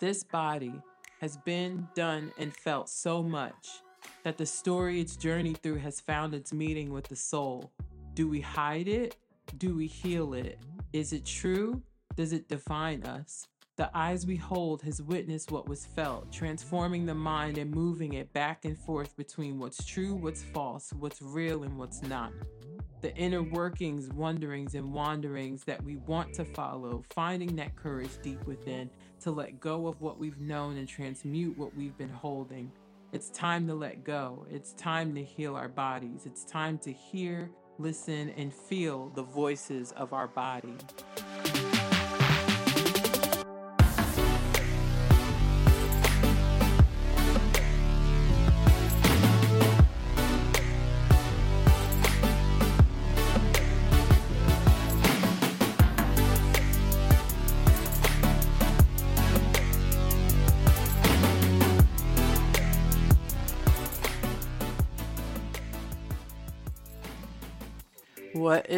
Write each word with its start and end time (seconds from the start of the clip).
This 0.00 0.22
body 0.22 0.80
has 1.20 1.36
been, 1.38 1.88
done, 1.96 2.30
and 2.38 2.54
felt 2.54 2.88
so 2.88 3.20
much 3.20 3.82
that 4.22 4.38
the 4.38 4.46
story 4.46 5.00
it's 5.00 5.16
journeyed 5.16 5.60
through 5.60 5.78
has 5.78 6.00
found 6.00 6.34
its 6.34 6.52
meeting 6.52 6.92
with 6.92 7.08
the 7.08 7.16
soul. 7.16 7.72
Do 8.14 8.28
we 8.28 8.40
hide 8.40 8.86
it? 8.86 9.16
Do 9.56 9.74
we 9.74 9.88
heal 9.88 10.34
it? 10.34 10.60
Is 10.92 11.12
it 11.12 11.26
true? 11.26 11.82
Does 12.14 12.32
it 12.32 12.48
define 12.48 13.02
us? 13.02 13.48
The 13.74 13.90
eyes 13.92 14.24
we 14.24 14.36
hold 14.36 14.82
has 14.82 15.02
witnessed 15.02 15.50
what 15.50 15.68
was 15.68 15.84
felt, 15.84 16.30
transforming 16.30 17.04
the 17.04 17.14
mind 17.14 17.58
and 17.58 17.74
moving 17.74 18.12
it 18.12 18.32
back 18.32 18.64
and 18.64 18.78
forth 18.78 19.16
between 19.16 19.58
what's 19.58 19.84
true, 19.84 20.14
what's 20.14 20.44
false, 20.44 20.92
what's 20.92 21.20
real, 21.20 21.64
and 21.64 21.76
what's 21.76 22.02
not. 22.02 22.32
The 23.00 23.14
inner 23.14 23.42
workings, 23.42 24.08
wonderings, 24.08 24.74
and 24.74 24.92
wanderings 24.92 25.62
that 25.64 25.82
we 25.84 25.96
want 25.96 26.34
to 26.34 26.44
follow, 26.44 27.04
finding 27.10 27.54
that 27.56 27.76
courage 27.76 28.10
deep 28.22 28.44
within 28.44 28.90
to 29.20 29.30
let 29.30 29.60
go 29.60 29.86
of 29.86 30.00
what 30.00 30.18
we've 30.18 30.40
known 30.40 30.76
and 30.76 30.88
transmute 30.88 31.56
what 31.56 31.76
we've 31.76 31.96
been 31.96 32.08
holding. 32.08 32.72
It's 33.12 33.30
time 33.30 33.68
to 33.68 33.74
let 33.74 34.02
go. 34.02 34.46
It's 34.50 34.72
time 34.72 35.14
to 35.14 35.22
heal 35.22 35.54
our 35.54 35.68
bodies. 35.68 36.26
It's 36.26 36.44
time 36.44 36.76
to 36.78 36.92
hear, 36.92 37.50
listen, 37.78 38.30
and 38.36 38.52
feel 38.52 39.10
the 39.14 39.22
voices 39.22 39.92
of 39.92 40.12
our 40.12 40.26
body. 40.26 40.74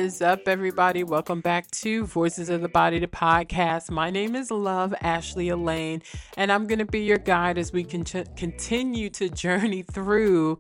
Is 0.01 0.23
up, 0.23 0.49
everybody? 0.49 1.05
Welcome 1.05 1.43
back 1.43 1.71
to 1.73 2.07
Voices 2.07 2.49
of 2.49 2.63
the 2.63 2.71
Body, 2.71 2.99
the 2.99 3.07
podcast. 3.07 3.91
My 3.91 4.09
name 4.09 4.35
is 4.35 4.51
Love 4.51 4.95
Ashley 5.03 5.51
Elaine, 5.51 6.01
and 6.39 6.51
I'm 6.51 6.67
going 6.67 6.79
to 6.79 6.87
be 6.87 7.01
your 7.01 7.19
guide 7.19 7.59
as 7.59 7.71
we 7.71 7.85
can 7.85 8.05
continue 8.05 9.11
to 9.11 9.29
journey 9.29 9.83
through 9.83 10.59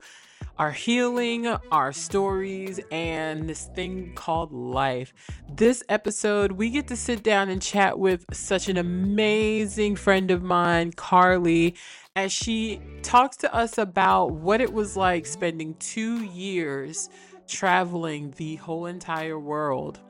our 0.58 0.72
healing, 0.72 1.46
our 1.72 1.91
stories, 1.91 2.80
and 2.91 3.48
this 3.48 3.70
thing 3.74 4.12
called 4.14 4.52
life. 4.52 5.14
This 5.50 5.83
episode, 5.88 6.52
we 6.52 6.68
get 6.68 6.86
to 6.88 6.96
sit 6.96 7.22
down 7.22 7.48
and 7.48 7.62
chat 7.62 7.98
with 7.98 8.27
such 8.34 8.68
an 8.68 8.77
amazing 8.77 9.96
friend 9.96 10.30
of 10.30 10.42
mine, 10.42 10.92
Carlie, 10.92 11.77
as 12.14 12.30
she 12.30 12.78
talks 13.02 13.38
to 13.38 13.55
us 13.55 13.78
about 13.78 14.33
what 14.33 14.61
it 14.61 14.74
was 14.74 14.98
like 14.98 15.24
spending 15.24 15.77
two 15.77 16.24
years 16.24 17.08
traveling 17.50 18.32
the 18.36 18.56
whole 18.56 18.86
entire 18.86 19.38
world. 19.38 20.00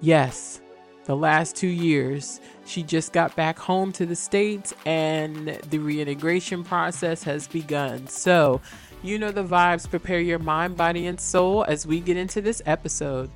Yes, 0.00 0.60
the 1.04 1.16
last 1.16 1.56
two 1.56 1.68
years. 1.68 2.40
She 2.66 2.82
just 2.82 3.12
got 3.12 3.34
back 3.36 3.58
home 3.58 3.92
to 3.92 4.04
the 4.04 4.16
States 4.16 4.74
and 4.84 5.48
the 5.70 5.78
reintegration 5.78 6.64
process 6.64 7.22
has 7.22 7.46
begun. 7.48 8.06
So, 8.08 8.60
you 9.02 9.18
know 9.18 9.32
the 9.32 9.44
vibes. 9.44 9.88
Prepare 9.88 10.20
your 10.20 10.38
mind, 10.38 10.76
body, 10.76 11.06
and 11.06 11.20
soul 11.20 11.64
as 11.64 11.86
we 11.86 12.00
get 12.00 12.16
into 12.16 12.40
this 12.40 12.62
episode. 12.66 13.30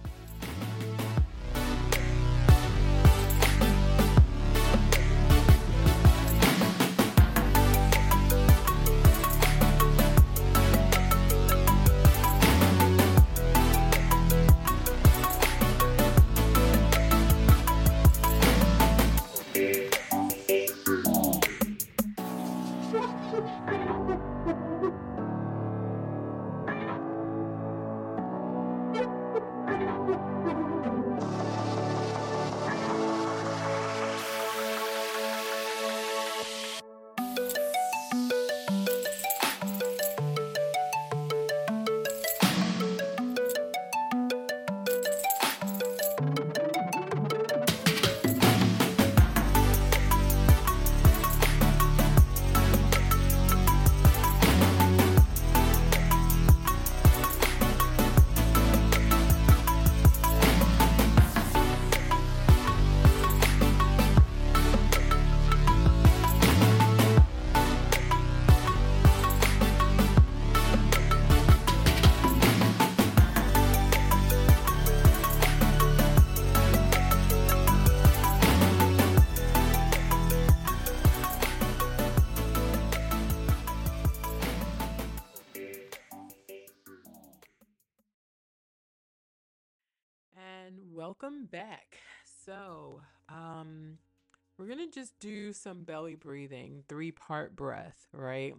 Belly 96.06 96.15
breathing, 96.15 96.84
three 96.89 97.11
part 97.11 97.56
breath, 97.56 98.06
right? 98.12 98.55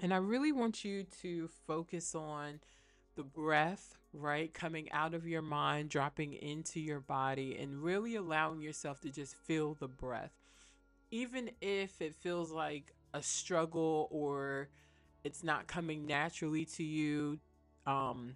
And 0.00 0.12
I 0.12 0.16
really 0.16 0.50
want 0.50 0.84
you 0.84 1.04
to 1.22 1.48
focus 1.68 2.16
on 2.16 2.58
the 3.14 3.22
breath, 3.22 3.94
right? 4.12 4.52
Coming 4.52 4.90
out 4.90 5.14
of 5.14 5.24
your 5.24 5.42
mind, 5.42 5.88
dropping 5.88 6.32
into 6.32 6.80
your 6.80 6.98
body, 6.98 7.56
and 7.60 7.80
really 7.80 8.16
allowing 8.16 8.60
yourself 8.60 9.00
to 9.02 9.10
just 9.10 9.36
feel 9.36 9.74
the 9.74 9.86
breath. 9.86 10.32
Even 11.12 11.50
if 11.60 12.02
it 12.02 12.16
feels 12.16 12.50
like 12.50 12.92
a 13.14 13.22
struggle 13.22 14.08
or 14.10 14.68
it's 15.22 15.44
not 15.44 15.68
coming 15.68 16.06
naturally 16.06 16.64
to 16.64 16.82
you, 16.82 17.38
um, 17.86 18.34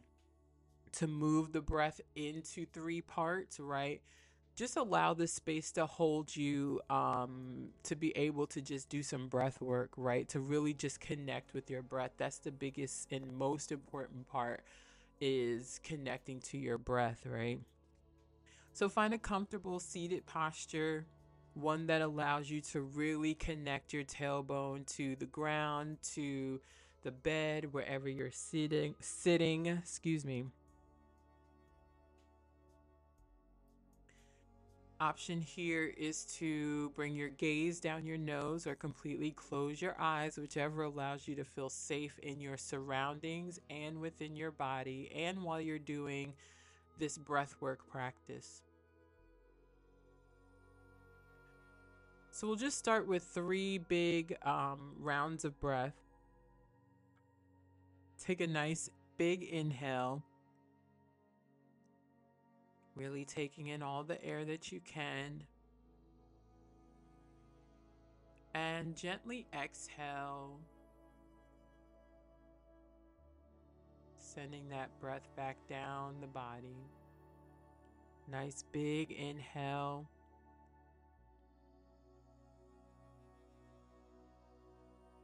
to 0.93 1.09
move 1.09 1.53
the 1.53 1.61
breath 1.61 2.01
into 2.15 2.67
three 2.73 3.01
parts, 3.01 3.59
right? 3.59 4.01
Just 4.57 4.79
allow 4.79 5.13
the 5.13 5.27
space 5.27 5.71
to 5.73 5.85
hold 5.85 6.35
you 6.35 6.81
um, 6.89 7.69
to 7.83 7.95
be 7.95 8.17
able 8.17 8.47
to 8.49 8.63
just 8.63 8.89
do 8.89 9.03
some 9.03 9.29
breath 9.29 9.61
work, 9.61 9.91
right? 9.99 10.27
To 10.31 10.41
really 10.41 10.73
just 10.73 10.99
connect 10.99 11.53
with 11.53 11.71
your 11.71 11.83
breath. 11.83 12.13
That's 12.17 12.39
the 12.39 12.51
biggest 12.51 13.13
and 13.13 13.37
most 13.37 13.71
important 13.71 14.27
part 14.29 14.63
is 15.21 15.79
connecting 15.85 16.41
to 16.41 16.57
your 16.57 16.79
breath, 16.79 17.27
right? 17.27 17.61
So 18.73 18.89
find 18.89 19.13
a 19.13 19.19
comfortable 19.19 19.79
seated 19.79 20.25
posture, 20.25 21.05
one 21.53 21.87
that 21.89 22.01
allows 22.01 22.51
you 22.51 22.63
to 22.63 22.81
really 22.81 23.35
connect 23.35 23.93
your 23.93 24.05
tailbone 24.05 24.87
to 24.97 25.17
the 25.17 25.27
ground, 25.27 25.99
to 26.15 26.63
the 27.03 27.13
bed, 27.13 27.73
wherever 27.75 28.09
you're 28.09 28.31
sitting, 28.31 28.95
sitting, 29.01 29.67
excuse 29.67 30.25
me. 30.25 30.45
Option 35.01 35.41
here 35.41 35.93
is 35.97 36.25
to 36.25 36.91
bring 36.91 37.15
your 37.15 37.29
gaze 37.29 37.81
down 37.81 38.07
your 38.07 38.19
nose 38.19 38.67
or 38.67 38.75
completely 38.75 39.31
close 39.31 39.81
your 39.81 39.97
eyes, 39.99 40.39
whichever 40.39 40.83
allows 40.83 41.29
you 41.29 41.35
to 41.35 41.45
feel 41.45 41.69
safe 41.69 42.19
in 42.23 42.41
your 42.41 42.57
surroundings 42.57 43.61
and 43.71 44.01
within 44.01 44.37
your 44.37 44.51
body, 44.51 45.11
and 45.15 45.43
while 45.43 45.61
you're 45.61 45.79
doing 45.79 46.33
this 46.99 47.19
breath 47.19 47.55
work 47.61 47.87
practice. 47.89 48.63
So 52.31 52.47
we'll 52.47 52.57
just 52.57 52.79
start 52.79 53.07
with 53.07 53.23
three 53.23 53.79
big 53.79 54.37
um, 54.43 54.93
rounds 54.99 55.45
of 55.45 55.59
breath. 55.59 55.95
Take 58.23 58.41
a 58.41 58.47
nice 58.47 58.91
big 59.17 59.43
inhale. 59.43 60.23
Really 62.97 63.27
taking 63.27 63.67
in 63.67 63.83
all 63.83 64.05
the 64.05 64.23
air 64.25 64.47
that 64.47 64.73
you 64.73 64.81
can. 64.81 65.43
And 68.55 68.97
gently 68.97 69.47
exhale. 69.53 70.59
Sending 74.17 74.71
that 74.71 74.89
breath 74.99 75.29
back 75.37 75.59
down 75.69 76.15
the 76.23 76.27
body. 76.27 76.89
Nice 78.31 78.65
big 78.73 79.13
inhale. 79.13 80.09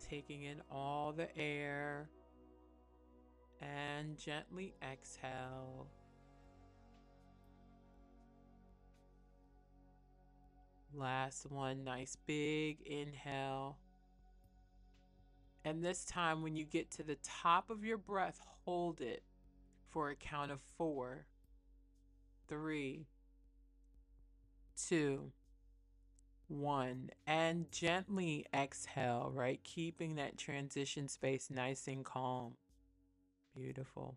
Taking 0.09 0.43
in 0.43 0.61
all 0.71 1.13
the 1.13 1.35
air 1.39 2.11
and 3.63 4.19
gently 4.19 4.75
exhale. 4.83 5.87
Last 10.95 11.51
one, 11.51 11.85
nice 11.85 12.17
big 12.27 12.83
inhale. 12.83 13.79
And 15.65 15.83
this 15.83 16.05
time, 16.05 16.43
when 16.43 16.57
you 16.57 16.65
get 16.65 16.91
to 16.93 17.03
the 17.03 17.17
top 17.23 17.71
of 17.71 17.85
your 17.85 17.97
breath, 17.97 18.41
hold 18.65 19.01
it 19.01 19.23
for 19.89 20.11
a 20.11 20.17
count 20.17 20.51
of 20.51 20.61
four, 20.77 21.27
three, 22.49 23.07
two, 24.89 25.33
one. 26.49 27.11
And 27.27 27.71
gently 27.73 28.47
exhale, 28.53 29.31
right? 29.35 29.61
Keeping 29.65 30.17
that 30.17 30.37
transition 30.37 31.09
space 31.09 31.49
nice 31.49 31.87
and 31.87 32.05
calm. 32.05 32.55
Beautiful. 33.57 34.17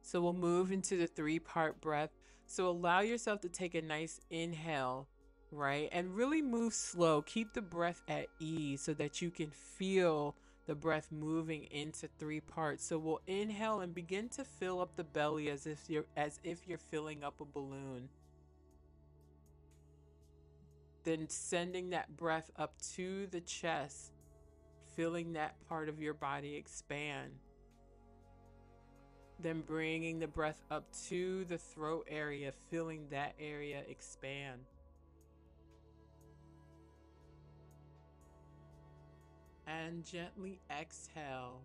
So 0.00 0.20
we'll 0.20 0.32
move 0.32 0.72
into 0.72 0.96
the 0.96 1.06
three 1.06 1.38
part 1.38 1.80
breath. 1.80 2.10
So 2.46 2.68
allow 2.68 3.00
yourself 3.00 3.40
to 3.40 3.48
take 3.48 3.74
a 3.74 3.82
nice 3.82 4.20
inhale 4.30 5.08
right? 5.54 5.88
And 5.92 6.14
really 6.14 6.42
move 6.42 6.74
slow. 6.74 7.22
Keep 7.22 7.54
the 7.54 7.62
breath 7.62 8.02
at 8.08 8.26
ease 8.38 8.80
so 8.80 8.94
that 8.94 9.22
you 9.22 9.30
can 9.30 9.50
feel 9.50 10.34
the 10.66 10.74
breath 10.74 11.08
moving 11.10 11.64
into 11.64 12.08
three 12.18 12.40
parts. 12.40 12.84
So 12.84 12.98
we'll 12.98 13.20
inhale 13.26 13.80
and 13.80 13.94
begin 13.94 14.28
to 14.30 14.44
fill 14.44 14.80
up 14.80 14.96
the 14.96 15.04
belly 15.04 15.50
as 15.50 15.66
if 15.66 15.88
you're 15.88 16.06
as 16.16 16.40
if 16.42 16.66
you're 16.66 16.78
filling 16.78 17.22
up 17.22 17.40
a 17.40 17.44
balloon. 17.44 18.08
Then 21.04 21.28
sending 21.28 21.90
that 21.90 22.16
breath 22.16 22.50
up 22.56 22.80
to 22.94 23.26
the 23.26 23.42
chest, 23.42 24.12
feeling 24.96 25.34
that 25.34 25.54
part 25.68 25.88
of 25.90 26.00
your 26.00 26.14
body 26.14 26.56
expand. 26.56 27.32
Then 29.38 29.60
bringing 29.60 30.18
the 30.18 30.28
breath 30.28 30.62
up 30.70 30.86
to 31.08 31.44
the 31.44 31.58
throat 31.58 32.06
area, 32.08 32.52
feeling 32.70 33.08
that 33.10 33.34
area 33.38 33.82
expand. 33.86 34.60
And 39.66 40.04
gently 40.04 40.60
exhale, 40.70 41.62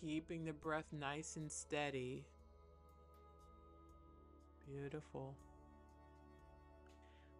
keeping 0.00 0.44
the 0.44 0.52
breath 0.52 0.92
nice 0.92 1.36
and 1.36 1.50
steady. 1.50 2.24
Beautiful. 4.66 5.34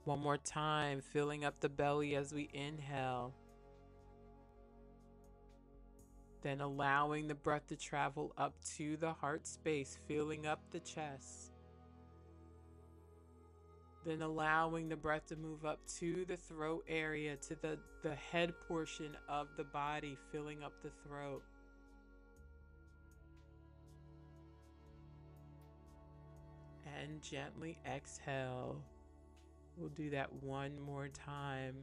One 0.04 0.20
more 0.20 0.38
time, 0.38 1.00
filling 1.00 1.44
up 1.44 1.60
the 1.60 1.68
belly 1.68 2.16
as 2.16 2.32
we 2.32 2.48
inhale. 2.52 3.32
Then 6.42 6.60
allowing 6.60 7.28
the 7.28 7.36
breath 7.36 7.68
to 7.68 7.76
travel 7.76 8.32
up 8.36 8.54
to 8.76 8.96
the 8.96 9.12
heart 9.12 9.46
space, 9.46 9.98
filling 10.08 10.44
up 10.44 10.60
the 10.72 10.80
chest. 10.80 11.51
Then 14.04 14.22
allowing 14.22 14.88
the 14.88 14.96
breath 14.96 15.26
to 15.26 15.36
move 15.36 15.64
up 15.64 15.78
to 15.98 16.24
the 16.26 16.36
throat 16.36 16.84
area, 16.88 17.36
to 17.36 17.54
the, 17.54 17.78
the 18.02 18.14
head 18.14 18.52
portion 18.66 19.16
of 19.28 19.48
the 19.56 19.64
body, 19.64 20.16
filling 20.32 20.64
up 20.64 20.72
the 20.82 20.90
throat. 21.06 21.42
And 27.00 27.22
gently 27.22 27.78
exhale. 27.86 28.82
We'll 29.76 29.88
do 29.90 30.10
that 30.10 30.32
one 30.42 30.80
more 30.80 31.08
time. 31.08 31.76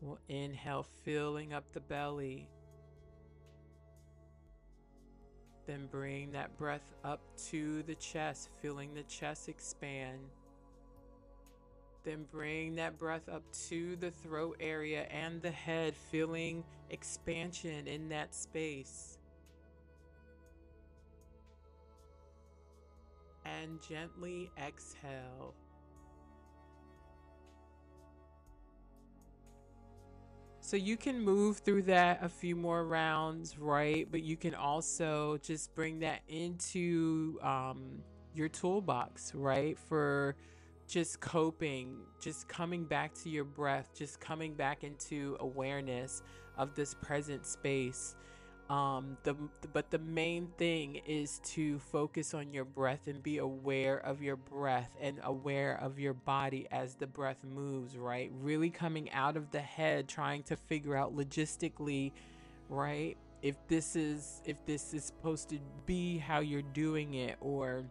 We'll 0.00 0.18
inhale, 0.28 0.86
filling 1.04 1.52
up 1.52 1.64
the 1.72 1.80
belly. 1.80 2.48
Then 5.72 5.88
bring 5.90 6.32
that 6.32 6.58
breath 6.58 6.92
up 7.02 7.22
to 7.48 7.82
the 7.84 7.94
chest, 7.94 8.50
feeling 8.60 8.92
the 8.92 9.04
chest 9.04 9.48
expand. 9.48 10.18
Then 12.04 12.26
bring 12.30 12.74
that 12.74 12.98
breath 12.98 13.26
up 13.30 13.42
to 13.70 13.96
the 13.96 14.10
throat 14.10 14.58
area 14.60 15.04
and 15.04 15.40
the 15.40 15.50
head, 15.50 15.94
feeling 15.96 16.62
expansion 16.90 17.88
in 17.88 18.10
that 18.10 18.34
space. 18.34 19.16
And 23.46 23.80
gently 23.80 24.50
exhale. 24.62 25.54
So 30.72 30.78
you 30.78 30.96
can 30.96 31.20
move 31.20 31.58
through 31.58 31.82
that 31.82 32.20
a 32.22 32.30
few 32.30 32.56
more 32.56 32.86
rounds, 32.86 33.58
right? 33.58 34.08
But 34.10 34.22
you 34.22 34.38
can 34.38 34.54
also 34.54 35.36
just 35.42 35.74
bring 35.74 35.98
that 35.98 36.22
into 36.28 37.38
um, 37.42 37.98
your 38.34 38.48
toolbox, 38.48 39.34
right? 39.34 39.78
For 39.78 40.34
just 40.88 41.20
coping, 41.20 41.98
just 42.22 42.48
coming 42.48 42.86
back 42.86 43.12
to 43.16 43.28
your 43.28 43.44
breath, 43.44 43.90
just 43.94 44.18
coming 44.18 44.54
back 44.54 44.82
into 44.82 45.36
awareness 45.40 46.22
of 46.56 46.74
this 46.74 46.94
present 46.94 47.44
space. 47.44 48.16
Um, 48.72 49.18
the 49.24 49.36
but 49.74 49.90
the 49.90 49.98
main 49.98 50.46
thing 50.56 51.02
is 51.06 51.40
to 51.40 51.78
focus 51.78 52.32
on 52.32 52.54
your 52.54 52.64
breath 52.64 53.06
and 53.06 53.22
be 53.22 53.36
aware 53.36 53.98
of 53.98 54.22
your 54.22 54.36
breath 54.36 54.96
and 54.98 55.20
aware 55.24 55.78
of 55.78 55.98
your 55.98 56.14
body 56.14 56.68
as 56.72 56.94
the 56.94 57.06
breath 57.06 57.44
moves, 57.44 57.98
right? 57.98 58.32
Really 58.40 58.70
coming 58.70 59.10
out 59.10 59.36
of 59.36 59.50
the 59.50 59.60
head, 59.60 60.08
trying 60.08 60.42
to 60.44 60.56
figure 60.56 60.96
out 60.96 61.14
logistically, 61.14 62.12
right? 62.70 63.18
If 63.42 63.56
this 63.68 63.94
is 63.94 64.40
if 64.46 64.64
this 64.64 64.94
is 64.94 65.04
supposed 65.04 65.50
to 65.50 65.58
be 65.84 66.16
how 66.16 66.40
you're 66.40 66.62
doing 66.62 67.12
it 67.12 67.36
or 67.42 67.84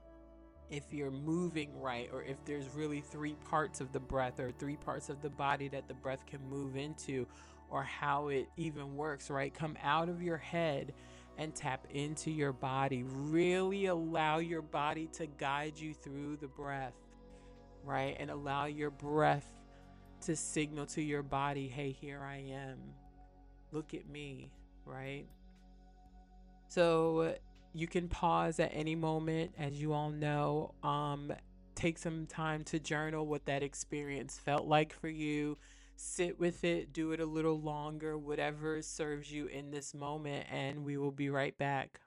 if 0.72 0.92
you're 0.92 1.12
moving 1.12 1.80
right 1.80 2.10
or 2.12 2.24
if 2.24 2.44
there's 2.46 2.68
really 2.74 3.02
three 3.02 3.36
parts 3.48 3.82
of 3.82 3.92
the 3.92 4.00
breath 4.00 4.40
or 4.40 4.52
three 4.52 4.78
parts 4.78 5.10
of 5.10 5.22
the 5.22 5.30
body 5.30 5.68
that 5.68 5.88
the 5.88 5.94
breath 5.94 6.26
can 6.26 6.40
move 6.50 6.76
into 6.76 7.28
or 7.72 7.84
how 7.84 8.28
it 8.28 8.50
even 8.58 8.96
works, 8.96 9.30
right? 9.30 9.54
Come 9.54 9.78
out 9.82 10.10
of 10.10 10.22
your 10.22 10.38
head 10.38 10.94
and 11.38 11.56
tap 11.56 11.88
into 11.90 12.30
your 12.30 12.52
body. 12.52 13.04
Really 13.04 13.86
allow 13.86 14.38
your 14.38 14.62
body 14.62 15.08
to 15.14 15.26
guide 15.26 15.80
you 15.80 15.94
through 15.94 16.38
the 16.38 16.48
breath, 16.48 16.94
right? 17.84 18.16
And 18.20 18.30
allow 18.30 18.66
your 18.66 18.92
breath 18.92 19.50
to 20.26 20.36
signal 20.36 20.86
to 20.88 21.02
your 21.02 21.24
body, 21.24 21.68
hey, 21.68 21.92
here 21.92 22.22
I 22.22 22.44
am. 22.52 22.78
Look 23.72 23.94
at 23.94 24.08
me, 24.08 24.52
right? 24.86 25.26
So 26.68 27.36
you 27.74 27.88
can 27.88 28.10
pause 28.10 28.60
at 28.60 28.72
any 28.74 28.96
moment, 28.96 29.54
as 29.58 29.82
you 29.82 29.94
all 29.94 30.12
know. 30.12 30.74
Um, 30.84 31.32
take 31.74 31.98
some 31.98 32.26
time 32.28 32.66
to 32.66 32.80
journal 32.80 33.26
what 33.26 33.46
that 33.46 33.64
experience 33.64 34.38
felt 34.38 34.68
like 34.68 34.94
for 34.94 35.08
you 35.08 35.58
sit 36.02 36.40
with 36.40 36.64
it, 36.64 36.94
do 36.94 37.12
it 37.12 37.20
a 37.20 37.26
little 37.26 37.60
longer, 37.60 38.18
whatever 38.18 38.82
serves 38.82 39.32
you 39.32 39.48
in 39.48 39.72
this 39.72 39.94
moment, 39.94 40.48
and 40.52 40.84
we 40.86 40.98
will 40.98 41.12
be 41.12 41.30
right 41.30 41.58
back. 41.58 42.00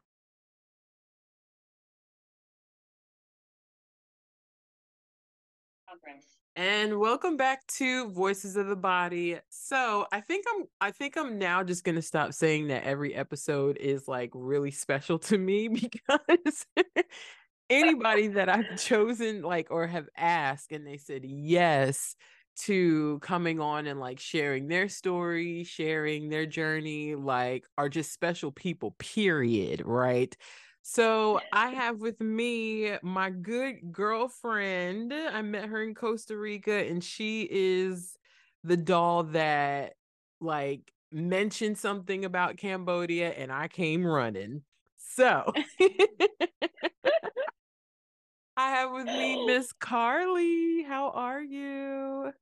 And 6.57 7.01
welcome 7.01 7.37
back 7.37 7.67
to 7.79 8.09
Voices 8.11 8.57
of 8.57 8.69
the 8.69 8.77
Body. 8.77 9.39
So 9.51 10.07
I 10.13 10.21
think 10.21 10.45
I'm 10.55 10.67
I 10.81 10.91
think 10.93 11.17
I'm 11.17 11.39
now 11.39 11.65
just 11.65 11.83
gonna 11.85 12.03
stop 12.03 12.33
saying 12.33 12.69
that 12.69 12.85
every 12.85 13.15
episode 13.15 13.77
is 13.79 14.07
like 14.07 14.31
really 14.35 14.71
special 14.71 15.19
to 15.21 15.39
me 15.39 15.69
because 15.69 16.67
anybody 17.71 18.29
that 18.29 18.49
I've 18.49 18.79
chosen 18.81 19.43
like 19.43 19.69
or 19.71 19.87
have 19.87 20.09
asked 20.17 20.73
and 20.73 20.87
they 20.87 20.99
said 20.99 21.25
yes 21.25 22.17
to 22.57 23.19
coming 23.21 23.61
on 23.61 23.87
and 23.87 24.01
like 24.01 24.21
sharing 24.21 24.69
their 24.69 24.89
story, 24.89 25.65
sharing 25.65 26.29
their 26.29 26.47
journey, 26.47 27.15
like 27.15 27.65
are 27.79 27.89
just 27.89 28.13
special 28.13 28.53
people, 28.53 28.93
period. 28.99 29.83
Right. 29.85 30.37
So 30.83 31.41
I 31.53 31.71
have 31.71 32.01
with 32.01 32.21
me 32.21 32.93
my 33.03 33.31
good 33.31 33.93
girlfriend. 33.93 35.13
I 35.15 35.41
met 35.43 35.69
her 35.69 35.83
in 35.83 35.95
Costa 35.95 36.37
Rica 36.37 36.87
and 36.87 37.03
she 37.03 37.49
is 37.51 38.17
the 38.63 38.77
doll 38.77 39.25
that 39.25 39.95
like 40.41 40.93
mentioned 41.11 41.79
something 41.79 42.25
about 42.25 42.57
Cambodia 42.59 43.31
and 43.31 43.51
I 43.51 43.69
came 43.69 44.07
running. 44.07 44.63
So 44.99 45.53
I 48.57 48.71
have 48.71 48.93
with 48.93 49.07
me 49.07 49.45
Miss 49.47 49.73
Carlie. 49.73 50.83
How 50.83 51.11
are 51.11 51.43
you? 51.43 52.33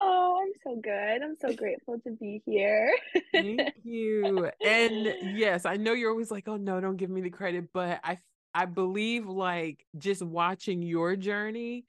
Oh, 0.00 0.40
I'm 0.42 0.52
so 0.64 0.80
good. 0.80 1.22
I'm 1.22 1.36
so 1.40 1.54
grateful 1.54 1.98
to 2.00 2.10
be 2.12 2.42
here. 2.46 2.96
Thank 3.34 3.74
you. 3.82 4.50
And 4.64 5.14
yes, 5.22 5.66
I 5.66 5.76
know 5.76 5.92
you're 5.92 6.10
always 6.10 6.30
like, 6.30 6.48
"Oh 6.48 6.56
no, 6.56 6.80
don't 6.80 6.96
give 6.96 7.10
me 7.10 7.20
the 7.20 7.30
credit," 7.30 7.68
but 7.72 8.00
I 8.02 8.18
I 8.54 8.64
believe 8.64 9.26
like 9.26 9.84
just 9.98 10.22
watching 10.22 10.82
your 10.82 11.16
journey 11.16 11.84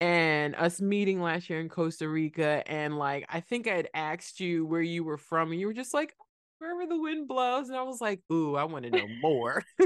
and 0.00 0.56
us 0.56 0.80
meeting 0.80 1.20
last 1.20 1.48
year 1.48 1.60
in 1.60 1.68
Costa 1.68 2.08
Rica 2.08 2.62
and 2.66 2.98
like 2.98 3.24
I 3.28 3.40
think 3.40 3.68
I 3.68 3.76
had 3.76 3.88
asked 3.94 4.40
you 4.40 4.66
where 4.66 4.82
you 4.82 5.04
were 5.04 5.18
from 5.18 5.52
and 5.52 5.60
you 5.60 5.66
were 5.66 5.72
just 5.74 5.94
like 5.94 6.14
wherever 6.58 6.86
the 6.86 6.98
wind 7.00 7.28
blows 7.28 7.68
and 7.68 7.76
I 7.76 7.82
was 7.82 8.00
like, 8.00 8.20
"Ooh, 8.32 8.56
I 8.56 8.64
want 8.64 8.84
to 8.84 8.90
know 8.90 9.08
more." 9.20 9.62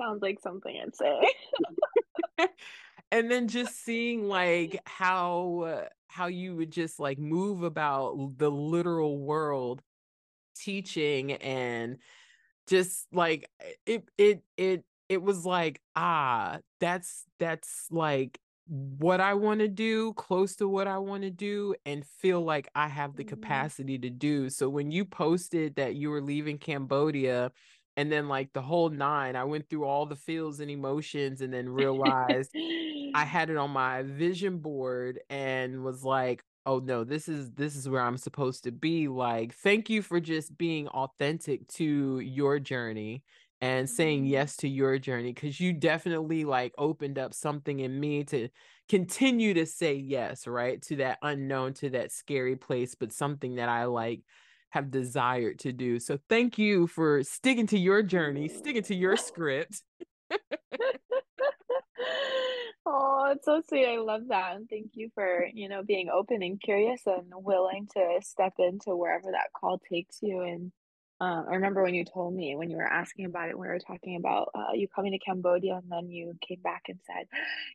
Sounds 0.00 0.22
like 0.22 0.40
something 0.40 0.78
I'd 0.80 0.94
say. 0.96 1.20
and 3.12 3.30
then 3.30 3.46
just 3.46 3.84
seeing 3.84 4.26
like 4.26 4.80
how 4.86 5.86
how 6.08 6.26
you 6.26 6.56
would 6.56 6.72
just 6.72 6.98
like 6.98 7.18
move 7.18 7.62
about 7.62 8.38
the 8.38 8.50
literal 8.50 9.18
world 9.18 9.82
teaching 10.56 11.32
and 11.32 11.98
just 12.66 13.06
like 13.12 13.48
it 13.86 14.04
it 14.18 14.42
it 14.56 14.84
it 15.08 15.22
was 15.22 15.44
like 15.44 15.80
ah 15.94 16.58
that's 16.80 17.24
that's 17.38 17.86
like 17.90 18.38
what 18.68 19.20
I 19.20 19.34
want 19.34 19.60
to 19.60 19.68
do, 19.68 20.14
close 20.14 20.56
to 20.56 20.68
what 20.68 20.86
I 20.86 20.96
want 20.98 21.24
to 21.24 21.30
do, 21.30 21.74
and 21.84 22.06
feel 22.06 22.40
like 22.40 22.68
I 22.74 22.88
have 22.88 23.16
the 23.16 23.24
capacity 23.24 23.98
to 23.98 24.08
do. 24.08 24.48
So 24.48 24.68
when 24.68 24.90
you 24.90 25.04
posted 25.04 25.74
that 25.74 25.96
you 25.96 26.10
were 26.10 26.22
leaving 26.22 26.58
Cambodia 26.58 27.50
and 27.96 28.10
then 28.10 28.28
like 28.28 28.52
the 28.52 28.62
whole 28.62 28.88
nine, 28.88 29.36
I 29.36 29.44
went 29.44 29.68
through 29.68 29.84
all 29.84 30.06
the 30.06 30.16
feels 30.16 30.60
and 30.60 30.70
emotions 30.70 31.40
and 31.40 31.52
then 31.52 31.68
realized 31.68 32.50
I 33.14 33.24
had 33.26 33.50
it 33.50 33.56
on 33.56 33.70
my 33.70 34.02
vision 34.02 34.58
board 34.58 35.20
and 35.28 35.84
was 35.84 36.02
like, 36.02 36.42
oh 36.64 36.78
no, 36.78 37.04
this 37.04 37.28
is 37.28 37.52
this 37.52 37.76
is 37.76 37.88
where 37.88 38.02
I'm 38.02 38.16
supposed 38.16 38.64
to 38.64 38.72
be. 38.72 39.08
Like, 39.08 39.54
thank 39.54 39.90
you 39.90 40.00
for 40.00 40.20
just 40.20 40.56
being 40.56 40.88
authentic 40.88 41.68
to 41.68 42.20
your 42.20 42.58
journey 42.58 43.24
and 43.60 43.88
saying 43.88 44.22
mm-hmm. 44.22 44.32
yes 44.32 44.56
to 44.56 44.68
your 44.68 44.98
journey 44.98 45.32
because 45.32 45.60
you 45.60 45.72
definitely 45.72 46.44
like 46.44 46.72
opened 46.78 47.18
up 47.18 47.32
something 47.32 47.80
in 47.80 47.98
me 47.98 48.24
to 48.24 48.48
continue 48.88 49.54
to 49.54 49.66
say 49.66 49.94
yes, 49.94 50.46
right? 50.46 50.82
To 50.82 50.96
that 50.96 51.18
unknown, 51.22 51.74
to 51.74 51.90
that 51.90 52.10
scary 52.10 52.56
place, 52.56 52.94
but 52.94 53.12
something 53.12 53.56
that 53.56 53.68
I 53.68 53.84
like 53.84 54.22
have 54.72 54.90
desired 54.90 55.58
to 55.60 55.72
do. 55.72 56.00
So 56.00 56.18
thank 56.28 56.58
you 56.58 56.86
for 56.86 57.22
sticking 57.22 57.66
to 57.68 57.78
your 57.78 58.02
journey, 58.02 58.48
sticking 58.48 58.82
to 58.84 58.94
your 58.94 59.18
script. 59.18 59.82
oh, 62.86 63.32
it's 63.32 63.44
so 63.44 63.60
sweet. 63.68 63.86
I 63.86 63.98
love 63.98 64.22
that. 64.28 64.56
And 64.56 64.66
thank 64.70 64.92
you 64.94 65.10
for, 65.14 65.46
you 65.52 65.68
know, 65.68 65.82
being 65.82 66.08
open 66.08 66.42
and 66.42 66.58
curious 66.58 67.02
and 67.06 67.26
willing 67.32 67.86
to 67.94 68.20
step 68.22 68.54
into 68.58 68.96
wherever 68.96 69.30
that 69.30 69.52
call 69.54 69.78
takes 69.90 70.20
you. 70.22 70.40
And 70.40 70.72
um, 71.22 71.46
I 71.48 71.54
remember 71.54 71.82
when 71.84 71.94
you 71.94 72.04
told 72.04 72.34
me 72.34 72.56
when 72.56 72.70
you 72.70 72.76
were 72.76 72.86
asking 72.86 73.26
about 73.26 73.48
it, 73.48 73.58
we 73.58 73.68
were 73.68 73.78
talking 73.78 74.16
about 74.16 74.50
uh, 74.54 74.72
you 74.74 74.88
coming 74.88 75.12
to 75.12 75.18
Cambodia, 75.18 75.76
and 75.76 75.90
then 75.90 76.10
you 76.10 76.34
came 76.46 76.60
back 76.62 76.82
and 76.88 76.98
said 77.06 77.26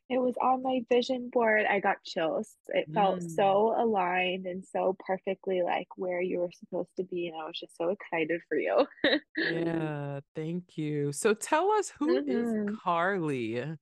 it 0.10 0.18
was 0.20 0.36
on 0.42 0.64
my 0.64 0.82
vision 0.90 1.30
board. 1.32 1.66
I 1.70 1.80
got 1.80 2.04
chills. 2.04 2.56
It 2.70 2.90
felt 2.94 3.22
Mm. 3.22 3.30
so 3.36 3.74
aligned 3.78 4.46
and 4.48 4.66
so 4.66 4.98
perfectly 5.06 5.62
like 5.64 5.88
where 5.96 6.22
you 6.22 6.40
were 6.40 6.52
supposed 6.52 6.96
to 6.98 7.04
be, 7.04 7.28
and 7.28 7.38
I 7.42 7.46
was 7.46 7.60
just 7.60 7.78
so 7.78 7.90
excited 7.90 8.42
for 8.50 8.58
you. 8.58 8.86
Yeah, 9.38 10.20
thank 10.36 10.78
you. 10.78 11.14
So 11.14 11.34
tell 11.34 11.72
us 11.72 11.90
who 12.00 12.24
is 12.28 12.56
hmm 12.58 12.74
Carlie? 12.84 13.78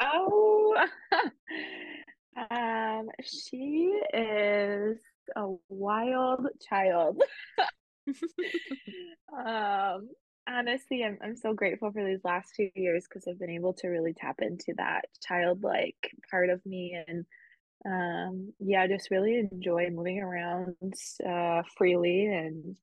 Oh, 0.00 0.86
um, 2.50 3.08
she 3.22 4.00
is 4.14 4.98
a 5.36 5.54
wild 5.68 6.46
child. 6.68 7.22
Um, 9.32 10.10
honestly, 10.48 11.04
I'm 11.04 11.18
I'm 11.22 11.36
so 11.36 11.52
grateful 11.52 11.92
for 11.92 12.04
these 12.04 12.24
last 12.24 12.54
few 12.56 12.70
years 12.74 13.06
because 13.08 13.28
I've 13.28 13.38
been 13.38 13.50
able 13.50 13.74
to 13.74 13.88
really 13.88 14.14
tap 14.14 14.36
into 14.40 14.74
that 14.78 15.02
childlike 15.26 16.10
part 16.30 16.50
of 16.50 16.64
me 16.64 16.96
and 17.06 17.26
um 17.86 18.52
yeah, 18.60 18.86
just 18.86 19.10
really 19.10 19.38
enjoy 19.52 19.90
moving 19.90 20.20
around 20.20 20.76
uh 21.26 21.62
freely 21.76 22.26
and 22.26 22.76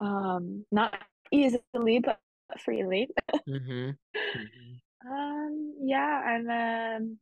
um 0.00 0.64
not 0.70 0.94
easily 1.32 1.98
but 2.00 2.20
freely. 2.64 3.08
hmm 3.46 3.90
hmm 4.34 4.74
Um 5.06 5.74
yeah, 5.82 5.98
I'm 6.26 6.50
um 6.50 7.18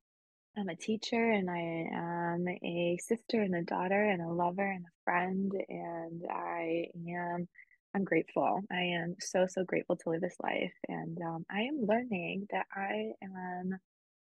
I'm 0.59 0.69
a 0.69 0.77
teacher 0.77 1.33
and 1.33 1.51
I 1.51 1.89
am 1.93 2.49
a 2.49 2.99
sister 3.03 3.43
and 3.43 3.55
a 3.55 3.63
daughter 3.63 4.03
and 4.03 4.23
a 4.23 4.29
lover 4.33 4.67
and 4.67 4.85
a 4.87 5.05
friend 5.05 5.53
and 5.69 6.23
I 6.31 6.87
am 7.09 7.49
I'm 7.95 8.05
grateful. 8.05 8.63
I 8.71 8.81
am 8.83 9.17
so 9.21 9.47
so 9.49 9.65
grateful 9.65 9.97
to 9.97 10.11
live 10.11 10.23
this 10.23 10.37
life 10.43 10.75
and 10.89 11.19
um, 11.23 11.47
I 11.51 11.63
am 11.63 11.87
learning 11.87 12.49
that 12.53 12.67
I 12.75 13.13
am 13.23 13.79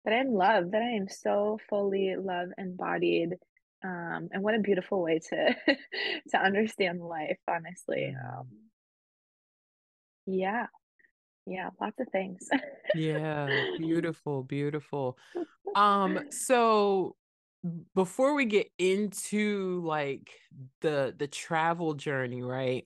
that 0.05 0.13
I 0.13 0.17
am 0.17 0.33
loved, 0.33 0.71
that 0.73 0.81
I 0.81 0.91
am 0.95 1.09
so 1.09 1.59
fully 1.69 2.15
love 2.17 2.49
embodied. 2.57 3.35
Um, 3.83 4.29
and 4.31 4.43
what 4.43 4.55
a 4.55 4.59
beautiful 4.59 5.01
way 5.01 5.19
to 5.29 5.55
to 6.31 6.37
understand 6.37 7.01
life, 7.01 7.39
honestly. 7.47 8.15
Um, 8.15 8.47
yeah, 10.25 10.67
yeah, 11.47 11.69
lots 11.79 11.99
of 11.99 12.07
things. 12.11 12.49
Yeah, 12.93 13.63
beautiful, 13.77 14.43
beautiful. 14.43 15.17
Um, 15.75 16.19
so 16.31 17.15
before 17.95 18.33
we 18.33 18.45
get 18.45 18.71
into 18.77 19.81
like 19.83 20.31
the 20.81 21.13
the 21.17 21.27
travel 21.27 21.93
journey, 21.93 22.41
right? 22.41 22.85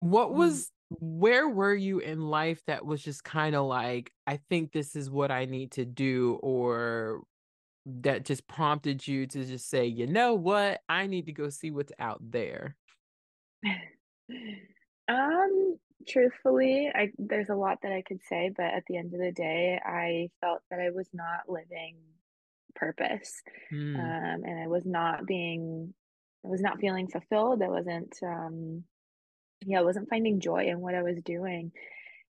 What 0.00 0.30
Mm. 0.30 0.36
was 0.36 0.70
where 1.00 1.48
were 1.48 1.74
you 1.74 1.98
in 1.98 2.20
life 2.20 2.62
that 2.66 2.84
was 2.84 3.02
just 3.02 3.24
kind 3.24 3.56
of 3.56 3.66
like, 3.66 4.12
I 4.26 4.36
think 4.36 4.72
this 4.72 4.94
is 4.94 5.10
what 5.10 5.30
I 5.30 5.44
need 5.46 5.72
to 5.72 5.84
do, 5.84 6.34
or 6.42 7.22
that 7.86 8.24
just 8.24 8.46
prompted 8.48 9.06
you 9.06 9.26
to 9.28 9.44
just 9.44 9.68
say, 9.68 9.86
you 9.86 10.06
know 10.06 10.34
what, 10.34 10.82
I 10.88 11.06
need 11.06 11.26
to 11.26 11.32
go 11.32 11.48
see 11.50 11.70
what's 11.70 11.92
out 11.98 12.20
there? 12.22 12.76
Um, 15.08 15.78
truthfully, 16.06 16.90
I 16.94 17.12
there's 17.18 17.48
a 17.50 17.54
lot 17.54 17.78
that 17.82 17.92
I 17.92 18.02
could 18.02 18.22
say, 18.22 18.50
but 18.56 18.66
at 18.66 18.84
the 18.86 18.96
end 18.96 19.14
of 19.14 19.20
the 19.20 19.32
day, 19.32 19.80
I 19.84 20.30
felt 20.40 20.62
that 20.70 20.80
I 20.80 20.90
was 20.90 21.08
not 21.12 21.48
living 21.48 21.98
purpose. 22.74 23.42
Mm, 23.72 24.16
Um, 24.36 24.44
and 24.44 24.60
I 24.60 24.66
was 24.68 24.84
not 24.86 25.26
being 25.26 25.94
I 26.44 26.48
was 26.48 26.60
not 26.62 26.80
feeling 26.80 27.08
fulfilled. 27.08 27.62
I 27.62 27.68
wasn't 27.68 28.14
um 28.22 28.84
yeah, 29.66 29.80
I 29.80 29.82
wasn't 29.84 30.10
finding 30.10 30.40
joy 30.40 30.66
in 30.66 30.80
what 30.80 30.94
I 30.94 31.02
was 31.02 31.22
doing. 31.22 31.72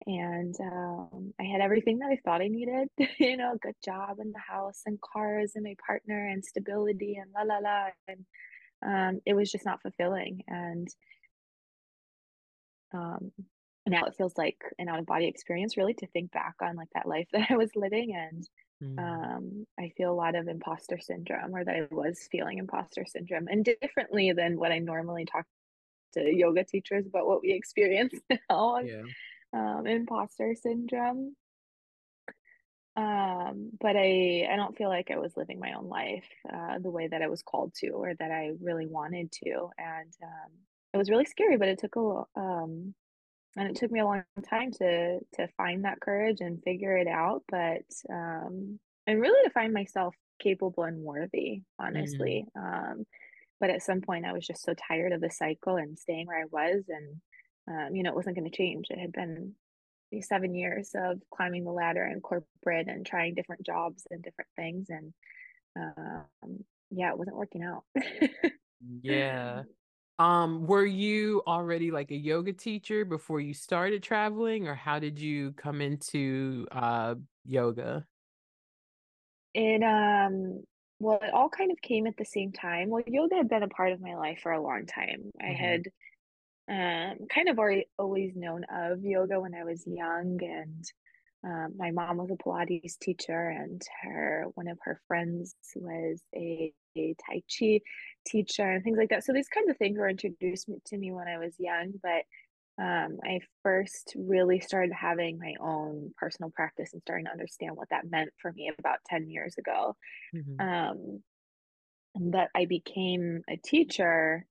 And 0.06 0.54
um 0.60 1.34
I 1.40 1.44
had 1.44 1.60
everything 1.62 1.98
that 2.00 2.10
I 2.10 2.18
thought 2.24 2.42
I 2.42 2.48
needed, 2.48 2.88
you 3.18 3.36
know, 3.36 3.54
a 3.54 3.58
good 3.58 3.76
job 3.84 4.18
and 4.20 4.34
the 4.34 4.40
house 4.40 4.82
and 4.86 5.00
cars 5.00 5.52
and 5.56 5.64
my 5.64 5.76
partner 5.86 6.26
and 6.28 6.44
stability 6.44 7.16
and 7.16 7.30
la 7.32 7.42
la 7.42 7.58
la. 7.58 7.90
And 8.08 8.26
um 8.86 9.20
it 9.26 9.34
was 9.34 9.50
just 9.52 9.66
not 9.66 9.82
fulfilling. 9.82 10.42
And 10.48 10.88
Um, 12.92 13.32
now 13.86 14.04
it 14.04 14.14
feels 14.16 14.36
like 14.36 14.58
an 14.78 14.88
out 14.88 14.98
of 14.98 15.06
body 15.06 15.26
experience 15.26 15.76
really 15.76 15.94
to 15.94 16.06
think 16.08 16.30
back 16.32 16.54
on 16.62 16.76
like 16.76 16.88
that 16.94 17.08
life 17.08 17.28
that 17.32 17.50
I 17.50 17.56
was 17.56 17.70
living 17.74 18.14
and 18.14 18.48
mm, 18.82 18.98
um, 18.98 19.66
I 19.78 19.92
feel 19.96 20.12
a 20.12 20.14
lot 20.14 20.34
of 20.34 20.48
imposter 20.48 20.98
syndrome 21.00 21.54
or 21.54 21.64
that 21.64 21.74
I 21.74 21.86
was 21.90 22.28
feeling 22.30 22.58
imposter 22.58 23.04
syndrome 23.06 23.48
and 23.48 23.64
differently 23.80 24.32
than 24.32 24.58
what 24.58 24.72
I 24.72 24.78
normally 24.78 25.24
talk 25.24 25.46
to 26.14 26.36
yoga 26.36 26.64
teachers 26.64 27.06
about 27.06 27.26
what 27.26 27.42
we 27.42 27.52
experience 27.52 28.14
now 28.50 28.80
yeah. 28.80 29.02
um, 29.52 29.86
imposter 29.86 30.54
syndrome. 30.60 31.36
Um, 32.96 33.70
but 33.80 33.96
I 33.96 34.48
I 34.50 34.56
don't 34.56 34.76
feel 34.76 34.88
like 34.88 35.10
I 35.10 35.18
was 35.18 35.36
living 35.36 35.60
my 35.60 35.72
own 35.72 35.88
life 35.88 36.26
uh, 36.52 36.80
the 36.80 36.90
way 36.90 37.06
that 37.06 37.22
I 37.22 37.28
was 37.28 37.40
called 37.40 37.72
to 37.76 37.90
or 37.90 38.14
that 38.18 38.30
I 38.30 38.50
really 38.60 38.86
wanted 38.86 39.30
to. 39.44 39.68
And 39.78 40.12
um, 40.22 40.50
it 40.92 40.98
was 40.98 41.08
really 41.08 41.24
scary, 41.24 41.56
but 41.56 41.68
it 41.68 41.78
took 41.78 41.94
a 41.96 42.24
um, 42.38 42.94
and 43.56 43.68
it 43.68 43.76
took 43.76 43.90
me 43.90 44.00
a 44.00 44.04
long 44.04 44.24
time 44.48 44.70
to 44.72 45.20
to 45.34 45.48
find 45.56 45.84
that 45.84 46.00
courage 46.00 46.40
and 46.40 46.62
figure 46.62 46.96
it 46.96 47.08
out, 47.08 47.44
but, 47.48 47.82
um 48.12 48.80
and 49.06 49.20
really 49.20 49.42
to 49.44 49.50
find 49.50 49.72
myself 49.72 50.14
capable 50.40 50.84
and 50.84 51.02
worthy, 51.02 51.62
Mm, 51.94 52.30
honestly, 52.30 52.46
um, 52.56 53.06
but 53.60 53.70
at 53.70 53.82
some 53.82 54.00
point, 54.02 54.26
I 54.26 54.32
was 54.32 54.46
just 54.46 54.62
so 54.64 54.74
tired 54.74 55.12
of 55.12 55.20
the 55.20 55.30
cycle 55.30 55.76
and 55.76 55.98
staying 55.98 56.26
where 56.28 56.40
I 56.42 56.46
was, 56.46 56.84
and, 56.88 57.20
um, 57.70 57.96
you 57.96 58.02
know, 58.02 58.10
it 58.10 58.16
wasn't 58.16 58.36
gonna 58.36 58.50
change. 58.50 58.88
It 58.90 58.98
had 58.98 59.12
been 59.12 59.56
these 60.12 60.28
7 60.28 60.54
years 60.54 60.92
of 60.96 61.22
climbing 61.34 61.64
the 61.64 61.72
ladder 61.72 62.04
in 62.06 62.20
corporate 62.22 62.88
and 62.88 63.06
trying 63.06 63.34
different 63.34 63.66
jobs 63.66 64.06
and 64.10 64.22
different 64.22 64.50
things, 64.56 64.90
and, 64.90 65.14
um, 65.76 66.26
yeah, 66.90 67.10
it 67.12 67.18
wasn't 67.18 67.36
working 67.36 67.62
out. 67.64 67.84
yeah. 69.02 69.64
Um, 70.20 70.66
were 70.66 70.84
you 70.84 71.42
already 71.46 71.90
like 71.90 72.10
a 72.10 72.16
yoga 72.16 72.52
teacher 72.52 73.06
before 73.06 73.40
you 73.40 73.54
started 73.54 74.02
traveling, 74.02 74.68
or 74.68 74.74
how 74.74 74.98
did 74.98 75.18
you 75.18 75.52
come 75.54 75.80
into 75.80 76.66
uh 76.72 77.14
yoga? 77.46 78.06
It, 79.54 79.82
um 79.82 80.64
well, 81.00 81.18
it 81.22 81.32
all 81.32 81.48
kind 81.48 81.70
of 81.72 81.80
came 81.80 82.06
at 82.06 82.16
the 82.18 82.24
same 82.26 82.52
time. 82.52 82.90
Well, 82.90 83.02
yoga 83.06 83.36
had 83.36 83.48
been 83.48 83.62
a 83.62 83.68
part 83.68 83.92
of 83.92 84.00
my 84.02 84.14
life 84.16 84.40
for 84.42 84.52
a 84.52 84.60
long 84.62 84.84
time. 84.84 85.30
I 85.40 85.46
Mhm. 85.46 85.84
had, 85.86 85.86
um, 86.68 87.26
kind 87.28 87.48
of 87.48 87.58
already 87.58 87.86
always 87.98 88.36
known 88.36 88.64
of 88.70 89.04
yoga 89.04 89.40
when 89.40 89.54
I 89.54 89.64
was 89.64 89.84
young, 89.86 90.38
and, 90.42 90.84
um, 91.44 91.76
my 91.78 91.90
mom 91.92 92.18
was 92.18 92.30
a 92.32 92.36
Pilates 92.36 92.98
teacher, 92.98 93.48
and 93.50 93.82
her 94.02 94.46
one 94.54 94.68
of 94.68 94.78
her 94.84 95.00
friends 95.08 95.56
was 95.76 96.22
a 96.36 96.74
a 96.96 97.14
Tai 97.26 97.42
Chi 97.58 97.80
teacher 98.26 98.70
and 98.70 98.84
things 98.84 98.98
like 98.98 99.10
that. 99.10 99.24
So 99.24 99.32
these 99.32 99.48
kinds 99.48 99.70
of 99.70 99.76
things 99.78 99.98
were 99.98 100.08
introduced 100.08 100.68
to 100.86 100.96
me 100.98 101.12
when 101.12 101.28
I 101.28 101.38
was 101.38 101.54
young, 101.58 101.94
but, 102.02 102.24
um, 102.82 103.18
I 103.24 103.40
first 103.62 104.14
really 104.16 104.60
started 104.60 104.92
having 104.94 105.38
my 105.38 105.54
own 105.60 106.14
personal 106.18 106.50
practice 106.50 106.92
and 106.94 107.02
starting 107.02 107.26
to 107.26 107.32
understand 107.32 107.76
what 107.76 107.90
that 107.90 108.10
meant 108.10 108.32
for 108.40 108.52
me 108.52 108.72
about 108.78 109.00
10 109.06 109.28
years 109.30 109.56
ago. 109.58 109.96
Mhm. 110.32 110.60
Um, 110.60 111.22
but 112.14 112.50
I 112.54 112.66
became 112.66 113.42
a 113.48 113.56
teacher 113.56 114.46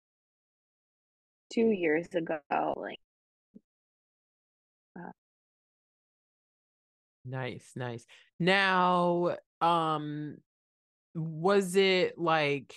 2 1.52 1.72
years 1.72 2.08
ago, 2.14 2.40
like, 2.78 3.00
uh 4.96 5.12
Nice, 7.26 7.74
nice. 7.76 8.06
Now, 8.40 9.38
um, 9.62 10.38
was 11.20 11.76
it 11.76 12.18
like 12.18 12.76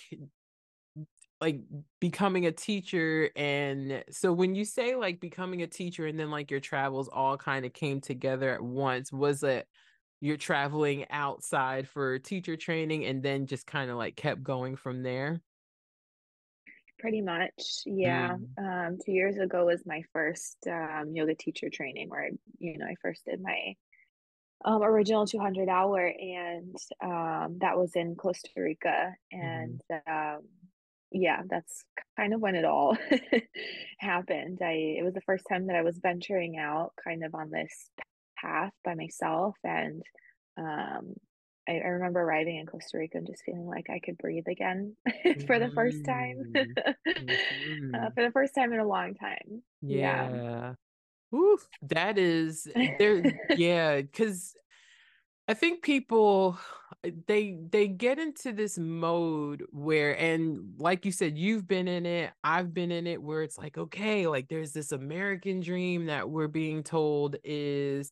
like 1.41 1.59
becoming 1.99 2.45
a 2.45 2.51
teacher 2.51 3.29
and 3.35 4.03
so 4.09 4.31
when 4.31 4.55
you 4.55 4.63
say 4.63 4.95
like 4.95 5.19
becoming 5.19 5.61
a 5.61 5.67
teacher 5.67 6.05
and 6.05 6.17
then 6.17 6.31
like 6.31 6.49
your 6.49 6.59
travels 6.61 7.09
all 7.09 7.37
kind 7.37 7.65
of 7.65 7.73
came 7.73 7.99
together 7.99 8.53
at 8.53 8.61
once, 8.61 9.11
was 9.11 9.43
it 9.43 9.67
you're 10.21 10.37
traveling 10.37 11.05
outside 11.09 11.87
for 11.87 12.17
teacher 12.19 12.55
training 12.55 13.05
and 13.05 13.21
then 13.21 13.45
just 13.45 13.67
kind 13.67 13.91
of 13.91 13.97
like 13.97 14.15
kept 14.15 14.41
going 14.41 14.75
from 14.77 15.03
there? 15.03 15.41
Pretty 16.99 17.21
much, 17.21 17.81
yeah. 17.85 18.37
Mm. 18.57 18.87
Um, 18.93 18.97
2 19.05 19.11
years 19.11 19.37
ago 19.37 19.65
was 19.65 19.85
my 19.85 20.03
first, 20.13 20.65
um, 20.67 21.11
yoga 21.13 21.35
teacher 21.35 21.69
training 21.69 22.07
where 22.09 22.23
I 22.23 22.29
you 22.59 22.77
know, 22.77 22.85
I 22.85 22.95
first 23.01 23.25
did 23.25 23.41
my, 23.41 23.75
um, 24.65 24.81
original 24.83 25.25
200 25.27 25.69
hour, 25.69 26.07
and, 26.07 26.75
um, 27.01 27.59
that 27.59 27.77
was 27.77 27.95
in 27.95 28.15
Costa 28.15 28.49
Rica, 28.57 29.15
and, 29.31 29.79
Mhm. 29.79 30.03
um, 30.07 30.47
yeah, 31.11 31.43
that's 31.47 31.85
kind 32.17 32.33
of 32.33 32.41
when 32.41 32.55
it 32.55 32.65
all 32.65 32.97
happened. 33.99 34.59
I 34.63 34.71
it 34.99 35.03
was 35.03 35.13
the 35.13 35.21
first 35.21 35.45
time 35.49 35.67
that 35.67 35.75
I 35.75 35.83
was 35.83 35.99
venturing 35.99 36.57
out 36.57 36.93
kind 37.03 37.23
of 37.23 37.35
on 37.35 37.51
this 37.51 37.89
path 38.37 38.73
by 38.83 38.95
myself, 38.95 39.55
and, 39.63 40.03
um, 40.57 41.15
I 41.67 41.73
I 41.79 41.87
remember 41.87 42.21
arriving 42.21 42.57
in 42.57 42.65
Costa 42.67 42.97
Rica 42.97 43.17
and 43.19 43.27
just 43.27 43.43
feeling 43.45 43.65
like 43.67 43.89
I 43.89 43.99
could 43.99 44.17
breathe 44.17 44.47
again 44.47 44.97
for 45.47 45.59
the 45.59 45.71
first 45.71 46.03
time. 46.05 46.45
Mm. 46.45 46.77
Uh, 47.93 48.09
Mhm. 48.09 48.13
for 48.15 48.23
the 48.23 48.31
first 48.31 48.55
time 48.55 48.73
in 48.73 48.79
a 48.79 48.87
long 48.87 49.13
time. 49.15 49.63
Yeah. 49.87 50.29
Yeah. 50.31 50.75
Oof, 51.33 51.67
that 51.81 52.17
is 52.17 52.67
there 52.97 53.23
yeah, 53.53 54.01
because 54.01 54.55
I 55.47 55.53
think 55.55 55.83
people 55.83 56.57
uh, 57.05 57.11
they 57.27 57.57
they 57.69 57.87
get 57.89 58.19
into 58.19 58.53
this 58.53 58.77
mode 58.77 59.65
where 59.71 60.17
and 60.19 60.75
like 60.79 61.05
you 61.05 61.11
said, 61.11 61.37
you've 61.37 61.67
been 61.67 61.87
in 61.87 62.05
it, 62.05 62.33
I've 62.43 62.73
been 62.73 62.91
in 62.91 63.07
it 63.07 63.21
where 63.23 63.43
it's 63.43 63.57
like, 63.57 63.77
okay, 63.77 64.27
like 64.27 64.49
there's 64.49 64.73
this 64.73 64.91
American 64.93 65.61
dream 65.61 66.07
that 66.07 66.29
we're 66.29 66.47
being 66.49 66.83
told 66.83 67.37
is 67.43 68.11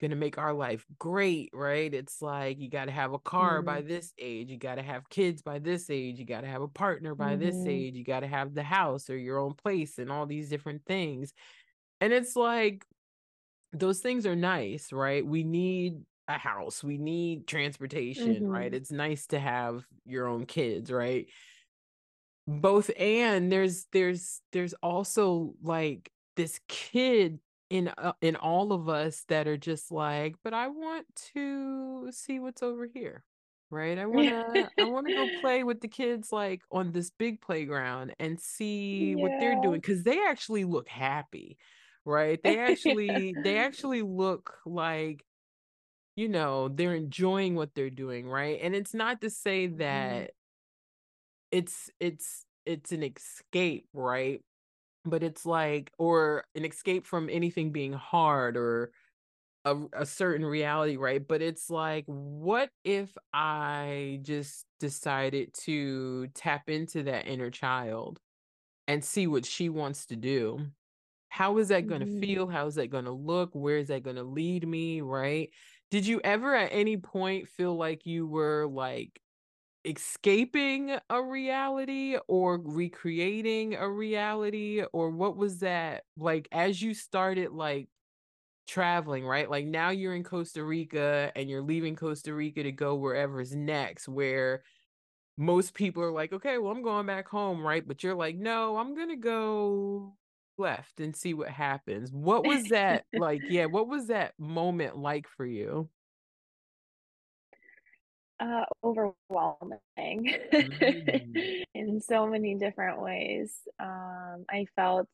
gonna 0.00 0.16
make 0.16 0.36
our 0.38 0.52
life 0.52 0.84
great, 0.98 1.50
right? 1.54 1.92
It's 1.94 2.20
like 2.20 2.58
you 2.58 2.68
gotta 2.68 2.90
have 2.90 3.12
a 3.12 3.18
car 3.20 3.62
by 3.62 3.80
Mhm. 3.80 3.84
this 3.84 4.12
age, 4.18 4.50
you 4.50 4.58
gotta 4.58 4.82
have 4.82 5.08
kids 5.10 5.42
by 5.42 5.60
this 5.60 5.90
age, 5.90 6.18
you 6.18 6.24
gotta 6.26 6.48
have 6.48 6.62
a 6.62 6.68
partner 6.68 7.14
by 7.14 7.36
this 7.36 7.64
Mhm. 7.64 7.66
age, 7.66 7.94
you 7.94 8.04
gotta 8.04 8.26
have 8.26 8.54
the 8.54 8.64
house 8.64 9.08
or 9.08 9.16
your 9.16 9.38
own 9.38 9.54
place 9.54 9.98
and 9.98 10.10
all 10.10 10.26
these 10.26 10.48
different 10.48 10.84
things. 10.86 11.32
And 12.02 12.12
it's 12.12 12.36
like 12.36 12.86
those 13.72 14.00
things 14.00 14.26
are 14.26 14.36
nice, 14.36 14.92
right? 14.92 15.26
We 15.26 15.44
need 15.44 16.02
a 16.28 16.38
house, 16.38 16.84
we 16.84 16.98
need 16.98 17.46
transportation, 17.48 18.44
right? 18.46 18.72
Mhm. 18.72 18.76
It's 18.76 18.92
nice 18.92 19.26
to 19.28 19.40
have 19.40 19.86
your 20.06 20.28
own 20.28 20.46
kids, 20.46 20.92
right? 20.92 21.28
Both 22.46 22.90
and 22.98 23.52
there's 23.52 23.86
there's 23.92 24.42
there's 24.52 24.74
also 24.82 25.54
like 25.62 26.10
this 26.36 26.60
kid 26.68 27.38
in 27.70 27.88
uh, 27.98 28.14
in 28.20 28.34
all 28.36 28.72
of 28.72 28.88
us 28.88 29.24
that 29.28 29.46
are 29.46 29.56
just 29.56 29.92
like, 29.92 30.34
but 30.42 30.52
I 30.52 30.66
want 30.68 31.06
to 31.34 32.08
see 32.12 32.40
what's 32.40 32.62
over 32.62 32.86
here. 32.86 33.24
Right? 33.70 33.96
I 33.98 34.06
want 34.06 34.28
to 34.28 34.70
I 34.78 34.84
want 34.86 35.06
to 35.06 35.12
go 35.12 35.28
play 35.28 35.62
with 35.64 35.80
the 35.80 35.88
kids 35.88 36.32
like 36.32 36.62
on 36.72 36.90
this 36.92 37.10
big 37.10 37.40
playground 37.40 38.14
and 38.18 38.38
see 38.40 39.14
what 39.16 39.34
they're 39.38 39.54
doing 39.56 39.80
cuz 39.80 40.02
they 40.04 40.20
actually 40.26 40.64
look 40.64 40.88
happy. 40.88 41.58
Right? 42.04 42.42
They 42.42 42.58
actually 42.58 43.34
they 43.34 43.58
actually 43.58 44.02
look 44.02 44.58
like 44.66 45.24
you 46.16 46.28
know, 46.28 46.68
they're 46.68 46.94
enjoying 46.96 47.54
what 47.56 47.74
they're 47.74 47.90
doing, 47.90 48.28
right? 48.28 48.58
And 48.62 48.74
it's 48.74 48.94
not 48.94 49.20
to 49.22 49.30
say 49.30 49.66
Mhm. 49.68 49.78
that 49.78 50.32
it's 51.50 51.90
it's 52.00 52.46
it's 52.66 52.92
an 52.92 53.02
escape, 53.02 53.88
right? 53.92 54.42
But 55.04 55.22
it's 55.22 55.46
like 55.46 55.92
or 55.98 56.44
an 56.56 56.64
escape 56.64 57.06
from 57.06 57.30
anything 57.30 57.72
being 57.72 57.92
hard 57.94 58.56
or 58.56 58.92
a 59.66 59.78
a 59.94 60.06
certain 60.06 60.46
reality, 60.46 60.96
right? 60.96 61.26
But 61.26 61.42
it's 61.42 61.70
like, 61.70 62.04
what 62.06 62.70
if 62.84 63.16
I 63.34 64.20
just 64.22 64.66
decided 64.80 65.54
to 65.64 66.28
tap 66.34 66.70
into 66.70 67.04
that 67.04 67.26
inner 67.28 67.50
child 67.50 68.20
and 68.88 69.04
see 69.04 69.26
what 69.28 69.46
she 69.46 69.68
wants 69.70 70.06
to 70.08 70.16
do? 70.16 70.68
How 71.32 71.56
is 71.58 71.68
that 71.68 71.86
gonna 71.86 72.06
Mhm. 72.06 72.06
feel? 72.06 72.46
How 72.48 72.66
is 72.66 72.74
that 72.76 72.88
gonna 72.88 73.12
look? 73.12 73.54
Where 73.54 73.78
is 73.78 73.88
that 73.88 74.02
gonna 74.02 74.22
lead 74.24 74.68
me, 74.68 75.00
right? 75.00 75.50
Did 75.90 76.06
you 76.06 76.20
ever 76.24 76.54
at 76.54 76.72
any 76.72 76.98
point 76.98 77.48
feel 77.48 77.74
like 77.76 78.04
you 78.06 78.26
were, 78.26 78.66
like, 78.68 79.22
escaping 79.84 80.98
a 81.10 81.22
reality 81.22 82.18
or 82.28 82.58
recreating 82.60 83.74
a 83.76 83.88
reality? 83.90 84.84
Or 84.92 85.10
what 85.10 85.36
was 85.36 85.60
that 85.60 86.04
like, 86.16 86.48
as 86.52 86.82
you 86.82 86.94
started, 86.94 87.52
like, 87.52 87.88
traveling, 88.66 89.26
right? 89.26 89.50
Like, 89.50 89.66
now 89.66 89.90
you're 89.90 90.14
in 90.14 90.24
Costa 90.24 90.64
Rica 90.64 91.32
and 91.36 91.50
you're 91.50 91.62
leaving 91.62 91.96
Costa 91.96 92.34
Rica 92.34 92.62
to 92.64 92.72
go 92.72 92.94
wherever's 92.96 93.54
next, 93.56 94.08
where 94.08 94.64
most 95.38 95.74
people 95.74 96.02
are 96.02 96.12
like, 96.12 96.32
"Okay, 96.32 96.58
well, 96.58 96.72
I'm 96.72 96.82
going 96.82 97.06
back 97.06 97.28
home," 97.28 97.66
right? 97.66 97.86
But 97.86 98.02
you're 98.02 98.14
like, 98.14 98.36
"No, 98.36 98.76
I'm 98.76 98.94
gonna 98.94 99.16
go 99.16 100.16
left 100.58 101.00
and 101.00 101.14
see 101.16 101.34
what 101.34 101.50
happens." 101.50 102.12
What 102.12 102.44
was 102.46 102.68
that 102.68 103.06
like? 103.12 103.44
Yeah, 103.48 103.66
what 103.66 103.88
was 103.88 104.08
that 104.08 104.38
moment 104.38 104.96
like 104.98 105.28
for 105.28 105.46
you? 105.46 105.90
Uh, 108.40 108.64
overwhelming 108.82 110.34
Mm, 110.58 111.42
in 111.74 112.00
so 112.00 112.26
many 112.26 112.56
different 112.56 113.00
ways. 113.00 113.68
Um, 113.78 114.44
I 114.50 114.66
felt 114.74 115.08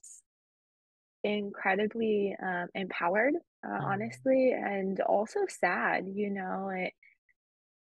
incredibly, 1.24 2.36
um, 2.40 2.68
empowered, 2.74 3.34
uh, 3.66 3.78
mhm, 3.78 3.84
honestly, 3.84 4.52
and 4.52 5.00
also 5.00 5.40
sad, 5.48 6.06
you 6.08 6.30
know, 6.30 6.70
I 6.70 6.92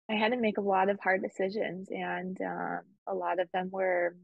I 0.09 0.15
had 0.15 0.33
to 0.33 0.37
make 0.37 0.59
a 0.59 0.63
lot 0.63 0.89
of 0.89 0.99
hard 1.01 1.23
decisions, 1.23 1.89
and, 1.91 2.41
um, 2.43 2.81
a 3.07 3.15
lot 3.15 3.39
of 3.41 3.51
them 3.53 3.71
were 3.71 4.17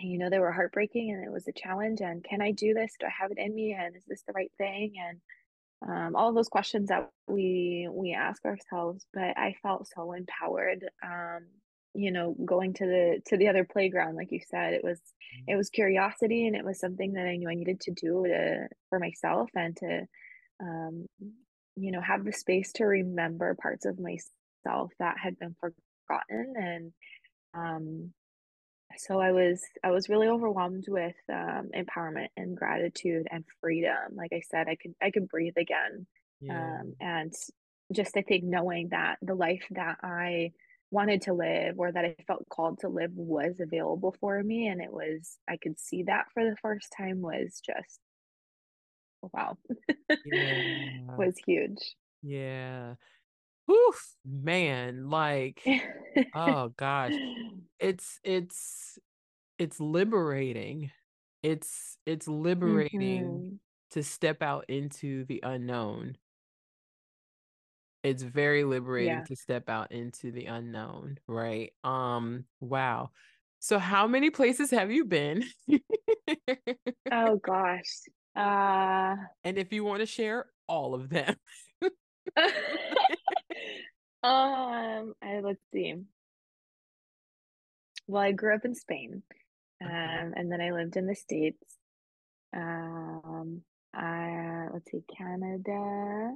you 0.00 0.18
know, 0.18 0.30
they 0.30 0.38
were 0.40 0.52
heartbreaking, 0.52 1.12
and 1.12 1.24
it 1.24 1.32
was 1.32 1.46
a 1.48 1.52
challenge, 1.52 2.00
and, 2.00 2.24
"Can 2.24 2.42
I 2.42 2.52
do 2.52 2.74
this? 2.74 2.96
Do 2.98 3.06
I 3.06 3.10
have 3.20 3.30
it 3.32 3.38
in 3.38 3.54
me? 3.54 3.74
And 3.74 3.96
is 3.96 4.04
this 4.06 4.22
the 4.26 4.32
right 4.34 4.52
thing?" 4.58 4.94
And, 4.98 5.20
um, 5.88 6.16
all 6.16 6.28
of 6.30 6.34
those 6.36 6.48
questions 6.50 6.88
that 6.90 7.10
we 7.28 7.88
we 7.92 8.12
ask 8.14 8.44
ourselves, 8.46 9.06
but 9.14 9.36
I 9.38 9.54
felt 9.62 9.88
so 9.88 10.12
empowered, 10.12 10.88
um, 11.04 11.48
you 11.94 12.12
know, 12.12 12.34
going 12.46 12.74
to 12.74 12.86
the 12.86 13.22
to 13.26 13.36
the 13.38 13.48
other 13.48 13.64
playground, 13.64 14.16
like 14.16 14.32
you 14.32 14.40
said, 14.40 14.74
it 14.74 14.84
was 14.84 15.00
it 15.48 15.56
was 15.56 15.70
curiosity, 15.70 16.46
and 16.46 16.56
it 16.56 16.64
was 16.64 16.80
something 16.80 17.14
that 17.14 17.26
I 17.26 17.36
knew 17.36 17.48
I 17.50 17.54
needed 17.56 17.80
to 17.82 17.92
do 17.92 18.24
to 18.26 18.68
for 18.90 18.98
myself 19.00 19.50
and 19.56 19.76
to, 19.78 20.06
um, 20.62 21.06
you 21.76 21.92
know, 21.92 22.00
have 22.02 22.24
the 22.24 22.32
space 22.32 22.72
to 22.74 22.84
remember 22.86 23.56
parts 23.62 23.86
of 23.86 23.98
myself 24.00 24.92
that 25.00 25.18
had 25.18 25.38
been 25.38 25.56
forgotten, 25.60 26.54
and, 26.56 26.92
um 27.54 28.14
so 28.96 29.20
I 29.20 29.32
was 29.32 29.62
I 29.84 29.90
was 29.90 30.08
really 30.08 30.28
overwhelmed 30.28 30.84
with, 30.88 31.16
um, 31.32 31.70
empowerment 31.74 32.28
and 32.36 32.56
gratitude 32.56 33.26
and 33.30 33.44
freedom. 33.60 34.14
Like 34.14 34.32
I 34.32 34.40
said, 34.40 34.68
I 34.68 34.76
could 34.76 34.94
I 35.02 35.10
could 35.10 35.28
breathe 35.28 35.56
again. 35.56 36.06
yeah, 36.40 36.80
Um, 36.80 36.94
and 37.00 37.32
just 37.92 38.16
I 38.16 38.22
think 38.22 38.44
knowing 38.44 38.88
that 38.90 39.18
the 39.22 39.34
life 39.34 39.64
that 39.70 39.98
I 40.02 40.52
wanted 40.90 41.22
to 41.22 41.32
live 41.32 41.78
or 41.78 41.90
that 41.92 42.04
I 42.04 42.16
felt 42.26 42.48
called 42.48 42.80
to 42.80 42.88
live 42.88 43.12
was 43.14 43.60
available 43.60 44.14
for 44.20 44.42
me 44.42 44.66
and 44.68 44.80
it 44.82 44.92
was 44.92 45.38
I 45.48 45.56
could 45.56 45.78
see 45.78 46.02
that 46.04 46.26
for 46.34 46.44
the 46.44 46.56
first 46.60 46.92
time 46.96 47.20
was 47.22 47.60
just 47.64 48.00
wow. 49.32 49.56
yeah, 50.24 50.62
Was 51.16 51.36
huge. 51.46 51.96
yeah. 52.22 52.96
Oof, 53.70 54.16
man, 54.24 55.08
like, 55.10 55.62
oh 56.34 56.70
gosh. 56.76 57.14
It's 57.80 58.20
it's 58.24 58.98
it's 59.58 59.80
liberating. 59.80 60.92
It's 61.42 61.98
it's 62.06 62.28
liberating 62.28 63.46
Mhm. 63.46 63.58
to 63.92 64.02
step 64.04 64.42
out 64.42 64.66
into 64.70 65.24
the 65.26 65.40
unknown. 65.44 66.18
It's 68.02 68.22
very 68.22 68.64
liberating 68.64 69.22
Yeah. 69.22 69.24
to 69.24 69.36
step 69.36 69.68
out 69.68 69.92
into 69.92 70.32
the 70.32 70.46
unknown, 70.46 71.18
right? 71.28 71.72
Um, 71.84 72.46
wow. 72.60 73.10
So 73.60 73.78
how 73.78 74.08
many 74.08 74.30
places 74.30 74.70
have 74.72 74.90
you 74.90 75.04
been? 75.04 75.44
Oh 77.10 77.36
gosh. 77.42 78.02
Uh 78.34 79.16
And 79.44 79.58
if 79.58 79.72
you 79.72 79.84
wanna 79.84 80.06
share 80.06 80.46
all 80.66 80.94
of 80.94 81.08
them. 81.08 81.36
Um, 84.22 85.14
I 85.22 85.40
let's 85.42 85.62
see. 85.72 85.94
Well, 88.06 88.22
I 88.22 88.32
grew 88.32 88.54
up 88.54 88.64
in 88.64 88.74
Spain, 88.74 89.22
Okay. 89.82 89.92
um, 89.92 90.34
and 90.36 90.52
then 90.52 90.60
I 90.60 90.70
lived 90.72 90.96
in 90.96 91.06
the 91.06 91.14
States. 91.14 91.64
Um, 92.54 93.62
I 93.94 94.68
let's 94.72 94.90
see, 94.90 95.04
Canada, 95.16 96.34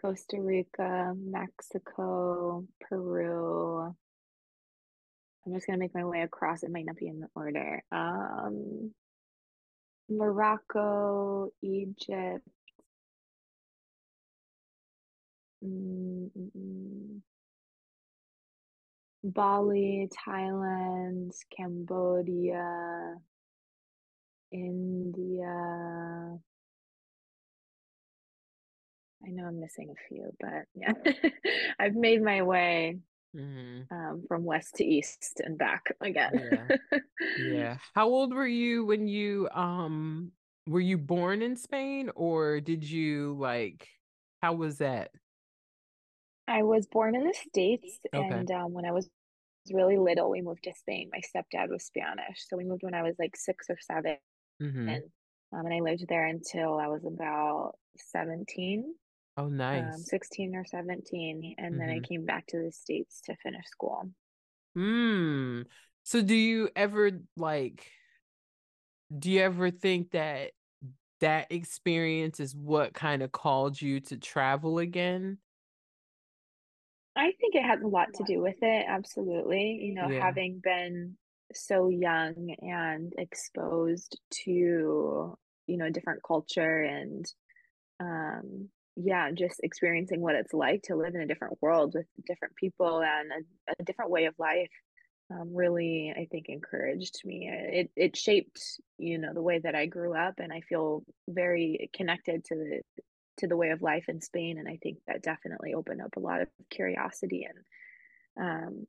Costa 0.00 0.40
Rica, 0.40 1.14
Mexico, 1.16 2.66
Peru. 2.80 3.94
I'm 5.46 5.54
just 5.54 5.66
gonna 5.66 5.78
make 5.78 5.94
my 5.94 6.04
way 6.04 6.22
across. 6.22 6.62
It 6.62 6.70
might 6.72 6.86
not 6.86 6.96
be 6.96 7.08
in 7.08 7.20
the 7.20 7.28
order. 7.34 7.82
Um, 7.92 8.92
Morocco, 10.10 11.50
Egypt, 11.62 12.48
mm, 15.66 16.30
mm, 16.36 16.50
mm, 16.56 17.22
Bali, 19.24 20.08
Thailand, 20.08 21.32
Cambodia, 21.50 23.20
India. 24.52 26.38
I 29.26 29.30
know 29.30 29.46
I'm 29.46 29.60
missing 29.60 29.90
a 29.90 30.08
few, 30.08 30.34
but 30.40 30.66
yeah, 30.74 30.92
I've 31.80 31.94
made 31.94 32.22
my 32.22 32.42
way 32.42 32.98
Mhm. 33.34 33.88
um, 33.90 34.24
from 34.28 34.44
west 34.44 34.76
to 34.76 34.84
east 34.84 35.40
and 35.44 35.58
back 35.58 35.92
again. 36.00 36.32
Yeah. 36.32 36.68
Yeah. 37.36 37.78
How 37.94 38.08
old 38.08 38.34
were 38.34 38.46
you 38.46 38.84
when 38.86 39.08
you 39.08 39.48
um 39.50 40.32
were 40.66 40.80
you 40.80 40.98
born 40.98 41.42
in 41.42 41.56
Spain 41.56 42.10
or 42.16 42.60
did 42.60 42.84
you 42.84 43.36
like 43.38 43.88
how 44.42 44.54
was 44.54 44.78
that? 44.78 45.10
I 46.48 46.62
was 46.62 46.86
born 46.86 47.14
in 47.14 47.24
the 47.24 47.34
States, 47.34 47.98
Okay. 48.14 48.42
and 48.42 48.50
um, 48.50 48.72
when 48.72 48.84
I 48.84 48.92
was 48.92 49.08
really 49.72 49.98
little, 49.98 50.30
we 50.30 50.42
moved 50.42 50.64
to 50.64 50.74
Spain. 50.74 51.10
My 51.12 51.20
stepdad 51.20 51.68
was 51.70 51.84
Spanish, 51.84 52.46
so 52.48 52.56
we 52.56 52.64
moved 52.64 52.82
when 52.82 52.94
I 52.94 53.02
was 53.02 53.16
like 53.18 53.36
six 53.36 53.66
or 53.68 53.78
seven, 53.80 54.16
Mhm. 54.60 55.02
um, 55.52 55.66
and 55.66 55.74
I 55.74 55.80
lived 55.80 56.06
there 56.08 56.26
until 56.26 56.78
I 56.78 56.88
was 56.88 57.04
about 57.04 57.74
17, 57.96 58.94
Oh, 59.36 59.48
um, 59.72 60.04
nice. 60.04 60.04
16 60.04 60.54
or 60.56 60.64
17, 60.64 61.54
and 61.58 61.80
then 61.80 61.90
I 61.90 62.00
Mhm. 62.00 62.00
came 62.00 62.24
back 62.26 62.46
to 62.48 62.62
the 62.62 62.72
States 62.72 63.20
to 63.26 63.36
finish 63.36 63.66
school. 63.66 64.10
Mm. 64.76 65.66
So 66.02 66.22
do 66.22 66.34
you 66.34 66.68
ever 66.76 67.10
like 67.36 67.90
do 69.16 69.30
you 69.30 69.40
ever 69.40 69.70
think 69.70 70.10
that 70.12 70.50
that 71.20 71.50
experience 71.50 72.40
is 72.40 72.54
what 72.54 72.92
kind 72.92 73.22
of 73.22 73.32
called 73.32 73.80
you 73.80 74.00
to 74.00 74.16
travel 74.16 74.78
again? 74.78 75.38
I 77.16 77.32
think 77.40 77.54
it 77.54 77.64
has 77.64 77.80
a 77.82 77.86
lot 77.88 78.14
to 78.14 78.24
do 78.24 78.40
with 78.40 78.56
it, 78.62 78.84
absolutely. 78.88 79.78
You 79.82 79.94
know, 79.94 80.08
Yeah. 80.08 80.20
having 80.20 80.60
been 80.62 81.16
so 81.54 81.88
young 81.88 82.54
and 82.60 83.12
exposed 83.18 84.20
to, 84.44 84.50
you 85.66 85.76
know, 85.76 85.90
different 85.90 86.22
culture 86.26 86.82
and, 86.82 87.24
um, 88.00 88.70
yeah, 88.96 89.30
just 89.32 89.60
experiencing 89.62 90.20
what 90.22 90.36
it's 90.36 90.54
like 90.54 90.82
to 90.84 90.96
live 90.96 91.14
in 91.14 91.22
a 91.22 91.26
different 91.26 91.58
world 91.62 91.94
with 91.94 92.06
different 92.26 92.56
people 92.56 93.02
and 93.02 93.32
a, 93.32 93.72
a 93.80 93.84
different 93.84 94.10
way 94.12 94.26
of 94.26 94.34
life, 94.38 94.72
um, 95.32 95.54
really, 95.54 96.12
I 96.16 96.26
think, 96.30 96.46
encouraged 96.48 97.22
me. 97.24 97.48
It 97.50 97.90
it 97.96 98.16
shaped, 98.16 98.60
you 98.98 99.18
know, 99.18 99.34
the 99.34 99.42
way 99.42 99.58
that 99.60 99.74
I 99.76 99.86
grew 99.86 100.14
up, 100.16 100.34
and 100.38 100.52
I 100.52 100.62
feel 100.62 101.04
very 101.28 101.90
connected 101.94 102.44
to 102.46 102.54
the 102.56 102.82
to 103.38 103.46
the 103.48 103.56
way 103.56 103.70
of 103.70 103.82
life 103.82 104.06
in 104.08 104.20
Spain. 104.20 104.58
And 104.58 104.68
I 104.68 104.78
think 104.82 104.98
that 105.06 105.22
definitely 105.22 105.74
opened 105.74 106.02
up 106.02 106.16
a 106.16 106.20
lot 106.20 106.42
of 106.42 106.48
curiosity 106.70 107.46
and 107.48 107.58
um, 108.38 108.86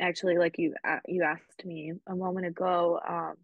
actually, 0.00 0.38
like 0.38 0.58
you 0.58 0.74
a 0.84 0.98
you 1.06 1.22
asked 1.24 1.64
me 1.64 1.92
a 2.08 2.16
moment 2.16 2.46
ago, 2.46 3.00
um, 3.06 3.34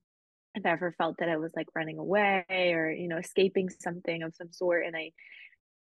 if 0.54 0.64
I 0.66 0.70
ever 0.70 0.92
felt 0.96 1.18
that 1.18 1.28
I 1.28 1.36
was, 1.36 1.52
like, 1.54 1.68
running 1.74 1.98
away 1.98 2.44
or, 2.50 2.90
you 2.90 3.08
know, 3.08 3.18
escaping 3.18 3.68
something 3.68 4.22
of 4.22 4.34
some 4.34 4.52
sort, 4.52 4.86
and 4.86 4.96
I 4.96 5.12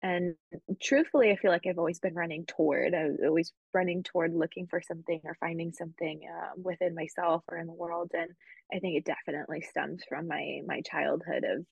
and 0.02 0.37
truthfully, 0.82 1.32
I 1.32 1.37
feel 1.37 1.50
like 1.50 1.66
I've 1.66 1.78
always 1.78 2.00
been 2.00 2.14
running 2.14 2.46
toward 2.46 2.94
I 2.94 3.06
was 3.08 3.18
always 3.24 3.52
running 3.74 4.02
toward 4.04 4.34
looking 4.34 4.66
for 4.68 4.80
something 4.82 5.20
or 5.24 5.37
finding 5.40 5.72
something, 5.72 6.22
um, 6.30 6.62
within 6.62 6.94
myself 6.94 7.44
or 7.50 7.58
in 7.58 7.66
the 7.66 7.72
world, 7.74 8.11
and 8.14 8.30
I 8.74 8.78
think 8.80 8.96
it 8.98 9.04
definitely 9.04 9.62
stems 9.62 10.04
from 10.08 10.28
my 10.28 10.61
my 10.66 10.82
childhood 10.82 11.44
of, 11.44 11.66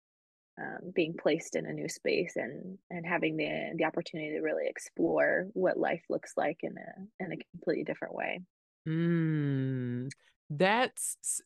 um, 0.61 0.93
being 0.95 1.17
placed 1.17 1.57
in 1.57 1.67
a 1.67 1.73
new 1.73 1.89
space 1.89 2.37
and 2.37 2.79
and 2.91 3.07
having 3.07 3.37
the 3.37 3.75
the 3.77 3.85
opportunity 3.85 4.31
to 4.31 4.41
really 4.41 4.67
explore 4.69 5.49
what 5.55 5.79
life 5.79 6.05
looks 6.09 6.33
like 6.37 6.59
in 6.63 6.77
a 6.79 7.25
in 7.25 7.33
a 7.33 7.37
completely 7.53 7.85
different 7.85 8.15
way. 8.15 8.41
Mm. 8.87 10.11
That's 10.51 11.41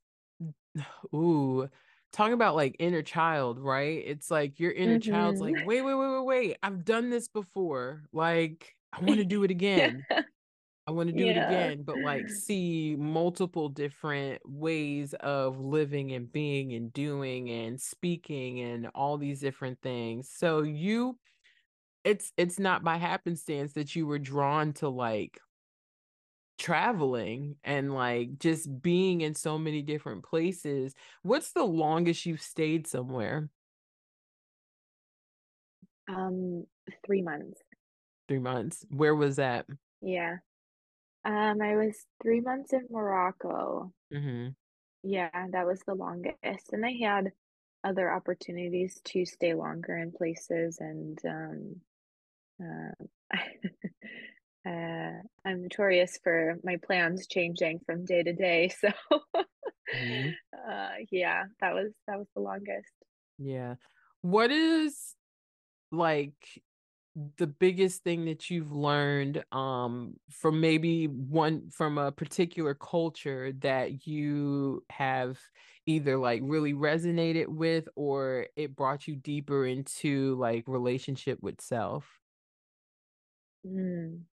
ooh, 1.14 1.68
talking 2.12 2.35
about, 2.35 2.55
like, 2.57 2.77
inner 2.79 3.03
child, 3.03 3.59
right? 3.59 4.03
It's 4.07 4.31
like 4.31 4.61
your 4.61 4.73
inner 4.73 4.99
child's 4.99 5.40
Mhm. 5.40 5.40
like, 5.40 5.57
"Wait, 5.59 5.83
wait, 5.83 5.94
wait, 5.94 6.11
wait, 6.11 6.25
wait, 6.25 6.57
I've 6.62 6.85
done 6.85 7.11
this 7.11 7.29
before, 7.29 8.05
like, 8.12 8.77
I 8.92 9.01
wanna 9.05 9.25
do 9.25 9.44
it 9.44 9.51
again. 9.51 10.07
I 10.90 10.92
wanna 10.92 11.12
do 11.12 11.31
it 11.31 11.37
again," 11.37 11.83
but, 11.85 12.00
like, 12.00 12.29
see 12.31 12.96
multiple 12.96 13.68
different 13.68 14.42
ways 14.48 15.14
of 15.14 15.61
living 15.61 16.12
and 16.12 16.31
being 16.33 16.72
and 16.74 16.92
doing 16.92 17.50
and 17.50 17.81
speaking 17.81 18.61
and 18.61 18.88
all 18.94 19.18
these 19.18 19.40
different 19.40 19.81
things. 19.83 20.29
So 20.31 20.62
you 20.62 21.18
it's 22.05 22.33
it's 22.38 22.59
not 22.61 22.85
by 22.85 22.96
happenstance 22.98 23.74
that 23.74 23.96
you 23.96 24.07
were 24.07 24.18
drawn 24.20 24.72
to, 24.74 24.88
like, 24.90 25.40
traveling 26.59 27.57
and, 27.64 27.94
like, 27.94 28.38
just 28.38 28.83
being 28.83 29.22
in 29.22 29.35
so 29.35 29.59
many 29.59 29.83
different 29.83 30.24
places. 30.24 30.94
What's 31.22 31.53
the 31.53 31.64
longest 31.64 32.26
you've 32.26 32.42
stayed 32.42 32.87
somewhere? 32.87 33.50
Um, 36.09 36.66
3 37.07 37.22
months. 37.22 37.62
3 38.29 38.38
months. 38.38 38.85
Where 38.90 39.14
was 39.14 39.37
that? 39.37 39.66
Yeah. 40.00 40.38
Um, 41.24 41.62
I 41.62 41.76
was 41.76 42.06
3 42.22 42.40
months 42.42 42.72
in 42.74 42.87
Morocco. 42.90 43.94
Mhm. 44.11 44.54
Yeah, 45.02 45.46
that 45.52 45.66
was 45.66 45.83
the 45.87 45.94
longest, 45.94 46.72
and 46.72 46.85
I 46.85 46.92
had 46.92 47.33
other 47.83 48.12
opportunities 48.12 49.00
to 49.06 49.24
stay 49.24 49.54
longer 49.54 49.96
in 49.96 50.12
places 50.12 50.78
and, 50.78 51.18
um, 51.24 51.83
uh, 52.62 53.04
uh, 54.68 55.22
I'm 55.44 55.62
notorious 55.62 56.18
for 56.22 56.56
my 56.64 56.76
plans 56.78 57.26
changing 57.28 57.80
from 57.87 58.04
day 58.04 58.22
to 58.22 58.33
day, 58.35 58.68
so, 58.80 58.88
Mhm. 59.92 60.38
uh, 60.56 60.94
yeah, 61.11 61.44
that 61.61 61.74
was 61.74 61.92
that 62.06 62.18
was 62.18 62.28
the 62.35 62.40
longest. 62.42 62.92
Yeah. 63.38 63.76
What 64.22 64.50
is, 64.50 65.14
like, 65.92 66.62
the 67.37 67.46
biggest 67.46 68.02
thing 68.04 68.24
that 68.26 68.50
you've 68.50 68.72
learned, 68.72 69.44
um, 69.52 70.18
from 70.30 70.61
maybe 70.61 71.06
one 71.06 71.70
from 71.70 71.98
a 71.98 72.12
particular 72.12 72.74
culture 72.74 73.52
that 73.54 74.06
you 74.06 74.85
have 74.90 75.40
either, 75.87 76.16
like, 76.18 76.40
really 76.44 76.72
resonated 76.74 77.48
with 77.48 77.88
or 77.96 78.48
it 78.56 78.76
brought 78.76 79.06
you 79.09 79.16
deeper 79.16 79.66
into, 79.66 80.37
like, 80.37 80.64
relationship 80.68 81.40
with 81.42 81.61
self? 81.61 82.20
Mm, 83.64 84.26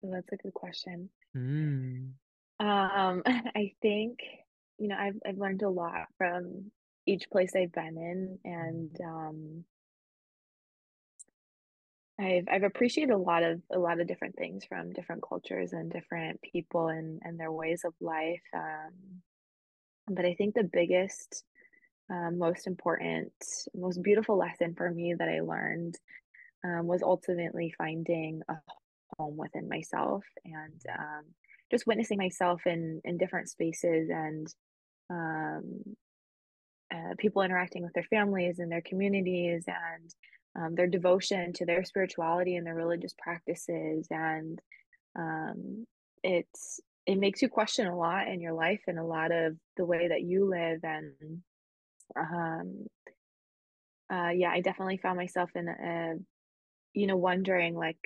so 0.00 0.10
that's 0.10 0.32
a 0.32 0.36
good 0.36 0.54
question. 0.54 1.10
Mm. 1.34 2.14
Um, 2.58 3.22
I 3.26 3.74
think, 3.82 4.18
you 4.78 4.88
know, 4.88 4.96
I've 4.96 5.18
I've 5.26 5.38
learned 5.38 5.62
a 5.62 5.68
lot 5.68 6.08
from 6.16 6.72
each 7.06 7.30
place 7.30 7.54
I've 7.56 7.72
been 7.72 7.96
in, 7.96 8.38
and 8.44 8.90
Mhm. 8.92 9.04
um, 9.04 9.64
I've 12.20 12.44
I've 12.50 12.62
appreciated 12.64 13.12
a 13.12 13.18
lot 13.18 13.42
of 13.42 13.62
a 13.72 13.78
lot 13.78 14.00
of 14.00 14.06
different 14.06 14.36
things 14.36 14.64
from 14.64 14.92
different 14.92 15.22
cultures 15.26 15.72
and 15.72 15.90
different 15.90 16.40
people 16.42 16.88
and 16.88 17.20
and 17.24 17.40
their 17.40 17.52
ways 17.52 17.82
of 17.84 17.94
life. 18.00 18.42
Um, 18.54 19.22
but 20.08 20.24
I 20.24 20.34
think 20.34 20.54
the 20.54 20.68
biggest, 20.70 21.44
um, 22.10 22.38
most 22.38 22.66
important, 22.66 23.32
most 23.74 24.02
beautiful 24.02 24.36
lesson 24.36 24.74
for 24.74 24.90
me 24.90 25.14
that 25.14 25.28
I 25.28 25.40
learned 25.40 25.96
um, 26.64 26.86
was 26.86 27.02
ultimately 27.02 27.72
finding 27.78 28.42
a 28.48 28.56
home 29.18 29.36
within 29.36 29.68
myself 29.68 30.24
and 30.44 30.80
um, 30.98 31.24
just 31.70 31.86
witnessing 31.86 32.18
myself 32.18 32.66
in 32.66 33.00
in 33.04 33.16
different 33.16 33.48
spaces 33.48 34.10
and 34.10 34.46
um, 35.10 35.82
uh, 36.92 37.14
people 37.18 37.42
interacting 37.42 37.82
with 37.82 37.92
their 37.94 38.06
families 38.10 38.58
and 38.58 38.70
their 38.70 38.82
communities 38.82 39.64
and 39.66 40.14
um, 40.56 40.74
their 40.74 40.86
devotion 40.86 41.52
to 41.54 41.64
their 41.64 41.84
spirituality 41.84 42.56
and 42.56 42.66
their 42.66 42.74
religious 42.74 43.14
practices 43.18 44.06
and 44.10 44.60
um, 45.16 45.86
it's 46.22 46.80
it 47.06 47.18
makes 47.18 47.42
you 47.42 47.48
question 47.48 47.86
a 47.86 47.96
lot 47.96 48.28
in 48.28 48.40
your 48.40 48.52
life 48.52 48.82
and 48.86 48.98
a 48.98 49.04
lot 49.04 49.32
of 49.32 49.56
the 49.76 49.84
way 49.84 50.08
that 50.08 50.22
you 50.22 50.48
live 50.48 50.80
and 50.84 51.12
um 52.16 52.86
uh 54.12 54.28
yeah 54.28 54.50
i 54.50 54.60
definitely 54.60 54.96
found 54.96 55.16
myself 55.16 55.50
in 55.54 55.68
a 55.68 56.14
you 56.92 57.06
know 57.06 57.16
wondering 57.16 57.74
like 57.74 57.98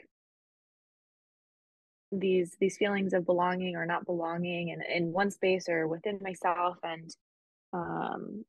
these 2.13 2.57
these 2.61 2.77
feelings 2.77 3.13
of 3.13 3.27
belonging 3.27 3.77
or 3.77 3.87
not 3.87 4.07
belonging 4.07 4.71
and 4.71 4.83
in 4.83 5.13
one 5.13 5.31
space 5.31 5.69
or 5.69 5.89
within 5.89 6.19
myself 6.23 6.77
and 6.83 7.11
um 7.73 8.45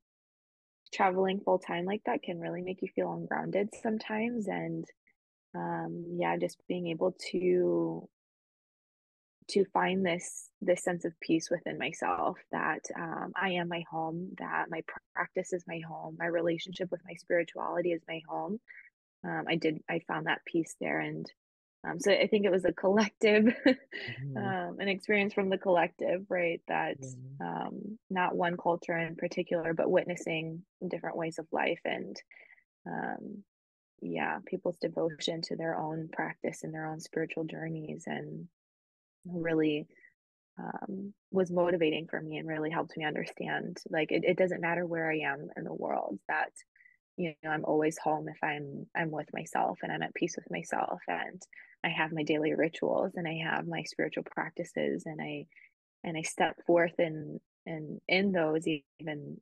traveling 0.92 1.40
full 1.40 1.58
time 1.58 1.84
like 1.84 2.02
that 2.06 2.22
can 2.22 2.40
really 2.40 2.62
make 2.62 2.82
you 2.82 2.88
feel 2.94 3.12
ungrounded 3.12 3.68
sometimes 3.82 4.46
and 4.46 4.84
um 5.54 6.04
yeah 6.16 6.36
just 6.36 6.58
being 6.68 6.86
able 6.88 7.14
to 7.32 8.08
to 9.48 9.64
find 9.66 10.04
this 10.04 10.48
this 10.60 10.82
sense 10.82 11.04
of 11.04 11.18
peace 11.20 11.50
within 11.50 11.78
myself 11.78 12.38
that 12.50 12.84
um, 12.96 13.32
I 13.40 13.50
am 13.50 13.68
my 13.68 13.84
home, 13.90 14.30
that 14.38 14.66
my 14.70 14.82
practice 15.14 15.52
is 15.52 15.64
my 15.68 15.80
home, 15.88 16.16
my 16.18 16.26
relationship 16.26 16.90
with 16.90 17.00
my 17.06 17.14
spirituality 17.14 17.92
is 17.92 18.02
my 18.08 18.20
home. 18.28 18.58
Um, 19.24 19.44
I 19.48 19.56
did 19.56 19.80
I 19.88 20.00
found 20.08 20.26
that 20.26 20.44
peace 20.44 20.74
there, 20.80 21.00
and 21.00 21.30
um, 21.86 22.00
so 22.00 22.12
I 22.12 22.26
think 22.26 22.46
it 22.46 22.50
was 22.52 22.64
a 22.64 22.72
collective, 22.72 23.46
Mhm. 24.06 24.36
um, 24.36 24.80
an 24.80 24.88
experience 24.88 25.34
from 25.34 25.50
the 25.50 25.58
collective, 25.58 26.26
right? 26.30 26.62
That 26.68 26.98
Yeah. 26.98 27.36
um, 27.40 27.98
not 28.10 28.36
one 28.36 28.56
culture 28.56 28.96
in 28.98 29.16
particular, 29.16 29.74
but 29.74 29.90
witnessing 29.90 30.64
different 30.88 31.16
ways 31.16 31.38
of 31.38 31.48
life 31.52 31.80
and 31.84 32.20
um, 32.86 33.44
yeah, 34.02 34.40
people's 34.46 34.78
devotion 34.78 35.42
to 35.42 35.56
their 35.56 35.78
own 35.78 36.08
practice 36.12 36.64
and 36.64 36.74
their 36.74 36.86
own 36.86 37.00
spiritual 37.00 37.44
journeys 37.44 38.04
and 38.06 38.48
really 39.24 39.88
um, 40.58 41.14
was 41.30 41.50
motivating 41.50 42.08
for 42.08 42.20
me 42.20 42.38
and 42.38 42.48
really 42.48 42.70
helped 42.70 42.96
me 42.96 43.04
understand 43.04 43.78
like 43.90 44.12
it, 44.12 44.24
it 44.24 44.38
doesn't 44.38 44.60
matter 44.62 44.86
where 44.86 45.10
I 45.10 45.18
am 45.18 45.48
in 45.56 45.64
the 45.64 45.74
world 45.74 46.18
that 46.28 46.52
you 47.16 47.34
know 47.42 47.50
I'm 47.50 47.64
always 47.64 47.98
home 47.98 48.28
if 48.28 48.38
I'm 48.42 48.86
I'm 48.96 49.10
with 49.10 49.28
myself 49.34 49.80
and 49.82 49.92
I'm 49.92 50.02
at 50.02 50.14
peace 50.14 50.36
with 50.36 50.50
myself 50.50 51.00
and 51.08 51.42
I 51.86 51.90
have 51.90 52.12
my 52.12 52.24
daily 52.24 52.54
rituals 52.54 53.12
and 53.14 53.28
I 53.28 53.38
have 53.44 53.68
my 53.68 53.84
spiritual 53.84 54.24
practices 54.24 55.04
and 55.06 55.20
I 55.22 55.46
and 56.04 56.16
I 56.16 56.22
step 56.22 56.56
forth 56.66 56.98
in 56.98 57.40
in 57.66 58.00
in 58.08 58.32
those 58.32 58.66
even 58.66 59.40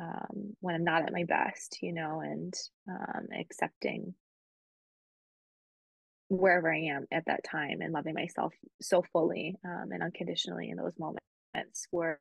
um, 0.00 0.56
when 0.60 0.74
I'm 0.74 0.84
not 0.84 1.02
at 1.02 1.12
my 1.12 1.24
best, 1.24 1.78
you 1.82 1.92
know, 1.92 2.20
and 2.20 2.54
um, 2.88 3.28
accepting 3.38 4.14
wherever 6.28 6.72
I 6.72 6.78
am 6.78 7.06
at 7.12 7.26
that 7.26 7.44
time 7.44 7.82
and 7.82 7.92
loving 7.92 8.14
myself 8.14 8.54
so 8.80 9.04
fully 9.12 9.56
um, 9.64 9.90
and 9.92 10.02
unconditionally 10.02 10.70
in 10.70 10.78
those 10.78 10.94
moments 10.98 11.86
were, 11.92 12.18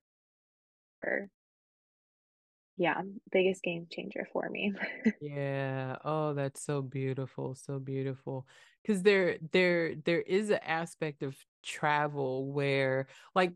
yeah, 2.82 3.02
biggest 3.32 3.64
game 3.64 3.88
changer 3.92 4.28
for 4.34 4.50
me. 4.50 4.74
Yeah. 5.20 5.98
Oh, 6.04 6.34
that's 6.34 6.62
so 6.64 6.82
beautiful. 6.82 7.54
So 7.56 7.80
beautiful. 7.80 8.48
Because 8.82 9.04
there 9.04 9.38
there 9.52 9.96
there 9.96 10.22
is 10.22 10.50
an 10.50 10.60
aspect 10.64 11.22
of 11.22 11.38
travel 11.62 12.52
where 12.52 13.08
like 13.36 13.54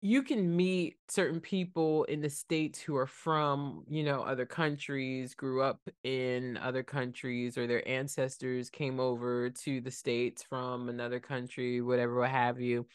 you 0.00 0.22
can 0.22 0.54
meet 0.54 0.96
certain 1.08 1.40
people 1.40 2.04
in 2.04 2.20
the 2.20 2.30
states 2.30 2.80
who 2.80 2.94
are 2.96 3.06
from 3.06 3.84
you 3.88 4.04
know 4.04 4.22
other 4.22 4.46
countries 4.46 5.34
grew 5.34 5.60
up 5.60 5.88
in 6.04 6.56
other 6.58 6.84
countries 6.84 7.58
or 7.58 7.66
their 7.66 7.86
ancestors 7.88 8.70
came 8.70 9.00
over 9.00 9.50
to 9.50 9.80
the 9.80 9.90
states 9.90 10.40
from 10.42 10.88
another 10.88 11.18
country 11.18 11.80
whatever 11.80 12.14
what 12.20 12.30
have 12.30 12.60
you 12.60 12.86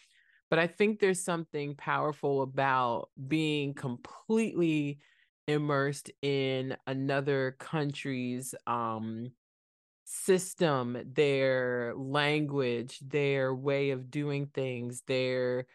but 0.54 0.60
i 0.60 0.68
think 0.68 1.00
there's 1.00 1.20
something 1.20 1.74
powerful 1.74 2.44
about 2.44 3.10
being 3.28 3.74
completely 3.74 5.00
immersed 5.48 6.12
in 6.22 6.78
another 6.86 7.56
country's 7.58 8.54
um 8.68 9.32
system 10.06 10.96
their 11.16 11.96
language 11.98 13.00
their 13.02 13.56
way 13.56 13.90
of 13.90 14.12
doing 14.12 14.46
things 14.54 15.02
their 15.08 15.66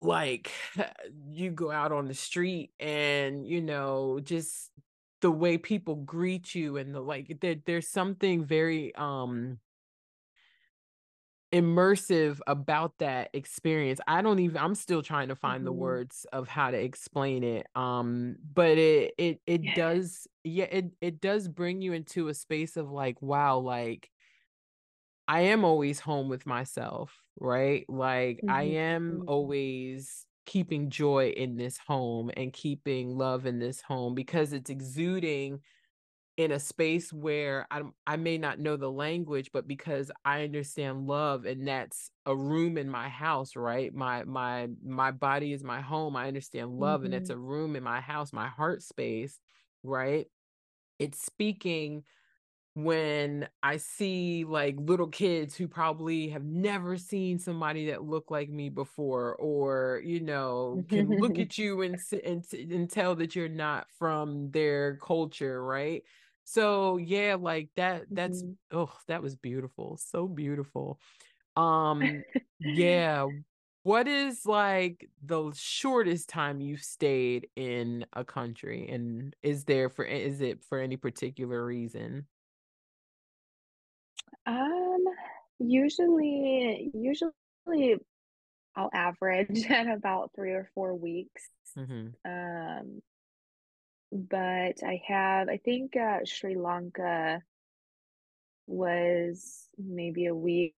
like 0.00 0.50
you 1.28 1.50
go 1.50 1.70
out 1.70 1.92
on 1.92 2.08
the 2.08 2.14
street 2.14 2.70
and 2.80 3.46
you 3.46 3.60
know 3.60 4.18
just 4.22 4.70
the 5.20 5.30
way 5.30 5.58
people 5.58 5.96
greet 5.96 6.54
you 6.54 6.78
and 6.78 6.94
the 6.94 7.00
like 7.00 7.36
there, 7.42 7.56
there's 7.66 7.86
something 7.86 8.46
very 8.46 8.94
um 8.94 9.58
immersive 11.52 12.40
about 12.46 12.96
that 12.98 13.28
experience 13.34 14.00
i 14.06 14.22
don't 14.22 14.38
even 14.38 14.56
i'm 14.56 14.74
still 14.74 15.02
trying 15.02 15.28
to 15.28 15.36
find 15.36 15.66
the 15.66 15.72
hmm 15.72 15.72
words 15.72 16.26
of 16.32 16.48
how 16.48 16.70
to 16.70 16.78
explain 16.78 17.44
it 17.44 17.66
um 17.74 18.36
but 18.54 18.78
it 18.78 19.14
it 19.18 19.40
it 19.46 19.74
Yeah. 19.74 19.74
does 19.74 20.26
yeah 20.44 20.64
it 20.64 20.86
it 21.02 21.20
does 21.20 21.48
bring 21.48 21.82
you 21.82 21.92
into 21.92 22.28
a 22.28 22.34
space 22.34 22.76
of 22.76 22.90
like 22.90 23.20
wow 23.20 23.58
like 23.58 24.10
I 25.28 25.40
am 25.42 25.64
always 25.64 26.00
home 26.00 26.28
with 26.28 26.46
myself, 26.46 27.22
right? 27.38 27.84
Like 27.88 28.42
I 28.48 28.62
hmm 28.62 28.74
am 28.74 29.22
always 29.26 30.26
keeping 30.46 30.90
joy 30.90 31.28
in 31.30 31.56
this 31.56 31.78
home 31.78 32.30
and 32.36 32.52
keeping 32.52 33.16
love 33.16 33.46
in 33.46 33.58
this 33.60 33.80
home 33.80 34.14
because 34.14 34.52
it's 34.52 34.70
exuding 34.70 35.60
in 36.36 36.52
a 36.52 36.58
space 36.60 37.12
where 37.12 37.66
I 37.70 37.82
I 38.06 38.16
may 38.16 38.38
not 38.38 38.58
know 38.58 38.76
the 38.76 38.90
language, 38.90 39.50
but 39.52 39.68
because 39.68 40.10
I 40.24 40.44
understand 40.44 41.06
love 41.06 41.44
and 41.44 41.66
that's 41.68 42.10
a 42.26 42.34
room 42.34 42.78
in 42.78 42.88
my 42.90 43.08
house, 43.08 43.54
right? 43.56 43.94
My 43.94 44.24
my 44.24 44.68
my 44.84 45.10
body 45.10 45.52
is 45.52 45.62
my 45.64 45.80
home. 45.80 46.16
I 46.16 46.28
understand 46.28 46.72
love 46.78 47.04
and 47.04 47.14
it's 47.14 47.28
hmm 47.28 47.32
a 47.32 47.36
room 47.38 47.76
in 47.76 47.82
my 47.82 48.00
house, 48.00 48.32
my 48.32 48.48
heart 48.48 48.82
space, 48.82 49.38
right? 49.82 50.26
It's 50.98 51.22
speaking 51.24 52.04
when 52.74 53.48
I 53.62 53.76
see 53.76 54.44
like 54.44 54.76
little 54.78 55.08
kids 55.08 55.54
who 55.54 55.68
probably 55.68 56.28
have 56.30 56.44
never 56.44 56.96
seen 56.96 57.38
somebody 57.38 57.86
that 57.90 58.02
looked 58.04 58.30
like 58.30 58.48
me 58.48 58.70
before, 58.70 59.34
or 59.36 60.00
you 60.04 60.20
know, 60.20 60.84
can 60.88 61.18
look 61.18 61.38
at 61.38 61.58
you 61.58 61.82
and 61.82 61.98
and 62.24 62.44
and 62.54 62.90
tell 62.90 63.14
that 63.16 63.36
you're 63.36 63.48
not 63.48 63.88
from 63.98 64.50
their 64.52 64.96
culture, 64.96 65.62
right? 65.64 66.02
So 66.44 66.96
yeah, 66.98 67.36
like 67.38 67.70
that. 67.76 68.04
That's 68.10 68.42
hmm 68.42 68.52
oh, 68.72 68.92
that 69.08 69.22
was 69.22 69.36
beautiful, 69.36 69.96
so 69.98 70.26
beautiful. 70.28 71.00
Um, 71.56 72.24
yeah. 72.60 73.26
What 73.84 74.08
is 74.08 74.46
like 74.46 75.08
the 75.24 75.52
shortest 75.56 76.28
time 76.28 76.60
you've 76.60 76.82
stayed 76.84 77.48
in 77.56 78.06
a 78.12 78.24
country, 78.24 78.88
and 78.88 79.34
is 79.42 79.64
there 79.64 79.88
for 79.90 80.04
is 80.04 80.40
it 80.40 80.62
for 80.64 80.78
any 80.78 80.96
particular 80.96 81.64
reason? 81.64 82.26
Um, 84.46 85.04
usually, 85.58 86.90
usually 86.94 87.96
I'll 88.76 88.90
average 88.92 89.66
at 89.70 89.88
about 89.88 90.32
three 90.34 90.52
or 90.52 90.70
four 90.74 90.94
weeks. 90.94 91.48
hmm 91.76 92.14
Um, 92.24 93.02
but 94.12 94.82
I 94.84 95.00
have, 95.08 95.48
I 95.48 95.56
think 95.56 95.96
uh, 95.96 96.18
Sri 96.24 96.54
Lanka 96.56 97.42
was 98.66 99.68
maybe 99.78 100.26
a 100.26 100.34
week, 100.34 100.74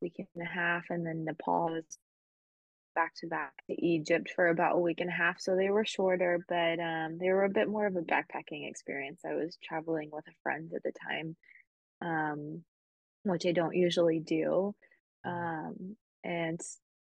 week 0.00 0.16
and 0.18 0.42
a 0.42 0.50
half, 0.50 0.84
and 0.90 1.06
then 1.06 1.24
Nepal 1.24 1.70
was 1.70 1.84
back 2.94 3.14
to 3.14 3.28
back 3.28 3.52
to 3.68 3.86
Egypt 3.86 4.30
for 4.34 4.48
about 4.48 4.76
a 4.76 4.80
week 4.80 5.00
and 5.00 5.08
a 5.08 5.12
half. 5.12 5.40
So 5.40 5.54
they 5.56 5.70
were 5.70 5.84
shorter, 5.84 6.44
but 6.48 6.80
um, 6.80 7.18
they 7.18 7.30
were 7.30 7.44
a 7.44 7.50
bit 7.50 7.68
more 7.68 7.86
of 7.86 7.96
a 7.96 8.00
backpacking 8.00 8.68
experience. 8.68 9.20
I 9.24 9.34
was 9.34 9.56
traveling 9.62 10.10
with 10.12 10.26
a 10.26 10.32
friend 10.42 10.72
at 10.74 10.82
the 10.82 10.92
time, 11.08 11.36
um, 12.02 12.64
which 13.22 13.46
I 13.46 13.52
don't 13.52 13.76
usually 13.76 14.18
do. 14.18 14.74
Um, 15.24 15.96
and 16.24 16.60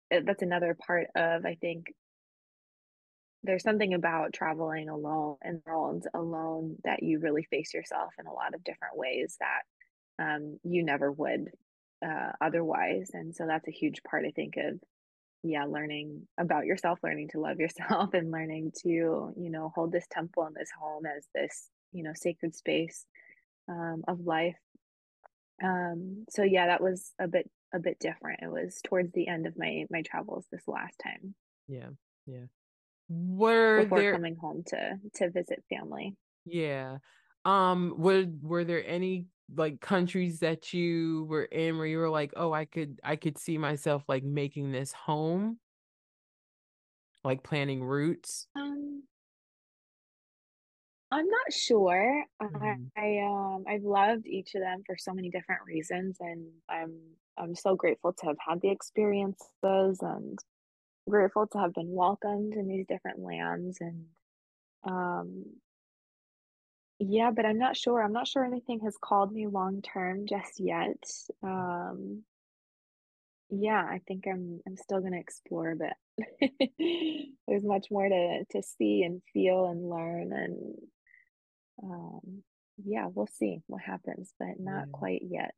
that's 0.10 0.42
another 0.42 0.76
part 0.88 1.08
of, 1.16 1.46
I 1.46 1.56
think, 1.62 1.94
there's 3.46 3.64
something 3.64 3.94
about 3.94 4.34
traveling 4.34 4.90
alone 4.90 5.38
and 5.42 5.62
worlds 5.66 6.08
alone 6.14 6.78
that 6.84 7.04
you 7.04 7.20
really 7.20 7.44
face 7.44 7.74
yourself 7.74 8.12
in 8.20 8.28
a 8.28 8.34
lot 8.34 8.54
of 8.54 8.64
different 8.64 8.98
ways 8.98 9.38
that 9.40 10.24
um, 10.24 10.60
you 10.64 10.84
never 10.84 11.12
would 11.12 11.50
uh, 12.06 12.32
otherwise. 12.42 13.12
And 13.14 13.36
so 13.36 13.46
that's 13.48 13.68
a 13.68 13.72
huge 13.72 14.04
part, 14.04 14.26
I 14.26 14.32
think, 14.32 14.56
of 14.58 14.80
yeah, 15.44 15.66
learning 15.66 16.28
about 16.40 16.66
yourself, 16.66 17.00
learning 17.04 17.30
to 17.30 17.40
love 17.40 17.60
yourself, 17.60 18.14
and 18.14 18.32
learning 18.32 18.72
to, 18.84 18.90
you 18.90 19.50
know, 19.50 19.72
hold 19.74 19.92
this 19.92 20.08
temple 20.10 20.44
and 20.44 20.56
this 20.56 20.72
home 20.80 21.04
as 21.06 21.28
this, 21.34 21.70
you 21.92 22.04
know, 22.04 22.14
sacred 22.16 22.56
space 22.56 23.06
um, 23.70 24.04
of 24.08 24.22
life. 24.22 24.58
Um, 25.64 26.26
so 26.30 26.44
yeah, 26.44 26.68
that 26.68 26.82
was 26.82 27.14
a 27.20 27.28
bit 27.28 27.50
a 27.74 27.80
bit 27.80 28.00
different. 28.00 28.42
It 28.42 28.52
was 28.52 28.82
towards 28.84 29.12
the 29.14 29.28
end 29.28 29.46
of 29.46 29.58
my 29.58 29.86
my 29.90 30.02
travels 30.02 30.46
this 30.52 30.68
last 30.68 30.96
time 31.02 31.36
Yeah. 31.68 31.90
Yeah. 32.26 32.46
Were 33.10 33.86
before 33.86 34.04
there 34.04 34.13
coming 34.13 34.36
home 34.36 34.63
to 34.68 35.00
to 35.15 35.30
visit 35.30 35.63
family. 35.70 36.15
yeah. 36.46 36.98
Um 37.46 37.96
were 37.98 38.26
were 38.41 38.63
there 38.63 38.86
any 38.86 39.28
like 39.54 39.80
countries 39.82 40.39
that 40.39 40.74
you 40.74 41.26
were 41.26 41.46
in 41.46 41.78
where 41.78 41.86
you 41.88 42.00
were 42.00 42.10
like, 42.10 42.34
"Oh, 42.36 42.52
I 42.54 42.65
could 42.65 43.00
I 43.04 43.15
could 43.15 43.38
see 43.38 43.58
myself 43.58 44.04
like 44.10 44.24
making 44.24 44.72
this 44.72 44.91
home?" 44.94 45.60
Like 47.26 47.44
planning 47.44 47.84
roots? 47.84 48.48
Um, 48.56 49.08
I'm 51.12 51.28
not 51.28 51.54
sure. 51.54 52.26
I, 52.39 52.48
Mhm. 52.54 52.91
I 52.98 53.20
um 53.20 53.65
I've 53.68 53.84
loved 53.84 54.26
each 54.28 54.56
of 54.56 54.62
them 54.62 54.84
for 54.86 54.98
so 54.98 55.13
many 55.13 55.30
different 55.30 55.63
reasons, 55.65 56.18
and 56.20 56.62
I'm 56.70 57.15
I'm 57.38 57.56
so 57.56 57.76
grateful 57.76 58.13
to 58.13 58.26
have 58.28 58.38
had 58.46 58.62
the 58.62 58.70
experiences 58.72 60.00
and 60.02 60.39
grateful 61.10 61.48
to 61.48 61.58
have 61.60 61.74
been 61.74 61.91
welcomed 61.91 62.54
in 62.54 62.68
these 62.68 62.86
different 62.88 63.20
lands 63.20 63.78
and 63.82 64.06
um 64.84 65.46
yeah, 67.00 67.32
but 67.32 67.46
I'm 67.46 67.58
not 67.58 67.76
sure. 67.76 68.02
I'm 68.02 68.13
not 68.13 68.28
sure 68.28 68.46
anything 68.46 68.80
has 68.86 68.96
called 69.02 69.32
me 69.34 69.48
long 69.48 69.82
term 69.82 70.28
just 70.28 70.60
yet. 70.60 71.04
Um 71.44 72.24
yeah, 73.50 73.82
I 73.84 74.02
think 74.08 74.26
I'm 74.28 74.60
I'm 74.68 74.78
still 74.78 75.02
gonna 75.02 75.20
explore 75.20 75.72
a 75.72 75.76
bit. 75.76 77.30
There's 77.48 77.63
much 77.63 77.88
more 77.91 78.08
to 78.08 78.46
to 78.52 78.63
see 78.63 79.04
and 79.04 79.22
feel 79.34 79.65
and 79.68 79.89
learn 79.89 80.32
and 80.34 80.76
Um, 81.84 82.44
yeah, 82.84 83.08
we'll 83.13 83.28
see 83.28 83.62
what 83.68 83.82
happens, 83.82 84.34
but 84.39 84.60
not 84.60 84.86
Yeah. 84.86 84.91
quite 84.91 85.22
yet. 85.24 85.54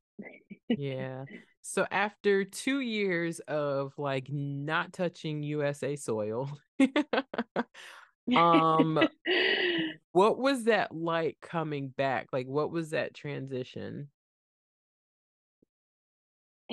Yeah. 0.69 1.25
So 1.69 1.85
after 1.91 2.45
2 2.45 2.79
years 2.79 3.41
of, 3.41 3.97
like, 3.99 4.29
not 4.31 4.93
touching 4.93 5.43
USA 5.43 5.97
soil, 5.97 6.57
um, 8.35 9.03
what 10.11 10.37
was 10.39 10.65
that 10.65 10.95
like 10.95 11.39
coming 11.41 11.89
back? 11.89 12.27
Like, 12.31 12.47
what 12.47 12.71
was 12.71 12.91
that 12.91 13.13
transition? 13.13 14.09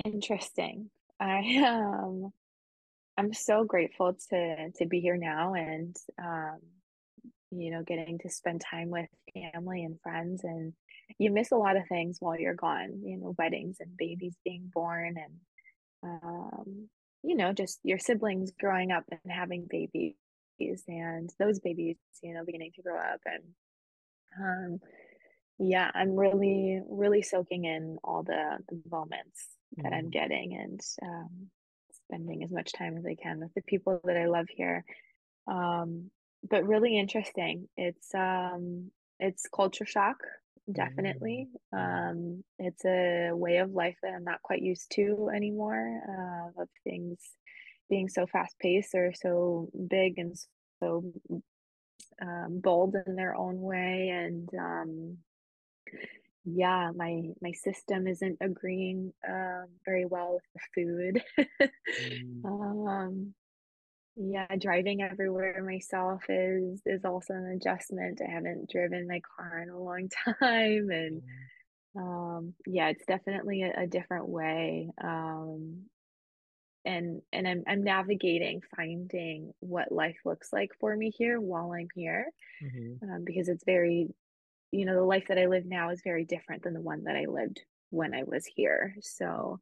Interesting. 0.03 0.91
I 1.19 1.57
um 1.65 2.33
I'm 3.17 3.33
so 3.33 3.65
grateful 3.65 4.15
to 4.29 4.71
to 4.75 4.85
be 4.87 5.01
here 5.01 5.17
now 5.17 5.53
and 5.55 5.97
um 6.19 6.61
you 7.61 7.71
know 7.71 7.83
getting 7.83 8.17
to 8.19 8.29
spend 8.29 8.61
time 8.61 8.89
with 8.89 9.09
family 9.33 9.83
and 9.83 9.99
friends 10.01 10.43
and 10.43 10.73
you 11.19 11.31
miss 11.31 11.51
a 11.51 11.55
lot 11.57 11.77
of 11.77 11.87
things 11.87 12.17
while 12.19 12.39
you're 12.39 12.55
gone, 12.55 13.03
you 13.05 13.17
know, 13.17 13.35
weddings 13.37 13.77
and 13.79 13.95
babies 13.97 14.35
being 14.43 14.69
born 14.73 15.17
and 15.17 15.39
um 16.03 16.89
you 17.23 17.35
know 17.35 17.53
just 17.53 17.79
your 17.83 17.99
siblings 17.99 18.51
growing 18.59 18.91
up 18.91 19.05
and 19.11 19.31
having 19.31 19.67
babies 19.69 20.15
and 20.87 21.31
those 21.39 21.59
babies, 21.59 21.97
you 22.23 22.33
know, 22.33 22.45
beginning 22.45 22.71
to 22.73 22.81
grow 22.83 22.99
up 22.99 23.21
and 23.25 23.55
um 24.39 24.79
Yeah, 25.59 25.91
I'm 25.93 26.15
really, 26.17 26.81
really 26.89 27.21
soaking 27.23 27.65
in 27.65 27.99
all 28.03 28.23
the 28.23 28.59
the 28.69 28.81
moments 28.89 29.57
that 29.83 29.93
I'm 29.93 30.09
Mhm, 30.09 30.11
getting 30.11 30.55
and, 30.55 30.81
um, 31.03 31.51
spending 31.91 32.43
as 32.43 32.51
much 32.51 32.73
time 32.73 32.97
as 32.97 33.05
I 33.05 33.15
can 33.15 33.39
with 33.39 33.53
the 33.55 33.61
people 33.63 34.01
that 34.05 34.17
I 34.17 34.25
love 34.27 34.47
here. 34.49 34.85
Um, 35.47 36.11
but 36.49 36.65
really 36.65 36.97
interesting. 36.97 37.67
It's, 37.77 38.13
um, 38.15 38.91
it's 39.19 39.47
culture 39.55 39.85
shock, 39.85 40.17
mhm, 40.67 41.25
definitely. 41.27 41.49
Um, 41.73 42.43
it's 42.59 42.85
a 42.85 43.31
way 43.33 43.57
of 43.57 43.71
life 43.71 43.97
that 44.03 44.13
I'm 44.13 44.23
not 44.23 44.41
quite 44.43 44.61
used 44.61 44.91
to 44.95 45.29
anymore, 45.35 46.01
uh, 46.57 46.61
of 46.63 46.69
things 46.83 47.19
being 47.89 48.09
so 48.09 48.27
fast 48.27 48.57
paced 48.59 48.95
or 48.95 49.13
so 49.13 49.69
big 49.89 50.19
and 50.19 50.35
so, 50.81 51.13
um, 52.21 52.59
bold 52.59 52.95
in 53.07 53.15
their 53.15 53.35
own 53.35 53.61
way 53.61 54.09
and, 54.09 54.49
um 54.55 55.17
yeah, 56.43 56.91
my 56.95 57.23
my 57.41 57.51
system 57.53 58.07
isn't 58.07 58.37
agreeing, 58.41 59.13
um, 59.27 59.65
very 59.85 60.05
well 60.05 60.33
with 60.35 60.43
the 60.53 60.59
food. 60.75 61.69
mhm, 61.97 62.45
Um, 62.45 63.33
yeah, 64.15 64.47
driving 64.57 65.01
everywhere 65.01 65.63
myself 65.63 66.23
is 66.29 66.81
is 66.85 67.03
also 67.05 67.33
an 67.33 67.47
adjustment. 67.47 68.21
I 68.21 68.31
haven't 68.31 68.69
driven 68.69 69.07
my 69.07 69.21
car 69.37 69.59
in 69.59 69.69
a 69.69 69.79
long 69.79 70.09
time, 70.39 70.89
and, 70.89 71.21
yeah, 71.21 71.45
um, 71.97 72.55
yeah, 72.67 72.89
it's 72.89 73.05
definitely 73.07 73.63
a 73.63 73.83
a 73.83 73.87
different 73.87 74.29
way, 74.29 74.91
um, 75.03 75.89
and 76.85 77.21
and 77.33 77.47
I'm 77.47 77.63
I'm 77.67 77.83
navigating 77.83 78.61
finding 78.75 79.53
what 79.59 79.91
life 79.91 80.19
looks 80.25 80.53
like 80.53 80.71
for 80.79 80.95
me 80.95 81.11
here 81.11 81.39
while 81.41 81.73
I'm 81.73 81.89
here, 81.95 82.31
mhm, 82.59 83.01
um, 83.03 83.23
because 83.25 83.49
it's 83.49 83.65
very 83.65 84.09
you 84.71 84.85
know, 84.85 84.95
the 84.95 85.03
life 85.03 85.25
that 85.29 85.39
I 85.39 85.47
live 85.47 85.65
now 85.65 85.91
is 85.91 86.01
very 86.03 86.25
different 86.25 86.63
than 86.63 86.73
the 86.73 86.81
one 86.81 87.05
that 87.05 87.15
I 87.15 87.25
lived 87.27 87.61
when 87.91 88.13
I 88.13 88.23
was 88.23 88.45
here. 88.45 88.95
So, 89.01 89.59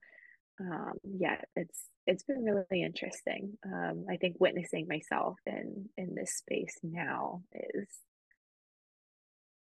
um, 0.60 0.94
yeah, 1.04 1.42
it's 1.56 1.90
it's 2.06 2.24
been 2.24 2.44
really 2.44 2.84
interesting. 2.84 3.58
Um, 3.66 4.06
I 4.10 4.18
think 4.18 4.38
witnessing 4.40 4.88
myself 4.88 5.40
in 5.46 5.90
in 5.98 6.16
this 6.16 6.36
space 6.38 6.78
now 6.84 7.44
is, 7.54 7.88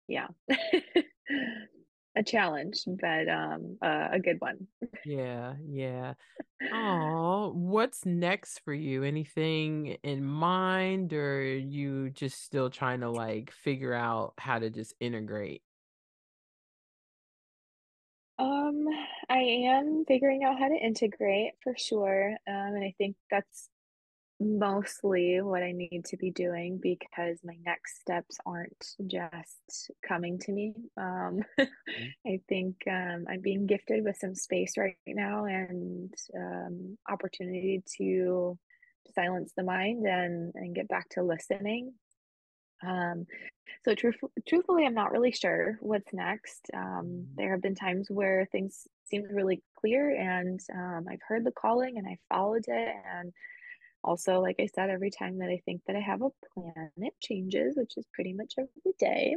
yeah, 0.07 0.27
a 2.15 2.23
challenge, 2.23 2.83
but 2.87 3.29
um, 3.29 3.77
uh, 3.81 4.09
a 4.11 4.19
good 4.19 4.39
one. 4.39 4.67
yeah, 5.03 5.55
yeah. 5.65 6.13
Oh, 6.71 7.53
what's 7.53 8.05
next 8.05 8.59
for 8.59 8.73
you? 8.73 9.03
Anything 9.03 9.97
in 10.03 10.25
mind, 10.25 11.13
or 11.13 11.43
you 11.43 12.09
just 12.11 12.43
still 12.43 12.69
trying 12.69 13.01
to, 13.01 13.09
like, 13.11 13.51
figure 13.51 13.93
out 13.93 14.35
how 14.39 14.59
to 14.59 14.69
just 14.69 14.95
integrate? 14.99 15.63
Um, 18.41 18.87
I 19.29 19.37
am 19.39 20.05
figuring 20.07 20.43
out 20.43 20.57
how 20.59 20.67
to 20.67 20.75
integrate 20.75 21.53
for 21.63 21.75
sure. 21.77 22.31
Um, 22.47 22.75
and 22.75 22.83
I 22.83 22.93
think 22.97 23.15
that's 23.29 23.69
Mostly 24.41 25.41
what 25.41 25.63
I 25.63 25.71
need 25.71 26.05
to 26.07 26.17
be 26.17 26.31
doing 26.31 26.79
because 26.81 27.39
my 27.43 27.55
next 27.65 28.01
steps 28.01 28.37
aren't 28.45 28.85
just 29.07 29.91
coming 30.07 30.39
to 30.39 30.51
me. 30.51 30.75
Um, 30.97 31.41
Mhm, 31.87 32.15
I 32.27 32.41
think 32.49 32.77
um, 32.89 33.25
I'm 33.29 33.41
being 33.41 33.67
gifted 33.67 34.03
with 34.03 34.17
some 34.17 34.35
space 34.35 34.77
right 34.77 34.97
now 35.07 35.45
and 35.45 36.13
um, 36.37 36.97
opportunity 37.09 37.83
to 37.97 38.59
silence 39.15 39.53
the 39.57 39.63
mind 39.63 40.05
and 40.07 40.53
and 40.55 40.75
get 40.75 40.87
back 40.87 41.09
to 41.11 41.23
listening. 41.23 41.93
Um, 42.85 43.25
so 43.83 43.95
truth 43.95 44.17
truthfully, 44.47 44.85
I'm 44.85 44.93
not 44.93 45.11
really 45.11 45.31
sure 45.31 45.77
what's 45.81 46.13
next. 46.13 46.69
Um, 46.73 47.27
mhm, 47.27 47.37
there 47.37 47.51
have 47.51 47.61
been 47.61 47.75
times 47.75 48.09
where 48.11 48.47
things 48.51 48.87
seemed 49.05 49.31
really 49.31 49.63
clear 49.77 50.11
and 50.15 50.59
um, 50.73 51.07
I've 51.09 51.21
heard 51.27 51.45
the 51.45 51.51
calling 51.51 51.97
and 51.97 52.07
I 52.07 52.17
followed 52.29 52.65
it 52.67 52.95
and 53.05 53.33
also, 54.03 54.39
like 54.41 54.57
I 54.59 54.67
said, 54.67 54.89
every 54.89 55.11
time 55.11 55.39
that 55.39 55.49
I 55.49 55.61
think 55.65 55.83
that 55.87 55.95
I 55.95 55.99
have 56.01 56.21
a 56.23 56.31
plan, 56.53 56.91
it 56.97 57.13
changes, 57.21 57.77
which 57.77 57.97
is 57.97 58.07
pretty 58.13 58.33
much 58.33 58.53
every 58.57 58.93
day. 58.99 59.35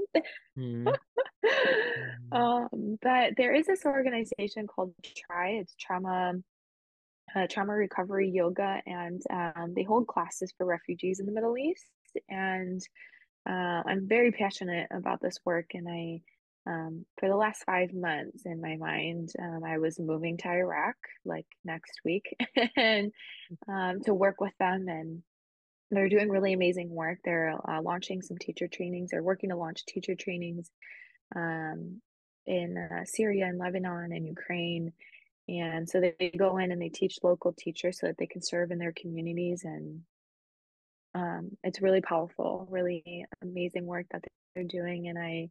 mhm, 0.57 0.97
mhm, 0.97 0.99
Um, 2.33 2.99
but 3.01 3.35
there 3.37 3.55
is 3.55 3.67
this 3.67 3.85
organization 3.85 4.67
called 4.67 4.95
Try. 5.05 5.51
it's 5.51 5.75
trauma 5.77 6.35
uh, 7.35 7.47
trauma 7.49 7.75
recovery 7.75 8.31
yoga, 8.31 8.81
and 8.87 9.23
um, 9.31 9.75
they 9.75 9.83
hold 9.83 10.07
classes 10.07 10.53
for 10.57 10.67
refugees 10.67 11.21
in 11.21 11.27
the 11.27 11.33
Middle 11.33 11.57
East. 11.59 11.93
And 12.29 12.81
uh, 13.49 13.83
I'm 13.87 14.09
very 14.09 14.33
passionate 14.33 14.89
about 14.91 15.21
this 15.21 15.39
work, 15.45 15.71
and 15.75 15.89
I, 15.89 16.21
um, 16.67 17.05
for 17.19 17.29
the 17.29 17.37
last 17.37 17.65
five 17.65 17.93
months 17.93 18.43
in 18.47 18.61
my 18.61 18.77
mind, 18.77 19.31
um, 19.39 19.63
I 19.65 19.79
was 19.79 19.99
moving 19.99 20.37
to 20.39 20.49
Iraq 20.49 20.97
like 21.25 21.47
next 21.65 22.01
week, 22.05 22.37
and 22.77 23.13
um, 23.69 24.01
to 24.05 24.15
work 24.15 24.41
with 24.41 24.57
them 24.59 24.87
and 24.89 25.23
they're 25.95 26.09
doing 26.09 26.29
really 26.29 26.53
amazing 26.53 26.91
work. 26.91 27.19
They're 27.25 27.55
uh, 27.69 27.83
launching 27.83 28.23
some 28.23 28.39
teacher 28.39 28.69
trainings. 28.69 29.11
They're 29.11 29.23
working 29.23 29.51
to 29.51 29.57
launch 29.57 29.85
teacher 29.87 30.15
trainings 30.15 30.71
um, 31.37 32.01
in 32.47 32.77
uh, 32.77 33.05
Syria 33.05 33.47
and 33.47 33.59
Lebanon 33.59 34.13
and 34.13 34.27
Ukraine. 34.27 34.93
And 35.49 35.89
so 35.89 36.01
they 36.01 36.33
go 36.37 36.57
in 36.59 36.73
and 36.73 36.81
they 36.81 36.89
teach 36.89 37.19
local 37.23 37.53
teachers 37.53 38.01
so 38.01 38.07
that 38.07 38.17
they 38.19 38.27
can 38.27 38.43
serve 38.43 38.71
in 38.71 38.79
their 38.79 38.95
communities. 38.97 39.63
And 39.65 40.01
um, 41.15 41.57
it's 41.63 41.83
really 41.83 42.01
powerful, 42.01 42.67
really 42.71 43.27
amazing 43.43 43.87
work 43.87 44.07
that 44.13 44.25
they're 44.55 44.65
doing. 44.65 45.09
And 45.09 45.19
I, 45.19 45.49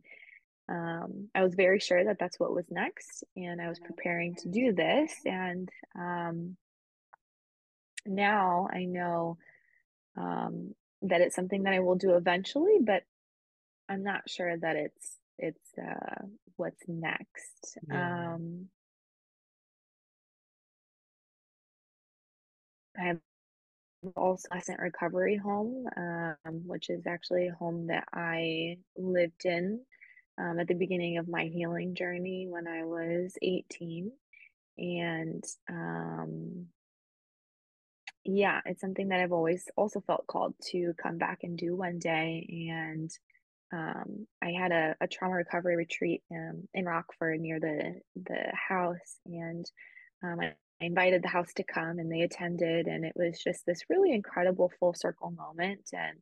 um, 0.69 1.29
I 1.35 1.43
was 1.43 1.55
very 1.55 1.79
sure 1.79 2.03
that 2.05 2.19
that's 2.19 2.39
what 2.39 2.53
was 2.53 2.65
next. 2.71 3.23
And 3.35 3.61
I 3.61 3.69
was 3.69 3.79
preparing 3.79 4.35
to 4.37 4.49
do 4.49 4.73
this. 4.73 5.13
And 5.25 5.69
um, 5.95 6.57
now 8.05 8.67
I 8.71 8.85
know 8.85 9.37
um, 10.17 10.75
that 11.03 11.21
it's 11.21 11.35
something 11.35 11.63
that 11.63 11.73
I 11.73 11.79
will 11.79 11.95
do 11.95 12.15
eventually, 12.15 12.79
but 12.81 13.03
I'm 13.89 14.03
not 14.03 14.29
sure 14.29 14.57
that 14.57 14.75
it's 14.75 15.17
it's 15.39 15.71
uh 15.77 16.23
what's 16.57 16.83
next. 16.87 17.77
Yeah. 17.89 18.35
Um 18.35 18.69
I 22.97 23.17
also 24.15 24.47
Ascent 24.51 24.79
Recovery 24.79 25.37
Home, 25.37 25.85
um, 25.95 26.61
which 26.65 26.89
is 26.89 27.05
actually 27.07 27.47
a 27.47 27.55
home 27.55 27.87
that 27.87 28.05
I 28.13 28.77
lived 28.97 29.45
in 29.45 29.81
um, 30.37 30.59
at 30.59 30.67
the 30.67 30.73
beginning 30.73 31.17
of 31.17 31.27
my 31.27 31.45
healing 31.45 31.95
journey 31.95 32.47
when 32.49 32.67
I 32.67 32.83
was 32.83 33.35
18. 33.41 34.11
And 34.77 35.43
um, 35.69 36.67
yeah, 38.25 38.61
it's 38.65 38.81
something 38.81 39.09
that 39.09 39.19
I've 39.19 39.33
always 39.33 39.65
also 39.75 40.01
felt 40.01 40.27
called 40.27 40.55
to 40.71 40.93
come 41.01 41.17
back 41.17 41.39
and 41.43 41.57
do 41.57 41.75
one 41.75 41.99
day. 41.99 42.69
And 42.71 43.11
um, 43.73 44.27
I 44.41 44.51
had 44.51 44.71
a, 44.71 44.95
a 45.01 45.07
trauma 45.07 45.35
recovery 45.35 45.75
retreat 45.75 46.21
um, 46.31 46.67
in 46.73 46.85
Rockford 46.85 47.39
near 47.39 47.59
the 47.59 47.99
the 48.15 48.51
house, 48.53 49.17
and 49.25 49.65
um, 50.23 50.39
I 50.39 50.53
I 50.81 50.85
invited 50.85 51.23
the 51.23 51.29
house 51.29 51.53
to 51.55 51.63
come, 51.63 51.99
and 51.99 52.11
they 52.11 52.21
attended, 52.21 52.87
and 52.87 53.05
it 53.05 53.13
was 53.15 53.39
just 53.41 53.65
this 53.65 53.81
really 53.89 54.11
incredible 54.13 54.71
full 54.79 54.93
circle 54.93 55.31
moment, 55.31 55.89
and 55.93 56.17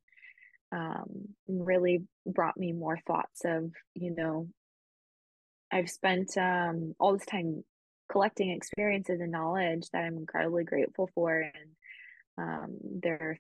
um, 0.72 1.36
really 1.48 2.02
brought 2.26 2.58
me 2.58 2.72
more 2.74 2.98
thoughts 3.08 3.42
of 3.46 3.72
you 3.94 4.14
know 4.16 4.48
I've 5.72 5.90
spent 5.90 6.38
um, 6.38 6.96
all 7.00 7.14
this 7.14 7.26
time 7.26 7.64
collecting 8.12 8.52
experiences 8.52 9.22
and 9.22 9.32
knowledge 9.32 9.90
that 9.94 10.04
I'm 10.04 10.18
incredibly 10.18 10.64
grateful 10.64 11.10
for, 11.16 11.40
and 11.40 11.72
um, 12.38 12.78
there 13.02 13.20
are 13.22 13.38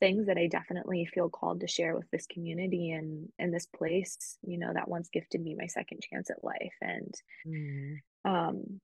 things 0.00 0.26
that 0.26 0.38
I 0.38 0.46
definitely 0.46 1.06
feel 1.06 1.30
called 1.30 1.60
to 1.60 1.68
share 1.68 1.96
with 1.96 2.10
this 2.10 2.26
community 2.26 2.90
and 2.90 3.28
in 3.38 3.50
this 3.50 3.66
place, 3.66 4.38
you 4.42 4.58
know, 4.58 4.72
that 4.72 4.88
once 4.88 5.08
gifted 5.08 5.40
me 5.40 5.54
my 5.58 5.66
second 5.66 6.00
chance 6.02 6.30
at 6.30 6.44
life. 6.44 6.74
And 6.80 7.14
Mm, 7.46 7.96
um 8.24 8.80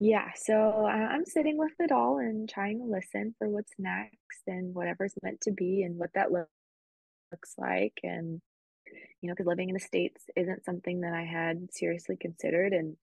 yeah, 0.00 0.32
so 0.36 0.84
I- 0.86 1.08
I'm 1.14 1.24
sitting 1.24 1.56
with 1.58 1.72
it 1.80 1.90
all 1.92 2.18
and 2.18 2.48
trying 2.48 2.78
to 2.78 2.84
listen 2.84 3.34
for 3.38 3.48
what's 3.48 3.72
next 3.78 4.42
and 4.46 4.74
whatever's 4.74 5.14
meant 5.22 5.40
to 5.42 5.50
be 5.52 5.82
and 5.82 5.98
what 5.98 6.12
that 6.14 6.30
loo- 6.30 6.46
looks 7.32 7.54
like. 7.58 7.98
And 8.04 8.40
you 9.22 9.28
know, 9.28 9.34
because 9.34 9.46
living 9.46 9.68
in 9.70 9.74
the 9.74 9.80
States 9.80 10.24
isn't 10.36 10.64
something 10.64 11.02
that 11.02 11.14
I 11.14 11.24
had 11.24 11.72
seriously 11.72 12.16
considered 12.18 12.72
and 12.74 12.96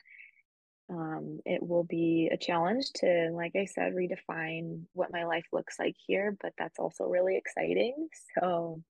um 0.89 1.39
it 1.45 1.61
will 1.67 1.83
be 1.83 2.29
a 2.31 2.37
challenge 2.37 2.85
to 2.95 3.31
like 3.33 3.53
I 3.55 3.65
said 3.65 3.93
redefine 3.95 4.83
what 4.93 5.11
my 5.13 5.25
life 5.25 5.45
looks 5.53 5.79
like 5.79 5.95
here, 6.07 6.37
but 6.41 6.53
that's 6.57 6.79
also 6.79 7.05
really 7.05 7.37
exciting. 7.37 8.09
So 8.39 8.83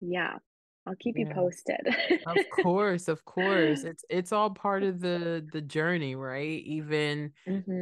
Yeah, 0.00 0.38
I'll 0.86 0.96
keep 0.96 1.18
you 1.18 1.26
posted. 1.26 1.80
Of 2.26 2.48
course, 2.50 3.08
of 3.08 3.24
course. 3.24 3.84
It's 3.84 4.04
it's 4.10 4.32
all 4.32 4.50
part 4.50 4.82
of 4.82 5.00
the 5.00 5.46
the 5.50 5.62
journey, 5.62 6.14
right? 6.16 6.62
Even 6.64 7.32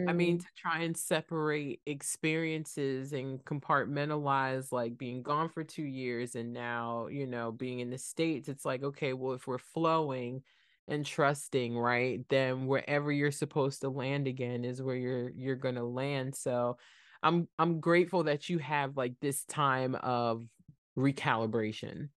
I 0.08 0.12
mean, 0.14 0.38
to 0.38 0.46
Mhm. 0.46 0.48
try 0.56 0.80
and 0.82 0.96
separate 0.98 1.82
experiences 1.86 3.12
and 3.14 3.44
compartmentalize 3.44 4.72
like 4.72 4.98
being 4.98 5.22
gone 5.22 5.48
for 5.50 5.64
two 5.64 5.84
years 5.84 6.34
and 6.36 6.52
now, 6.52 7.08
you 7.08 7.26
know, 7.28 7.52
being 7.52 7.80
in 7.80 7.90
the 7.90 7.98
States, 7.98 8.48
it's 8.48 8.64
like, 8.66 8.82
okay, 8.84 9.12
well, 9.14 9.34
if 9.34 9.46
we're 9.46 9.58
flowing 9.58 10.44
and 10.88 11.06
trusting, 11.06 11.78
right, 11.78 12.28
then 12.30 12.66
wherever 12.66 13.12
you're 13.12 13.30
supposed 13.32 13.82
to 13.82 13.90
land 13.90 14.26
again 14.28 14.64
is 14.64 14.82
where 14.82 14.96
you're 14.96 15.30
you're 15.30 15.56
gonna 15.56 15.84
land. 15.84 16.34
So 16.36 16.78
I'm 17.22 17.48
I'm 17.58 17.80
grateful 17.80 18.24
that 18.24 18.48
you 18.50 18.58
have 18.58 18.96
like 18.98 19.20
this 19.20 19.44
time 19.46 19.94
of 19.96 20.48
recalibration 20.98 22.10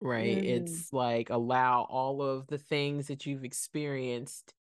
right? 0.00 0.40
Mhm. 0.40 0.42
It's 0.42 0.92
like 0.92 1.30
allow 1.30 1.82
all 1.84 2.22
of 2.22 2.46
the 2.48 2.58
things 2.58 3.08
that 3.08 3.26
you've 3.26 3.44
experienced, 3.44 4.54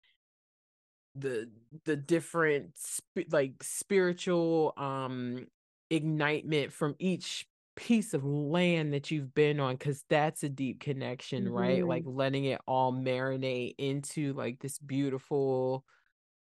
the 1.15 1.49
the 1.85 1.95
different 1.95 2.77
sp- 2.77 3.29
like 3.31 3.63
spiritual 3.63 4.73
um 4.77 5.47
ignitement 5.89 6.71
from 6.71 6.95
each 6.99 7.47
piece 7.75 8.13
of 8.13 8.23
land 8.25 8.93
that 8.93 9.09
you've 9.11 9.33
been 9.33 9.59
on 9.59 9.77
cuz 9.77 10.03
that's 10.09 10.43
a 10.43 10.49
deep 10.49 10.79
connection, 10.79 11.47
right? 11.49 11.85
Like 11.85 12.03
Mhm. 12.03 12.07
letting 12.07 12.45
it 12.45 12.59
all 12.67 12.91
marinate 12.93 13.75
into 13.77 14.33
like 14.33 14.59
this 14.59 14.79
beautiful 14.79 15.85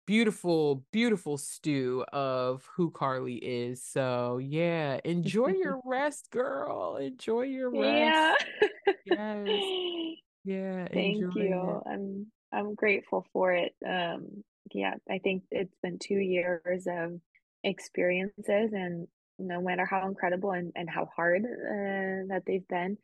beautiful 0.06 0.86
beautiful 0.92 1.38
stew 1.38 2.06
of 2.14 2.68
who 2.76 2.92
Carlie 2.92 3.36
is. 3.44 3.84
So, 3.84 4.38
yeah, 4.40 5.00
enjoy 5.06 5.50
your 5.52 5.82
rest, 5.86 6.30
girl. 6.32 6.98
Enjoy 6.98 7.42
your 7.44 7.72
Yeah. 7.72 8.34
rest. 8.34 8.36
Yes. 9.06 9.74
Yeah, 10.46 10.88
Thank 10.94 11.18
enjoy 11.18 11.32
it. 11.38 11.54
you. 11.54 11.82
I'm 11.86 12.32
I'm 12.52 12.76
grateful 12.76 13.26
for 13.34 13.52
it. 13.54 13.76
Um, 13.86 14.44
yeah, 14.74 14.96
I 15.10 15.20
think 15.20 15.44
it's 15.52 15.76
been 15.84 16.00
2 16.00 16.16
years 16.16 16.88
of 16.88 17.20
experiences 17.64 18.74
and 18.74 19.08
no 19.40 19.62
matter 19.62 19.86
how 19.86 20.08
incredible 20.08 20.52
and, 20.52 20.72
and 20.76 20.90
how 20.90 21.08
hard 21.16 21.44
uh, 21.44 22.28
that 22.30 22.44
they've 22.48 22.68
been, 22.68 22.98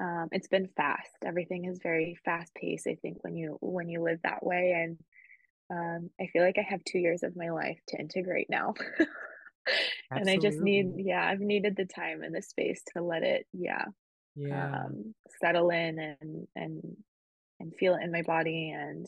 um, 0.00 0.28
it's 0.32 0.48
been 0.48 0.68
fast. 0.76 1.10
Everything 1.24 1.64
is 1.66 1.80
very 1.82 2.16
fast 2.24 2.54
paced, 2.54 2.86
I 2.86 2.96
think, 2.96 3.24
when 3.24 3.36
you 3.36 3.58
when 3.60 3.88
you 3.88 4.02
live 4.02 4.20
that 4.22 4.44
way. 4.44 4.72
And 4.76 4.98
um, 5.70 6.10
I 6.20 6.26
feel 6.28 6.42
like 6.42 6.58
I 6.58 6.62
have 6.62 6.84
2 6.84 6.98
years 6.98 7.22
of 7.22 7.36
my 7.36 7.50
life 7.50 7.80
to 7.88 7.98
integrate 7.98 8.50
now. 8.50 8.74
And 10.16 10.30
I 10.30 10.38
just 10.38 10.60
need 10.60 10.92
yeah, 10.96 11.26
I've 11.26 11.40
needed 11.40 11.76
the 11.76 11.86
time 11.86 12.22
and 12.22 12.34
the 12.34 12.42
space 12.42 12.82
to 12.94 13.02
let 13.02 13.22
it, 13.22 13.46
yeah, 13.52 13.86
Yeah. 14.36 14.76
um, 14.76 15.14
settle 15.40 15.70
in 15.70 15.98
and 15.98 16.48
and 16.56 17.04
and 17.60 17.74
feel 17.76 17.96
it 17.96 18.02
in 18.04 18.12
my 18.12 18.22
body 18.22 18.70
and 18.72 19.06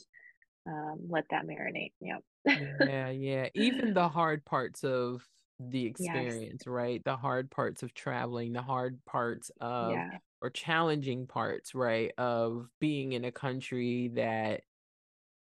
um, 0.68 1.08
let 1.10 1.26
that 1.30 1.46
marinate. 1.46 1.94
Yep. 2.00 2.24
Yeah, 2.54 3.10
yeah. 3.10 3.48
Even 3.54 3.94
the 3.94 4.08
hard 4.08 4.44
parts 4.44 4.84
of 4.84 5.28
the 5.58 5.84
Yes. 5.98 6.42
experience, 6.44 6.66
right? 6.66 7.02
The 7.04 7.16
hard 7.16 7.50
parts 7.50 7.82
of 7.82 7.94
traveling, 7.94 8.52
the 8.52 8.62
hard 8.62 9.04
parts 9.04 9.50
of 9.60 10.04
Yeah. 10.04 10.18
or 10.42 10.50
challenging 10.50 11.26
parts, 11.26 11.74
right? 11.74 12.12
Of 12.18 12.70
being 12.78 13.12
in 13.12 13.24
a 13.24 13.32
country 13.32 14.08
that 14.08 14.62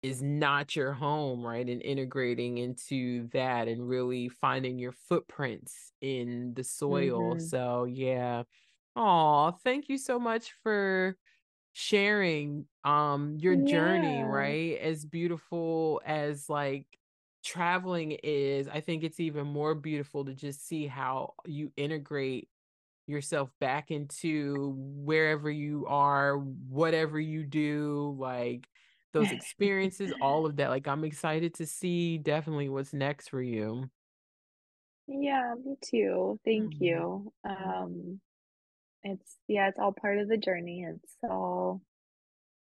is 0.03 0.21
not 0.21 0.75
your 0.75 0.93
home, 0.93 1.45
right? 1.45 1.67
And 1.67 1.81
integrating 1.81 2.57
into 2.59 3.27
that 3.29 3.67
and 3.67 3.87
really 3.87 4.29
finding 4.29 4.79
your 4.79 4.91
footprints 4.93 5.91
in 6.01 6.53
the 6.53 6.63
soil. 6.63 7.37
Mhm. 7.37 7.39
So, 7.39 7.85
yeah. 7.85 8.43
Oh, 8.95 9.51
thank 9.63 9.89
you 9.89 9.97
so 9.97 10.19
much 10.19 10.53
for 10.63 11.17
sharing 11.73 12.67
um 12.83 13.37
your 13.39 13.55
journey, 13.55 14.23
right? 14.23 14.77
As 14.79 15.05
beautiful 15.05 16.01
as 16.05 16.49
like 16.49 16.87
traveling 17.43 18.13
is, 18.23 18.67
I 18.67 18.81
think 18.81 19.03
it's 19.03 19.19
even 19.19 19.47
more 19.47 19.75
beautiful 19.75 20.25
to 20.25 20.33
just 20.35 20.65
see 20.67 20.87
how 20.87 21.35
you 21.45 21.71
integrate 21.77 22.49
yourself 23.07 23.51
back 23.59 23.91
into 23.91 24.73
wherever 24.77 25.49
you 25.49 25.85
are, 25.87 26.37
whatever 26.37 27.19
you 27.19 27.43
do, 27.45 28.15
like 28.19 28.67
those 29.13 29.31
experiences, 29.31 30.13
all 30.21 30.45
of 30.45 30.57
that. 30.57 30.69
Like 30.69 30.87
I'm 30.87 31.03
excited 31.03 31.53
to 31.55 31.65
see 31.67 32.17
definitely 32.17 32.69
what's 32.69 32.93
next 32.93 33.29
for 33.29 33.41
you. 33.41 33.89
Yeah, 35.07 35.55
me 35.63 35.77
too. 35.81 36.39
Thank 36.43 36.79
Mhm. 36.79 36.81
you. 36.81 37.31
Um, 37.43 38.21
it's 39.03 39.39
yeah, 39.47 39.69
it's 39.69 39.79
all 39.79 39.93
part 39.93 40.19
of 40.19 40.29
the 40.29 40.37
journey. 40.37 40.83
It's 40.85 41.17
all 41.23 41.81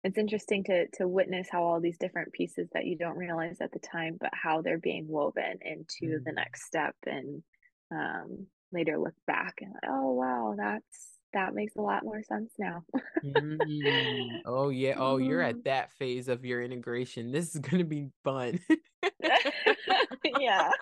it's 0.03 0.17
interesting 0.17 0.63
to 0.65 0.87
to 0.95 1.07
witness 1.07 1.49
how 1.51 1.63
all 1.63 1.81
these 1.81 1.97
different 1.99 2.33
pieces 2.33 2.69
that 2.73 2.85
you 2.87 2.97
don't 2.97 3.17
realize 3.17 3.61
at 3.61 3.71
the 3.73 3.79
time, 3.79 4.17
but 4.19 4.31
how 4.33 4.61
they're 4.61 4.79
being 4.79 5.07
woven 5.07 5.59
into 5.61 6.21
the 6.25 6.31
Mhm. 6.31 6.33
next 6.33 6.65
step 6.65 6.95
and 7.07 7.43
um 7.91 8.47
later 8.71 8.97
look 8.99 9.15
back 9.27 9.55
and 9.61 9.73
like, 9.73 9.83
oh 9.87 10.13
wow, 10.13 10.55
that's 10.57 11.16
that 11.33 11.53
makes 11.53 11.75
a 11.75 11.81
lot 11.81 12.03
more 12.03 12.23
sense 12.23 12.53
now. 12.57 12.85
Mm. 13.23 14.41
Oh 14.45 14.69
yeah. 14.69 14.95
Oh, 14.97 15.17
you're 15.17 15.41
at 15.41 15.57
Mhm. 15.57 15.63
that 15.63 15.91
phase 15.91 16.27
of 16.27 16.45
your 16.45 16.61
integration. 16.61 17.31
This 17.31 17.55
is 17.55 17.61
gonna 17.61 17.83
be 17.83 18.11
fun. 18.23 18.59
Yeah. 20.23 20.73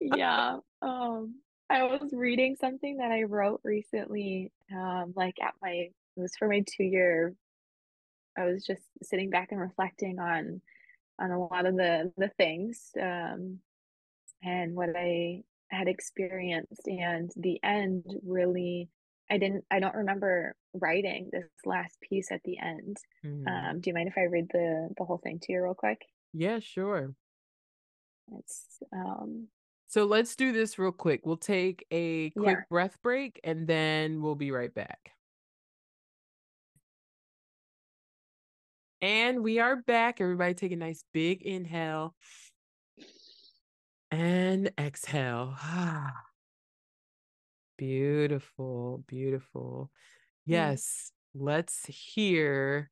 Yeah. 0.00 0.58
Um, 0.82 1.42
I 1.70 1.84
was 1.84 2.12
reading 2.12 2.56
something 2.56 2.96
that 2.98 3.10
I 3.10 3.24
wrote 3.24 3.60
recently, 3.64 4.52
um, 4.72 5.12
like 5.16 5.40
at 5.42 5.54
my 5.60 5.90
it 6.16 6.20
was 6.20 6.34
for 6.36 6.48
my 6.48 6.64
two-year 6.66 7.34
I 8.36 8.44
was 8.44 8.64
just 8.64 8.82
sitting 9.02 9.30
back 9.30 9.52
and 9.52 9.60
reflecting 9.60 10.18
on 10.18 10.62
on 11.18 11.30
a 11.32 11.40
lot 11.40 11.66
of 11.66 11.76
the 11.76 12.12
the 12.16 12.28
things, 12.30 12.92
um, 13.00 13.60
and 14.42 14.74
what 14.76 14.90
I 14.96 15.44
had 15.70 15.88
experienced, 15.88 16.86
and 16.86 17.30
the 17.36 17.60
end 17.62 18.04
really 18.24 18.90
I 19.30 19.38
didn't 19.38 19.64
I 19.70 19.80
don't 19.80 19.94
remember 19.94 20.56
writing 20.74 21.30
this 21.32 21.48
last 21.64 22.00
piece 22.00 22.30
at 22.32 22.42
the 22.44 22.58
end. 22.58 22.96
Mhm. 23.24 23.46
Um, 23.46 23.80
do 23.80 23.90
you 23.90 23.94
mind 23.94 24.08
if 24.08 24.18
I 24.18 24.22
read 24.24 24.48
the 24.52 24.90
the 24.96 25.04
whole 25.04 25.18
thing 25.18 25.38
to 25.40 25.52
you 25.52 25.62
real 25.62 25.74
quick? 25.74 26.00
Yeah, 26.32 26.60
sure. 26.60 27.14
It's, 28.38 28.82
um 28.92 29.48
So 29.88 30.04
let's 30.04 30.36
do 30.36 30.52
this 30.52 30.78
real 30.78 30.92
quick. 30.92 31.24
We'll 31.24 31.36
take 31.36 31.86
a 31.90 32.30
yeah. 32.36 32.42
quick 32.42 32.68
breath 32.68 33.00
break 33.02 33.40
and 33.44 33.66
then 33.66 34.20
we'll 34.22 34.34
be 34.34 34.50
right 34.50 34.72
back. 34.72 35.12
And 39.00 39.42
we 39.42 39.60
are 39.60 39.76
back. 39.76 40.20
Everybody 40.20 40.54
take 40.54 40.72
a 40.72 40.76
nice 40.76 41.04
big 41.12 41.42
inhale 41.42 42.16
and 44.10 44.70
exhale. 44.78 45.54
beautiful, 47.78 49.04
beautiful. 49.06 49.90
Mm. 50.48 50.52
Yes, 50.52 51.12
let's 51.34 51.86
hear 51.86 52.90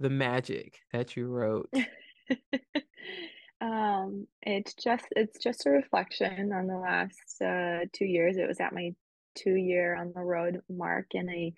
the 0.00 0.10
magic 0.10 0.80
that 0.92 1.16
you 1.16 1.26
wrote. 1.26 1.72
um, 3.60 4.26
it's 4.42 4.74
just 4.74 5.06
it's 5.12 5.38
just 5.38 5.66
a 5.66 5.70
reflection 5.70 6.52
on 6.52 6.66
the 6.66 6.76
last 6.76 7.42
uh, 7.42 7.86
two 7.92 8.04
years. 8.04 8.36
It 8.36 8.48
was 8.48 8.60
at 8.60 8.74
my 8.74 8.94
two 9.34 9.54
year 9.54 9.96
on 9.96 10.12
the 10.14 10.22
road 10.22 10.60
mark, 10.68 11.06
and 11.14 11.28
I 11.30 11.52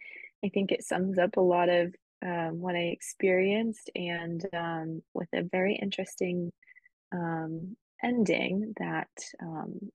I 0.45 0.49
think 0.49 0.73
it 0.73 0.85
sums 0.85 1.19
up 1.19 1.37
a 1.37 1.43
lot 1.43 1.69
of 1.69 1.95
um, 2.23 2.61
what 2.61 2.75
I 2.75 2.91
experienced, 2.93 3.91
and 3.95 4.45
um, 4.53 5.03
with 5.15 5.29
a 5.35 5.43
very 5.43 5.75
interesting 5.81 6.53
um, 7.13 7.77
ending 8.05 8.75
that 8.79 9.09
um, 9.43 9.91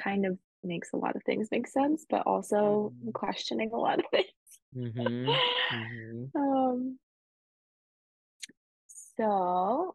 kind 0.00 0.26
of 0.26 0.38
makes 0.62 0.92
a 0.92 0.96
lot 0.96 1.16
of 1.16 1.22
things 1.24 1.48
make 1.50 1.66
sense, 1.66 2.04
but 2.08 2.22
also 2.26 2.92
mm-hmm. 2.94 3.10
questioning 3.10 3.70
a 3.72 3.78
lot 3.78 3.98
of 3.98 4.04
things. 4.10 4.26
Mm-hmm. 4.76 5.30
Mm-hmm. 5.76 6.36
um, 6.38 6.98
so 9.16 9.94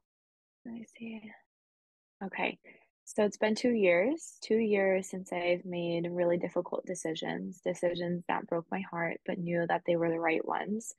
let 0.66 0.74
me 0.74 0.86
see. 0.98 1.22
Okay. 2.24 2.58
So 3.04 3.24
it's 3.26 3.38
been 3.38 3.56
two 3.56 3.72
years, 3.72 4.38
two 4.42 4.58
years 4.58 5.10
since 5.10 5.34
I've 5.34 5.66
made 5.66 6.08
really 6.10 6.38
difficult 6.38 6.86
decisions, 6.86 7.60
decisions 7.60 8.24
that 8.30 8.48
broke 8.48 8.66
my 8.72 8.82
heart, 8.90 9.18
but 9.26 9.38
knew 9.38 9.66
that 9.68 9.82
they 9.86 9.98
were 9.98 10.10
the 10.10 10.20
right 10.20 10.46
ones. 10.48 10.94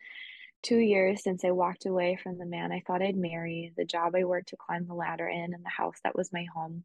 Two 0.62 0.78
years 0.78 1.24
since 1.24 1.44
I 1.44 1.50
walked 1.50 1.86
away 1.86 2.16
from 2.22 2.38
the 2.38 2.46
man 2.46 2.70
I 2.70 2.82
thought 2.86 3.02
I'd 3.02 3.16
marry, 3.16 3.72
the 3.76 3.84
job 3.84 4.14
I 4.14 4.24
worked 4.24 4.50
to 4.50 4.56
climb 4.56 4.86
the 4.86 4.94
ladder 4.94 5.28
in, 5.28 5.54
and 5.54 5.64
the 5.64 5.68
house 5.68 5.98
that 6.04 6.14
was 6.14 6.32
my 6.32 6.46
home. 6.54 6.84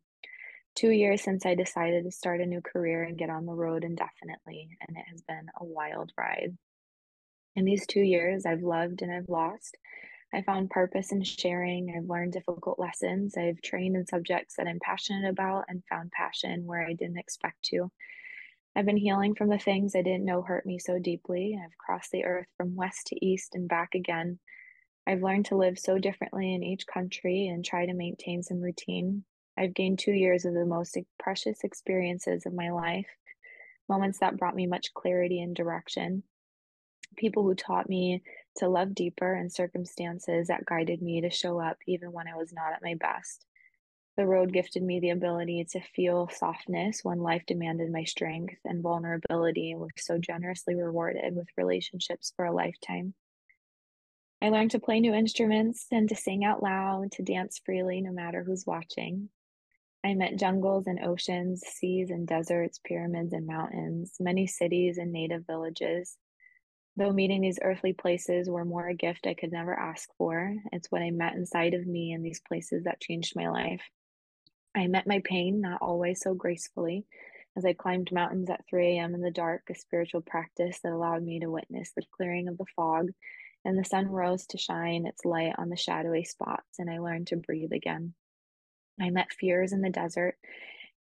Two 0.73 0.89
years 0.89 1.21
since 1.21 1.45
I 1.45 1.53
decided 1.53 2.03
to 2.03 2.11
start 2.11 2.41
a 2.41 2.45
new 2.45 2.61
career 2.61 3.03
and 3.03 3.17
get 3.17 3.29
on 3.29 3.45
the 3.45 3.53
road 3.53 3.83
indefinitely, 3.83 4.77
and 4.81 4.97
it 4.97 5.05
has 5.11 5.21
been 5.21 5.47
a 5.59 5.63
wild 5.63 6.11
ride. 6.17 6.57
In 7.55 7.65
these 7.65 7.85
two 7.85 8.01
years, 8.01 8.45
I've 8.45 8.61
loved 8.61 9.03
and 9.03 9.11
I've 9.11 9.29
lost. 9.29 9.77
I 10.33 10.41
found 10.41 10.69
purpose 10.69 11.11
in 11.11 11.23
sharing. 11.23 11.95
I've 11.95 12.09
learned 12.09 12.33
difficult 12.33 12.79
lessons. 12.79 13.37
I've 13.37 13.61
trained 13.61 13.95
in 13.95 14.05
subjects 14.07 14.55
that 14.55 14.67
I'm 14.67 14.79
passionate 14.79 15.29
about 15.29 15.65
and 15.67 15.83
found 15.89 16.11
passion 16.11 16.65
where 16.65 16.85
I 16.85 16.93
didn't 16.93 17.17
expect 17.17 17.63
to. 17.65 17.91
I've 18.77 18.85
been 18.85 18.95
healing 18.95 19.33
from 19.33 19.49
the 19.49 19.57
things 19.57 19.95
I 19.95 20.03
didn't 20.03 20.23
know 20.23 20.43
hurt 20.43 20.63
me 20.63 20.77
so 20.77 20.99
deeply. 20.99 21.59
I've 21.59 21.75
crossed 21.79 22.11
the 22.11 22.25
earth 22.25 22.45
from 22.57 22.75
west 22.75 23.07
to 23.07 23.25
east 23.25 23.55
and 23.55 23.67
back 23.67 23.95
again. 23.95 24.37
I've 25.07 25.23
learned 25.23 25.47
to 25.47 25.55
live 25.55 25.79
so 25.79 25.97
differently 25.97 26.53
in 26.53 26.61
each 26.61 26.85
country 26.85 27.47
and 27.47 27.65
try 27.65 27.87
to 27.87 27.93
maintain 27.95 28.43
some 28.43 28.61
routine. 28.61 29.23
I've 29.57 29.73
gained 29.73 29.97
two 29.97 30.11
years 30.11 30.45
of 30.45 30.53
the 30.53 30.63
most 30.63 30.95
precious 31.17 31.63
experiences 31.63 32.45
of 32.45 32.53
my 32.53 32.69
life, 32.69 33.07
moments 33.89 34.19
that 34.19 34.37
brought 34.37 34.55
me 34.55 34.67
much 34.67 34.93
clarity 34.93 35.41
and 35.41 35.55
direction. 35.55 36.21
People 37.15 37.41
who 37.41 37.55
taught 37.55 37.89
me 37.89 38.21
to 38.57 38.69
love 38.69 38.93
deeper 38.93 39.33
and 39.33 39.51
circumstances 39.51 40.49
that 40.49 40.67
guided 40.67 41.01
me 41.01 41.21
to 41.21 41.31
show 41.31 41.59
up 41.59 41.77
even 41.87 42.11
when 42.11 42.27
I 42.27 42.35
was 42.35 42.53
not 42.53 42.73
at 42.73 42.83
my 42.83 42.93
best. 42.93 43.46
The 44.17 44.25
road 44.25 44.51
gifted 44.51 44.81
me 44.81 44.99
the 44.99 45.11
ability 45.11 45.63
to 45.73 45.79
feel 45.79 46.27
softness 46.29 47.03
when 47.03 47.19
life 47.19 47.43
demanded 47.45 47.91
my 47.91 48.03
strength, 48.03 48.57
and 48.65 48.81
vulnerability 48.81 49.75
was 49.75 49.91
so 49.97 50.17
generously 50.17 50.73
rewarded 50.73 51.35
with 51.35 51.47
relationships 51.55 52.33
for 52.35 52.45
a 52.45 52.51
lifetime. 52.51 53.13
I 54.41 54.49
learned 54.49 54.71
to 54.71 54.79
play 54.79 54.99
new 54.99 55.13
instruments 55.13 55.85
and 55.91 56.09
to 56.09 56.15
sing 56.15 56.43
out 56.43 56.63
loud, 56.63 57.11
to 57.13 57.21
dance 57.21 57.61
freely 57.63 58.01
no 58.01 58.11
matter 58.11 58.43
who's 58.43 58.65
watching. 58.65 59.29
I 60.03 60.15
met 60.15 60.37
jungles 60.37 60.87
and 60.87 60.99
oceans, 61.03 61.61
seas 61.67 62.09
and 62.09 62.27
deserts, 62.27 62.79
pyramids 62.83 63.33
and 63.33 63.45
mountains, 63.45 64.15
many 64.19 64.47
cities 64.47 64.97
and 64.97 65.11
native 65.11 65.45
villages. 65.45 66.17
Though 66.95 67.13
meeting 67.13 67.41
these 67.41 67.59
earthly 67.61 67.93
places 67.93 68.49
were 68.49 68.65
more 68.65 68.87
a 68.87 68.95
gift 68.95 69.27
I 69.27 69.35
could 69.35 69.51
never 69.51 69.77
ask 69.77 70.09
for, 70.17 70.55
it's 70.71 70.91
what 70.91 71.03
I 71.03 71.11
met 71.11 71.35
inside 71.35 71.75
of 71.75 71.85
me 71.85 72.13
in 72.13 72.23
these 72.23 72.39
places 72.39 72.85
that 72.85 72.99
changed 72.99 73.35
my 73.35 73.49
life. 73.49 73.83
I 74.77 74.87
met 74.87 75.07
my 75.07 75.21
pain, 75.23 75.61
not 75.61 75.81
always 75.81 76.21
so 76.21 76.35
gracefully, 76.35 77.05
as 77.57 77.65
I 77.65 77.73
climbed 77.73 78.11
mountains 78.11 78.49
at 78.49 78.65
3 78.69 78.97
a.m. 78.97 79.15
in 79.15 79.21
the 79.21 79.31
dark, 79.31 79.63
a 79.69 79.75
spiritual 79.75 80.21
practice 80.21 80.79
that 80.83 80.91
allowed 80.91 81.23
me 81.23 81.39
to 81.39 81.49
witness 81.49 81.91
the 81.95 82.03
clearing 82.15 82.47
of 82.47 82.57
the 82.57 82.65
fog, 82.75 83.09
and 83.65 83.77
the 83.77 83.83
sun 83.83 84.07
rose 84.07 84.45
to 84.47 84.57
shine 84.59 85.07
its 85.07 85.25
light 85.25 85.53
on 85.57 85.69
the 85.69 85.75
shadowy 85.75 86.23
spots, 86.23 86.77
and 86.77 86.89
I 86.89 86.99
learned 86.99 87.27
to 87.27 87.37
breathe 87.37 87.71
again. 87.73 88.13
I 89.01 89.09
met 89.09 89.33
fears 89.33 89.73
in 89.73 89.81
the 89.81 89.89
desert, 89.89 90.37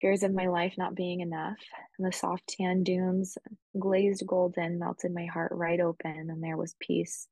fears 0.00 0.22
of 0.22 0.32
my 0.32 0.46
life 0.46 0.74
not 0.78 0.94
being 0.94 1.20
enough. 1.20 1.58
And 1.98 2.06
the 2.06 2.16
soft 2.16 2.46
tan 2.48 2.82
dunes, 2.82 3.36
glazed 3.78 4.26
golden, 4.26 4.78
melted 4.78 5.12
my 5.12 5.26
heart 5.26 5.52
right 5.54 5.80
open, 5.80 6.30
and 6.30 6.42
there 6.42 6.56
was 6.56 6.74
peace. 6.80 7.28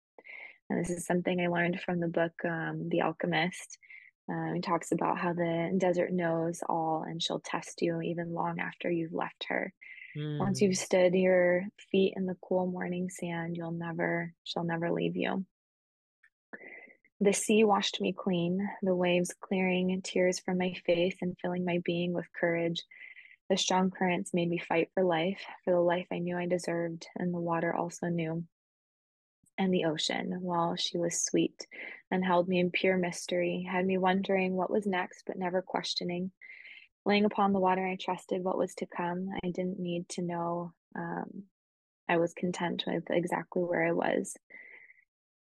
And 0.68 0.78
this 0.78 0.90
is 0.90 1.06
something 1.06 1.40
I 1.40 1.48
learned 1.48 1.80
from 1.80 2.00
the 2.00 2.08
book 2.08 2.32
um, 2.44 2.88
The 2.88 3.02
Alchemist. 3.02 3.78
Uh, 4.30 4.54
it 4.54 4.62
talks 4.62 4.90
about 4.90 5.18
how 5.18 5.32
the 5.32 5.74
desert 5.76 6.12
knows 6.12 6.62
all 6.68 7.04
and 7.06 7.22
she'll 7.22 7.40
test 7.40 7.82
you 7.82 8.00
even 8.00 8.32
long 8.32 8.58
after 8.58 8.90
you've 8.90 9.12
left 9.12 9.46
her. 9.48 9.72
Mm. 10.16 10.38
Once 10.38 10.60
you've 10.62 10.72
hmm. 10.72 10.84
stood 10.84 11.14
your 11.14 11.64
feet 11.90 12.14
in 12.16 12.24
the 12.24 12.36
cool 12.40 12.66
morning 12.66 13.10
sand, 13.10 13.56
you'll 13.56 13.72
never, 13.72 14.32
she'll 14.44 14.64
never 14.64 14.90
leave 14.90 15.16
you. 15.16 15.44
The 17.20 17.32
sea 17.32 17.64
washed 17.64 18.00
me 18.00 18.12
clean, 18.12 18.68
the 18.82 18.94
waves 18.94 19.34
clearing 19.40 20.00
tears 20.02 20.38
from 20.38 20.58
my 20.58 20.74
face 20.86 21.16
and 21.20 21.36
filling 21.40 21.64
my 21.64 21.80
being 21.84 22.12
with 22.12 22.26
courage. 22.38 22.82
The 23.50 23.56
strong 23.56 23.90
currents 23.90 24.34
made 24.34 24.48
me 24.48 24.58
fight 24.58 24.88
for 24.94 25.04
life, 25.04 25.40
for 25.64 25.74
the 25.74 25.80
life 25.80 26.06
I 26.12 26.18
knew 26.18 26.36
I 26.36 26.46
deserved, 26.46 27.06
and 27.16 27.32
the 27.32 27.40
water 27.40 27.74
also 27.74 28.08
knew. 28.08 28.44
And 29.56 29.72
the 29.72 29.84
ocean, 29.84 30.38
while 30.40 30.74
she 30.74 30.98
was 30.98 31.24
sweet 31.24 31.66
and 32.10 32.24
held 32.24 32.48
me 32.48 32.58
in 32.58 32.70
pure 32.70 32.96
mystery, 32.96 33.66
had 33.70 33.86
me 33.86 33.98
wondering 33.98 34.54
what 34.54 34.70
was 34.70 34.86
next, 34.86 35.22
but 35.26 35.38
never 35.38 35.62
questioning. 35.62 36.32
Laying 37.06 37.24
upon 37.24 37.52
the 37.52 37.60
water, 37.60 37.86
I 37.86 37.96
trusted 37.96 38.42
what 38.42 38.58
was 38.58 38.74
to 38.76 38.86
come. 38.86 39.28
I 39.44 39.50
didn't 39.50 39.78
need 39.78 40.08
to 40.10 40.22
know. 40.22 40.72
Um, 40.96 41.44
I 42.08 42.16
was 42.16 42.34
content 42.34 42.84
with 42.86 43.04
exactly 43.10 43.62
where 43.62 43.86
I 43.86 43.92
was. 43.92 44.36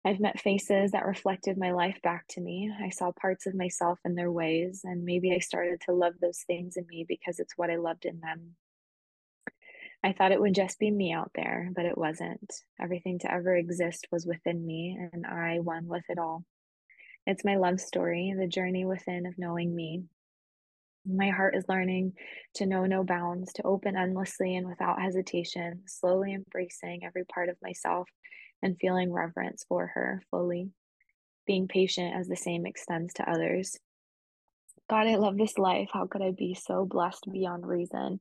I've 0.05 0.21
met 0.21 0.41
faces 0.41 0.93
that 0.93 1.05
reflected 1.05 1.59
my 1.59 1.73
life 1.73 2.01
back 2.03 2.27
to 2.29 2.41
me. 2.41 2.73
I 2.83 2.89
saw 2.89 3.13
parts 3.13 3.47
of 3.47 3.55
myself 3.55 3.99
in 4.05 4.15
their 4.15 4.33
ways, 4.33 4.81
and 4.85 5.05
maybe 5.05 5.33
I 5.35 5.41
started 5.41 5.83
to 5.83 5.93
love 5.93 6.15
those 6.21 6.43
things 6.47 6.77
in 6.77 6.87
me 6.87 7.05
because 7.07 7.39
it's 7.39 7.57
what 7.57 7.71
I 7.71 7.77
loved 7.77 8.07
in 8.07 8.21
them. 8.21 8.57
I 10.03 10.13
thought 10.13 10.33
it 10.33 10.41
would 10.41 10.55
just 10.55 10.79
be 10.79 10.91
me 10.91 11.13
out 11.13 11.31
there, 11.35 11.71
but 11.75 11.85
it 11.85 11.99
wasn't. 11.99 12.53
Everything 12.81 13.19
to 13.21 13.33
ever 13.33 13.55
exist 13.55 14.09
was 14.11 14.25
within 14.25 14.65
me, 14.65 14.99
and 15.13 15.27
I 15.27 15.59
one 15.61 15.87
with 15.87 16.05
it 16.09 16.19
all. 16.19 16.45
It's 17.27 17.45
my 17.45 17.57
love 17.57 17.81
story, 17.81 18.35
the 18.37 18.47
journey 18.47 18.87
within 18.87 19.27
of 19.27 19.37
knowing 19.37 19.75
me. 19.75 20.05
My 21.05 21.29
heart 21.29 21.55
is 21.55 21.69
learning 21.69 22.15
to 22.55 22.67
know 22.67 22.87
no 22.87 23.05
bounds, 23.05 23.53
to 23.55 23.63
open 23.63 23.97
endlessly 23.97 24.57
and 24.57 24.67
without 24.67 25.01
hesitation, 25.01 25.83
slowly 25.87 26.33
embracing 26.33 27.05
every 27.05 27.25
part 27.25 27.51
of 27.51 27.57
myself 27.63 28.09
and 28.63 28.79
feeling 28.81 29.13
reverence 29.13 29.65
for 29.69 29.89
her 29.89 30.23
fully, 30.31 30.71
being 31.47 31.69
patient 31.69 32.15
as 32.15 32.27
the 32.27 32.37
same 32.37 32.65
extends 32.65 33.13
to 33.15 33.31
others. 33.31 33.79
God, 34.89 35.07
I 35.07 35.17
love 35.17 35.37
this 35.37 35.59
life. 35.59 35.91
How 35.93 36.07
could 36.07 36.23
I 36.23 36.33
be 36.33 36.55
so 36.55 36.87
blessed 36.87 37.27
beyond 37.31 37.67
reason? 37.67 38.21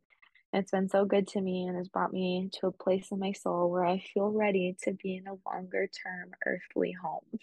It's 0.52 0.72
been 0.72 0.90
so 0.90 1.06
good 1.06 1.28
to 1.30 1.42
me 1.42 1.68
and 1.68 1.78
has 1.78 1.88
brought 1.88 2.12
me 2.12 2.50
to 2.60 2.68
a 2.68 2.72
place 2.72 3.08
in 3.12 3.20
my 3.20 3.34
soul 3.34 3.70
where 3.70 3.86
I 3.86 4.04
feel 4.14 4.30
ready 4.30 4.76
to 4.84 4.94
be 4.94 5.18
in 5.18 5.28
a 5.28 5.38
longer 5.48 5.88
term 5.88 6.32
earthly 6.46 6.92
home. 6.92 7.40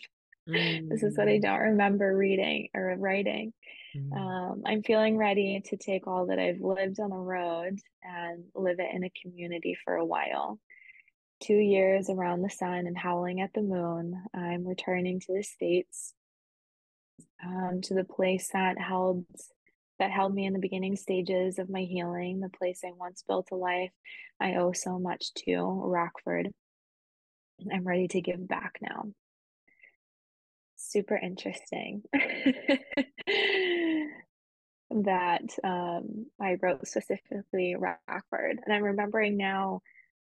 Mm. 0.49 0.89
this 0.89 1.03
is 1.03 1.19
what 1.19 1.27
I 1.27 1.39
mm. 1.39 1.43
don't 1.43 1.61
remember 1.61 2.17
reading 2.17 2.69
or 2.73 2.95
writing. 2.97 3.53
Mm. 3.97 4.13
Um, 4.17 4.63
I'm 4.65 4.83
feeling 4.83 5.17
ready 5.17 5.61
to 5.67 5.77
take 5.77 6.07
all 6.07 6.27
that 6.27 6.39
I've 6.39 6.61
lived 6.61 7.01
on 7.01 7.11
the 7.11 7.17
road 7.17 7.79
and 8.03 8.45
live 8.55 8.79
it 8.79 8.95
in 8.95 9.03
a 9.03 9.13
community 9.23 9.77
for 9.85 9.97
a 9.97 10.05
while 10.05 10.61
two 11.41 11.55
years 11.55 12.09
around 12.09 12.43
the 12.43 12.51
sun 12.51 12.87
and 12.87 12.97
howling 12.97 13.41
at 13.41 13.53
the 13.53 13.63
moon, 13.63 14.23
I'm 14.35 14.67
returning 14.67 15.21
to 15.21 15.35
the 15.35 15.43
States, 15.43 16.15
um, 17.45 17.81
to 17.85 17.95
the 17.95 18.05
place 18.05 18.49
that 18.53 18.79
held 18.79 19.25
that 19.99 20.11
held 20.11 20.35
me 20.35 20.47
in 20.47 20.53
the 20.53 20.59
beginning 20.59 20.97
stages 20.97 21.59
of 21.59 21.71
my 21.71 21.83
healing, 21.83 22.41
the 22.41 22.49
place 22.49 22.81
I 22.85 22.93
once 22.93 23.25
built 23.27 23.49
a 23.53 23.57
life 23.57 23.93
I 24.41 24.55
owe 24.57 24.73
so 24.73 24.99
much 24.99 25.33
to, 25.47 25.57
Rockford. 25.63 26.51
I'm 27.73 27.85
ready 27.87 28.09
to 28.09 28.21
give 28.21 28.47
back 28.47 28.79
now. 28.83 29.07
Super 30.77 31.17
interesting 31.17 32.03
that 34.91 35.43
um, 35.65 36.27
I 36.41 36.59
wrote 36.61 36.87
specifically 36.87 37.77
Rockford. 37.77 38.61
And 38.65 38.75
I'm 38.75 38.83
remembering 38.85 39.39
now 39.39 39.81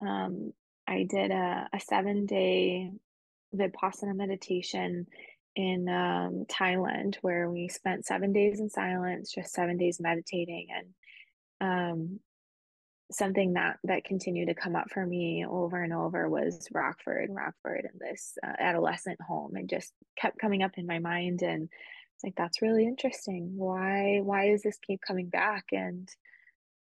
um, 0.01 0.53
I 0.87 1.03
did 1.09 1.31
a, 1.31 1.67
a 1.73 1.79
seven 1.81 2.25
day 2.25 2.91
Vipassana 3.53 4.15
meditation 4.15 5.07
in 5.59 5.89
um, 5.89 6.45
Thailand 6.49 7.17
where 7.21 7.49
we 7.49 7.67
spent 7.67 8.05
seven 8.05 8.31
days 8.31 8.61
in 8.61 8.69
silence, 8.69 9.33
just 9.33 9.51
seven 9.51 9.75
days 9.75 9.99
meditating, 9.99 10.67
and 11.59 11.69
um, 11.69 12.19
something 13.11 13.53
that 13.53 13.77
that 13.83 14.05
continued 14.05 14.47
to 14.47 14.53
come 14.53 14.77
up 14.77 14.89
for 14.89 15.05
me 15.05 15.45
over 15.45 15.83
and 15.83 15.91
over 15.91 16.29
was 16.29 16.69
Rockford, 16.71 17.27
Rockford, 17.29 17.89
and 17.91 17.99
this 17.99 18.37
uh, 18.41 18.53
adolescent 18.57 19.19
home, 19.21 19.57
and 19.57 19.69
just 19.69 19.91
kept 20.17 20.39
coming 20.39 20.63
up 20.63 20.71
in 20.77 20.87
my 20.87 20.99
mind. 20.99 21.41
And 21.41 21.63
it's 21.63 22.23
like 22.23 22.35
that's 22.37 22.61
really 22.61 22.85
interesting. 22.85 23.57
Why 23.57 24.21
why 24.23 24.51
does 24.51 24.61
this 24.61 24.77
keep 24.81 25.01
coming 25.05 25.27
back? 25.27 25.65
And 25.73 26.07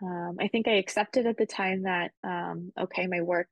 um, 0.04 0.38
I 0.40 0.50
think 0.50 0.68
I 0.68 0.74
accepted 0.74 1.26
at 1.26 1.38
the 1.38 1.48
time 1.48 1.82
that 1.84 2.12
um, 2.24 2.72
okay, 2.80 3.08
my 3.08 3.22
work 3.22 3.50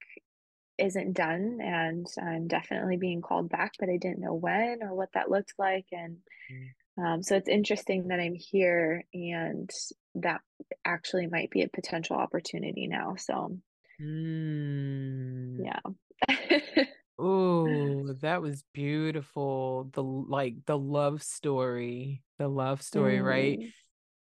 isn't 0.77 1.13
done, 1.13 1.59
and 1.61 2.07
I'm 2.21 2.47
definitely 2.47 2.97
being 2.97 3.21
called 3.21 3.49
back, 3.49 3.73
but 3.79 3.89
I 3.89 3.97
didn't 3.97 4.19
know 4.19 4.33
when 4.33 4.83
or 4.83 4.93
what 4.93 5.13
that 5.13 5.29
looked 5.29 5.53
like, 5.57 5.85
and. 5.91 6.17
Mm 6.51 6.69
um, 6.97 7.21
so 7.23 7.35
it's 7.35 7.49
interesting 7.49 8.07
that 8.07 8.19
I'm 8.19 8.35
here 8.35 9.03
and 9.13 9.69
that 10.15 10.41
actually 10.85 11.27
might 11.27 11.51
be 11.51 11.61
a 11.61 11.67
potential 11.67 12.15
opportunity 12.15 12.87
now. 12.87 13.15
So, 13.17 13.57
mm. 14.01 15.57
yeah. 15.61 15.79
oh, 17.19 18.13
that 18.21 18.41
was 18.41 18.63
beautiful. 18.73 19.89
The 19.91 20.03
like 20.03 20.55
the 20.65 20.77
love 20.77 21.21
story, 21.21 22.23
the 22.39 22.47
love 22.47 22.81
story, 22.81 23.17
mm. 23.17 23.25
right? 23.25 23.59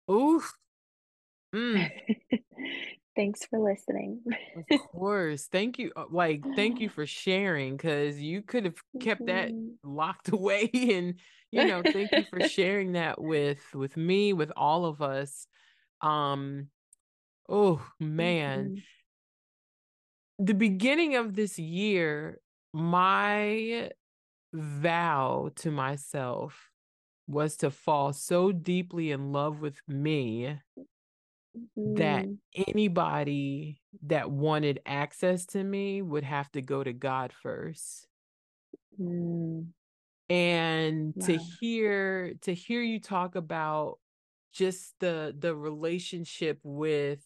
Oof. 0.09 0.53
Mm. 1.53 1.89
Thanks 3.15 3.45
for 3.45 3.59
listening. 3.59 4.21
of 4.71 4.79
course. 4.91 5.47
Thank 5.49 5.79
you. 5.79 5.91
Uh, 5.95 6.05
like, 6.09 6.43
thank 6.55 6.79
you 6.79 6.89
for 6.95 7.05
sharing 7.05 7.77
because 7.77 8.19
you 8.19 8.41
could 8.41 8.65
have 8.65 8.81
kept 8.99 9.21
mm-hmm. 9.21 9.51
that 9.51 9.51
locked 9.83 10.29
away. 10.33 10.69
And, 10.73 11.15
you 11.51 11.65
know, 11.65 11.81
thank 11.83 12.11
you 12.11 12.25
for 12.29 12.47
sharing 12.47 12.93
that 12.93 13.21
with 13.21 13.63
with 13.73 13.95
me, 13.95 14.33
with 14.33 14.51
all 14.57 14.85
of 14.85 15.01
us. 15.01 15.47
Um, 16.01 16.67
oh 17.47 17.85
man. 17.99 18.65
Mm-hmm. 18.65 18.79
The 20.45 20.53
beginning 20.53 21.15
of 21.15 21.33
this 21.33 21.57
year, 21.57 22.41
my 22.73 23.91
vow 24.51 25.51
to 25.55 25.71
myself 25.71 26.69
was 27.27 27.55
to 27.57 27.71
fall 27.71 28.11
so 28.11 28.51
deeply 28.51 29.11
in 29.11 29.31
love 29.31 29.61
with 29.61 29.79
me 29.87 30.59
that 31.75 32.25
mm. 32.25 32.37
anybody 32.67 33.81
that 34.03 34.29
wanted 34.29 34.79
access 34.85 35.45
to 35.47 35.63
me 35.63 36.01
would 36.01 36.23
have 36.23 36.51
to 36.51 36.61
go 36.61 36.83
to 36.83 36.93
God 36.93 37.33
first. 37.33 38.07
Mm. 38.99 39.67
And 40.29 41.13
wow. 41.15 41.25
to 41.27 41.37
hear 41.59 42.33
to 42.41 42.53
hear 42.53 42.81
you 42.81 42.99
talk 42.99 43.35
about 43.35 43.99
just 44.53 44.95
the 44.99 45.35
the 45.37 45.55
relationship 45.55 46.59
with 46.63 47.21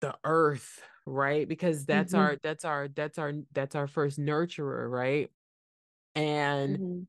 the 0.00 0.14
earth, 0.24 0.82
right? 1.06 1.48
Because 1.48 1.86
that's 1.86 2.12
mm-hmm. 2.12 2.22
our 2.22 2.36
that's 2.42 2.64
our 2.64 2.88
that's 2.88 3.18
our 3.18 3.32
that's 3.52 3.74
our 3.74 3.86
first 3.86 4.20
nurturer, 4.20 4.90
right? 4.90 5.30
And 6.14 6.78
mm-hmm 6.78 7.02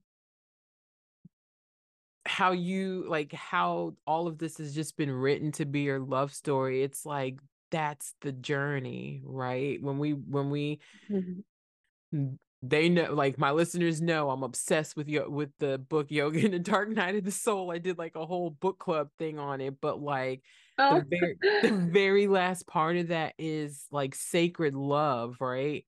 how 2.27 2.51
you 2.51 3.05
like 3.07 3.33
how 3.33 3.93
all 4.05 4.27
of 4.27 4.37
this 4.37 4.57
has 4.57 4.75
just 4.75 4.97
been 4.97 5.11
written 5.11 5.51
to 5.51 5.65
be 5.65 5.81
your 5.81 5.99
love 5.99 6.33
story 6.33 6.83
it's 6.83 7.05
like 7.05 7.39
that's 7.71 8.13
the 8.21 8.31
journey 8.31 9.21
right 9.25 9.81
when 9.81 9.97
we 9.97 10.11
when 10.11 10.49
we 10.49 10.79
mm-hmm. 11.09 12.27
they 12.61 12.89
know 12.89 13.13
like 13.13 13.37
my 13.37 13.51
listeners 13.51 14.01
know 14.01 14.29
i'm 14.29 14.43
obsessed 14.43 14.95
with 14.95 15.07
yo- 15.07 15.29
with 15.29 15.49
the 15.59 15.77
book 15.77 16.07
yoga 16.09 16.43
and 16.43 16.53
the 16.53 16.59
dark 16.59 16.89
night 16.89 17.15
of 17.15 17.23
the 17.23 17.31
soul 17.31 17.71
i 17.71 17.77
did 17.77 17.97
like 17.97 18.15
a 18.15 18.25
whole 18.25 18.49
book 18.49 18.79
club 18.79 19.09
thing 19.17 19.39
on 19.39 19.61
it 19.61 19.75
but 19.81 20.01
like 20.01 20.41
oh. 20.77 21.01
the 21.01 21.05
very 21.09 21.37
the 21.61 21.89
very 21.91 22.27
last 22.27 22.67
part 22.67 22.97
of 22.97 23.09
that 23.09 23.33
is 23.37 23.85
like 23.91 24.15
sacred 24.15 24.75
love 24.75 25.37
right 25.39 25.85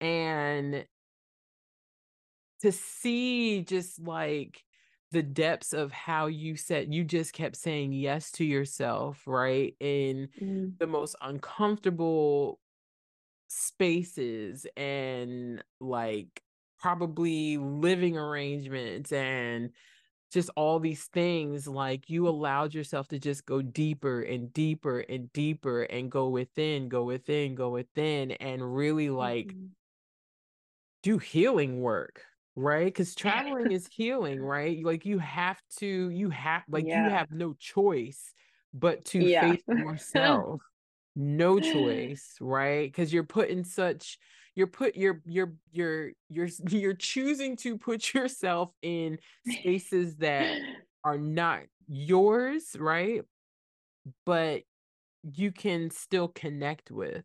and 0.00 0.84
to 2.62 2.72
see 2.72 3.62
just 3.62 4.00
like 4.00 4.62
the 5.10 5.22
depths 5.22 5.72
of 5.72 5.90
how 5.92 6.26
you 6.26 6.56
said 6.56 6.92
you 6.92 7.04
just 7.04 7.32
kept 7.32 7.56
saying 7.56 7.92
yes 7.92 8.30
to 8.32 8.44
yourself, 8.44 9.22
right? 9.26 9.74
In 9.80 10.28
mm. 10.40 10.78
the 10.78 10.86
most 10.86 11.16
uncomfortable 11.20 12.60
spaces 13.48 14.66
and 14.76 15.62
like 15.80 16.42
probably 16.78 17.56
living 17.58 18.16
arrangements 18.16 19.12
and 19.12 19.70
just 20.32 20.50
all 20.54 20.78
these 20.78 21.04
things 21.06 21.66
like 21.66 22.08
you 22.08 22.28
allowed 22.28 22.72
yourself 22.72 23.08
to 23.08 23.18
just 23.18 23.44
go 23.44 23.60
deeper 23.60 24.22
and 24.22 24.52
deeper 24.52 25.00
and 25.00 25.32
deeper 25.32 25.82
and 25.82 26.10
go 26.10 26.28
within 26.28 26.88
go 26.88 27.04
within 27.04 27.54
go 27.54 27.70
within 27.70 28.30
and 28.32 28.74
really 28.74 29.10
like 29.10 29.48
mm-hmm. 29.48 29.66
do 31.02 31.18
healing 31.18 31.80
work 31.80 32.22
right? 32.56 32.86
Because 32.86 33.14
traveling 33.16 33.72
is 33.72 33.88
healing 33.90 34.40
right? 34.40 34.82
Like 34.84 35.06
you 35.06 35.18
have 35.18 35.60
to 35.78 36.10
you 36.10 36.30
have 36.30 36.62
like 36.68 36.86
yeah. 36.86 37.04
you 37.04 37.10
have 37.10 37.30
no 37.30 37.54
choice 37.58 38.32
but 38.72 39.04
to 39.06 39.18
yeah. 39.20 39.52
face 39.52 39.62
yourself. 39.68 40.60
No 41.16 41.58
choice 41.58 42.36
right? 42.40 42.90
Because 42.90 43.12
you're 43.12 43.24
putting 43.24 43.64
such 43.64 44.18
you're 44.54 44.66
put 44.66 44.96
you're 44.96 45.22
you're 45.24 45.54
you're 45.72 46.10
you're 46.28 46.48
you're 46.68 46.94
choosing 46.94 47.56
to 47.56 47.78
put 47.78 48.14
yourself 48.14 48.72
in 48.82 49.18
spaces 49.46 50.16
that 50.16 50.58
are 51.04 51.18
not 51.18 51.62
yours 51.88 52.76
right? 52.78 53.22
But 54.24 54.62
you 55.22 55.52
can 55.52 55.90
still 55.90 56.28
connect 56.28 56.90
with 56.90 57.24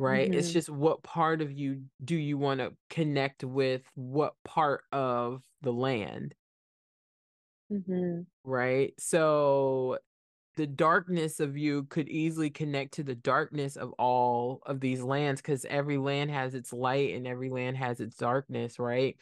right? 0.00 0.30
Mm-hmm. 0.30 0.38
It's 0.38 0.50
just 0.50 0.70
what 0.70 1.02
part 1.02 1.42
of 1.42 1.52
you 1.52 1.82
do 2.02 2.16
you 2.16 2.38
want 2.38 2.60
to 2.60 2.72
connect 2.88 3.44
with 3.44 3.82
what 3.94 4.34
part 4.44 4.82
of 4.92 5.42
the 5.60 5.72
land? 5.72 6.34
Mm-hmm. 7.70 8.22
Right. 8.42 8.94
So 8.98 9.98
the 10.56 10.66
darkness 10.66 11.38
of 11.38 11.56
you 11.56 11.84
could 11.84 12.08
easily 12.08 12.50
connect 12.50 12.94
to 12.94 13.02
the 13.02 13.14
darkness 13.14 13.76
of 13.76 13.92
all 13.92 14.62
of 14.66 14.80
these 14.80 15.02
lands 15.02 15.40
because 15.40 15.64
every 15.66 15.98
land 15.98 16.30
has 16.30 16.54
its 16.54 16.72
light 16.72 17.14
and 17.14 17.26
every 17.26 17.50
land 17.50 17.76
has 17.76 18.00
its 18.00 18.16
darkness, 18.16 18.78
right? 18.78 19.16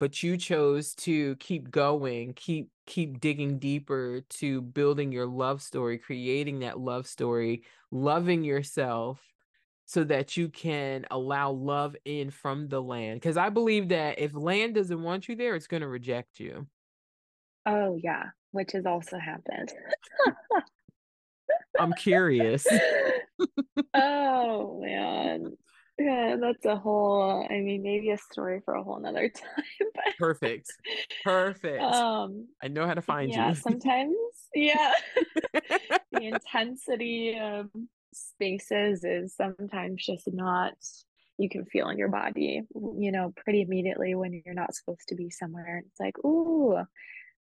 But 0.00 0.20
you 0.20 0.36
chose 0.36 0.96
to 0.96 1.36
keep 1.36 1.70
going, 1.70 2.34
keep 2.34 2.70
keep 2.88 3.20
digging 3.20 3.60
deeper 3.60 4.22
to 4.28 4.60
building 4.60 5.12
your 5.12 5.26
love 5.26 5.62
story, 5.62 5.96
creating 5.96 6.58
that 6.60 6.80
love 6.80 7.06
story, 7.06 7.62
loving 7.92 8.42
yourself, 8.42 9.20
so 9.92 10.04
that 10.04 10.38
you 10.38 10.48
can 10.48 11.04
allow 11.10 11.50
love 11.50 11.94
in 12.06 12.30
from 12.30 12.66
the 12.66 12.80
land. 12.80 13.20
Because 13.20 13.36
I 13.36 13.50
believe 13.50 13.90
that 13.90 14.18
if 14.18 14.34
land 14.34 14.74
doesn't 14.74 15.02
want 15.02 15.28
you 15.28 15.36
there, 15.36 15.54
it's 15.54 15.66
going 15.66 15.82
to 15.82 15.86
reject 15.86 16.40
you. 16.40 16.66
Oh, 17.66 17.98
yeah, 18.02 18.24
which 18.52 18.72
has 18.72 18.86
also 18.86 19.18
happened. 19.18 19.70
I'm 21.78 21.92
curious. 21.92 22.66
oh, 23.94 24.80
man. 24.82 25.58
Yeah, 25.98 26.36
that's 26.40 26.64
a 26.64 26.74
whole, 26.74 27.46
I 27.50 27.60
mean, 27.60 27.82
maybe 27.82 28.12
a 28.12 28.18
story 28.18 28.62
for 28.64 28.72
a 28.72 28.82
whole 28.82 28.98
nother 28.98 29.28
time. 29.36 29.88
But 29.94 30.16
Perfect. 30.18 30.72
Perfect. 31.22 31.82
Um, 31.82 32.48
I 32.62 32.68
know 32.68 32.86
how 32.86 32.94
to 32.94 33.02
find 33.02 33.30
yeah, 33.30 33.50
you. 33.50 33.54
sometimes, 33.56 34.14
yeah. 34.54 34.92
the 35.52 36.22
intensity 36.22 37.38
of 37.38 37.68
spaces 38.12 39.04
is 39.04 39.34
sometimes 39.34 40.04
just 40.04 40.28
not 40.32 40.74
you 41.38 41.48
can 41.48 41.64
feel 41.64 41.88
in 41.88 41.98
your 41.98 42.08
body 42.08 42.62
you 42.98 43.10
know 43.12 43.32
pretty 43.36 43.62
immediately 43.62 44.14
when 44.14 44.42
you're 44.44 44.54
not 44.54 44.74
supposed 44.74 45.08
to 45.08 45.14
be 45.14 45.30
somewhere. 45.30 45.82
It's 45.86 46.00
like 46.00 46.18
ooh 46.24 46.78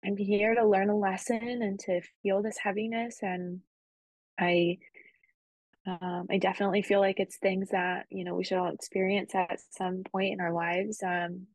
i'm 0.04 0.16
here 0.16 0.54
to 0.54 0.66
learn 0.66 0.90
a 0.90 0.96
lesson 0.96 1.40
and 1.42 1.78
to 1.78 2.00
feel 2.22 2.42
this 2.42 2.58
heaviness 2.62 3.18
and 3.22 3.60
i 4.38 4.78
um, 5.86 6.26
i 6.30 6.38
definitely 6.38 6.82
feel 6.82 7.00
like 7.00 7.20
it's 7.20 7.38
things 7.38 7.70
that 7.70 8.06
you 8.10 8.24
know 8.24 8.34
we 8.34 8.44
should 8.44 8.58
all 8.58 8.72
experience 8.72 9.34
at 9.34 9.58
some 9.70 10.02
point 10.10 10.32
in 10.32 10.40
our 10.40 10.52
lives 10.52 11.02
um, 11.02 11.46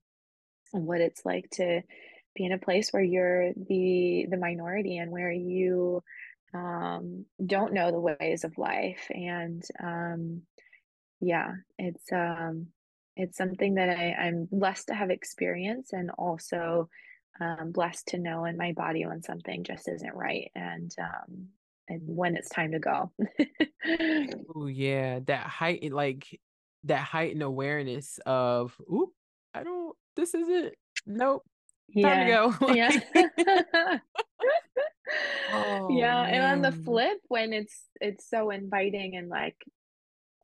and 0.73 0.85
what 0.85 1.01
it's 1.01 1.25
like 1.25 1.49
to 1.51 1.81
be 2.35 2.45
in 2.45 2.51
a 2.51 2.57
place 2.57 2.89
where 2.91 3.03
you're 3.03 3.53
the 3.53 4.25
the 4.29 4.37
minority 4.37 4.97
and 4.97 5.11
where 5.11 5.31
you 5.31 6.03
um, 6.53 7.25
don't 7.45 7.73
know 7.73 7.91
the 7.91 7.99
ways 7.99 8.43
of 8.43 8.57
life 8.57 9.07
and 9.09 9.63
um, 9.81 10.41
yeah 11.21 11.53
it's 11.77 12.11
um, 12.11 12.67
it's 13.15 13.37
something 13.37 13.75
that 13.75 13.89
I, 13.89 14.13
i'm 14.13 14.47
blessed 14.51 14.87
to 14.87 14.93
have 14.93 15.09
experience 15.09 15.93
and 15.93 16.11
also 16.11 16.89
um, 17.39 17.71
blessed 17.71 18.07
to 18.07 18.17
know 18.17 18.45
in 18.45 18.57
my 18.57 18.71
body 18.73 19.05
when 19.05 19.21
something 19.21 19.63
just 19.63 19.87
isn't 19.87 20.15
right 20.15 20.51
and 20.55 20.93
um, 20.99 21.47
and 21.87 22.01
when 22.03 22.35
it's 22.35 22.49
time 22.49 22.71
to 22.71 22.79
go 22.79 23.11
oh 24.55 24.67
yeah 24.67 25.19
that 25.27 25.45
height 25.47 25.91
like 25.91 26.39
that 26.85 27.03
heightened 27.03 27.43
awareness 27.43 28.19
of 28.25 28.75
oop 28.91 29.09
i 29.53 29.63
don't 29.63 29.95
this 30.15 30.33
isn't 30.33 30.73
nope. 31.05 31.43
Time 32.01 32.27
Yeah. 32.27 32.49
to 32.49 32.57
go. 32.59 32.73
Yeah. 32.73 32.99
oh 35.47 35.85
Yeah, 35.87 36.25
and 36.29 36.43
on 36.43 36.61
the 36.61 36.71
flip, 36.71 37.19
when 37.27 37.53
it's 37.53 37.89
it's 38.01 38.29
so 38.29 38.49
inviting 38.51 39.15
and 39.15 39.29
like, 39.29 39.57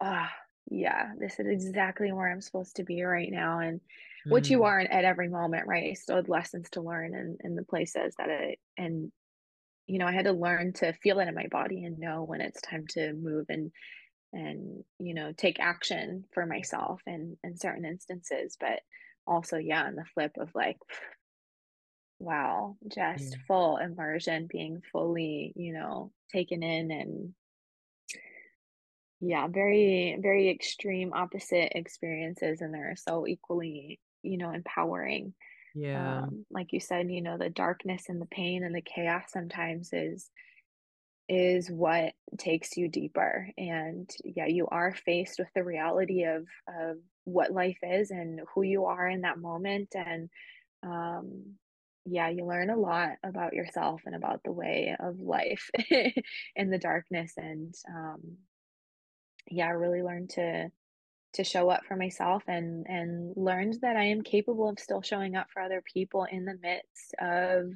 ah, 0.02 0.34
yeah, 0.70 1.14
this 1.20 1.40
is 1.40 1.48
exactly 1.48 2.12
where 2.12 2.32
I'm 2.32 2.42
supposed 2.42 2.78
to 2.78 2.84
be 2.84 3.04
right 3.04 3.32
now, 3.32 3.60
and 3.60 3.82
which 4.30 4.50
you 4.50 4.64
Mm, 4.64 4.66
are 4.66 4.80
at 4.80 5.06
every 5.06 5.30
moment, 5.30 5.68
right? 5.68 5.92
I 5.92 5.94
still 5.96 6.18
had 6.18 6.30
lessons 6.30 6.70
to 6.72 6.82
learn 6.82 7.16
in 7.16 7.38
in 7.42 7.56
the 7.56 7.66
places 7.66 8.16
that 8.18 8.30
I 8.30 8.58
and 8.78 9.12
you 9.88 10.00
know, 10.00 10.08
I 10.08 10.14
had 10.14 10.26
to 10.26 10.34
learn 10.34 10.74
to 10.76 10.94
feel 10.94 11.20
it 11.20 11.28
in 11.28 11.36
my 11.36 11.48
body 11.48 11.84
and 11.86 12.00
know 12.00 12.24
when 12.24 12.42
it's 12.42 12.62
time 12.62 12.88
to 12.92 13.14
move 13.14 13.48
and 13.50 13.72
and 14.34 14.84
you 15.00 15.14
know 15.16 15.34
take 15.34 15.60
action 15.60 16.26
for 16.34 16.46
myself 16.46 17.02
and 17.08 17.38
in 17.44 17.58
certain 17.58 17.86
instances 17.86 18.58
but 18.60 18.82
also 19.28 19.58
yeah 19.58 19.84
on 19.86 19.96
the 19.96 20.06
flip 20.06 20.34
of 20.40 20.52
like 20.56 20.78
wow 22.22 22.78
yeah. 22.82 23.16
just 23.16 23.38
full 23.48 23.78
immersion 23.78 24.48
being 24.48 24.82
fully 24.92 25.54
you 25.56 25.74
know 25.74 26.12
taken 26.32 26.64
in 26.64 26.92
and 26.92 27.34
yeah 29.20 29.48
very 29.48 30.18
very 30.22 30.50
extreme 30.50 31.14
opposite 31.14 31.72
experiences 31.76 32.62
and 32.62 32.74
they're 32.74 32.96
so 32.96 33.28
equally 33.28 34.00
you 34.24 34.38
know 34.38 34.52
empowering 34.52 35.34
Yeah. 35.74 36.20
um 36.24 36.46
like 36.52 36.74
you 36.74 36.80
said 36.80 37.10
you 37.10 37.22
know 37.22 37.38
the 37.38 37.50
darkness 37.50 38.10
and 38.10 38.22
the 38.22 38.28
pain 38.28 38.64
and 38.64 38.76
the 38.76 38.82
chaos 38.82 39.32
sometimes 39.32 39.90
is 39.94 40.30
is 41.30 41.72
what 41.72 42.14
takes 42.38 42.76
you 42.76 42.90
deeper. 42.90 43.48
And 43.58 44.10
yeah, 44.26 44.48
you 44.48 44.68
are 44.68 44.94
faced 44.94 45.40
with 45.40 45.48
the 45.56 45.64
reality 45.64 46.26
of 46.26 46.46
of 46.68 46.98
what 47.24 47.54
life 47.54 47.78
is 47.84 48.12
and 48.12 48.42
who 48.54 48.64
you 48.64 48.86
are 48.86 49.08
in 49.08 49.22
that 49.22 49.38
moment. 49.40 49.96
And 49.96 50.30
um, 50.84 51.54
yeah, 52.06 52.30
you 52.30 52.46
learn 52.46 52.70
a 52.70 52.78
lot 52.78 53.12
about 53.24 53.54
yourself 53.54 54.02
and 54.06 54.16
about 54.16 54.42
the 54.44 54.52
way 54.52 54.96
of 55.00 55.20
life 55.20 55.70
in 56.56 56.70
the 56.70 56.80
darkness. 56.80 57.34
And 57.38 57.74
um, 57.88 58.38
yeah, 59.50 59.68
I 59.68 59.72
really 59.72 60.02
learned 60.02 60.32
to 60.32 60.72
to 61.34 61.44
show 61.46 61.70
up 61.70 61.86
for 61.88 61.96
myself 61.96 62.44
and 62.48 62.86
and 62.88 63.34
learned 63.38 63.78
that 63.82 63.96
I 63.96 64.06
am 64.06 64.22
capable 64.22 64.70
of 64.70 64.80
still 64.80 65.02
showing 65.02 65.36
up 65.36 65.48
for 65.54 65.62
other 65.62 65.82
people 65.94 66.26
in 66.30 66.46
the 66.46 66.58
midst 66.62 67.16
of 67.22 67.72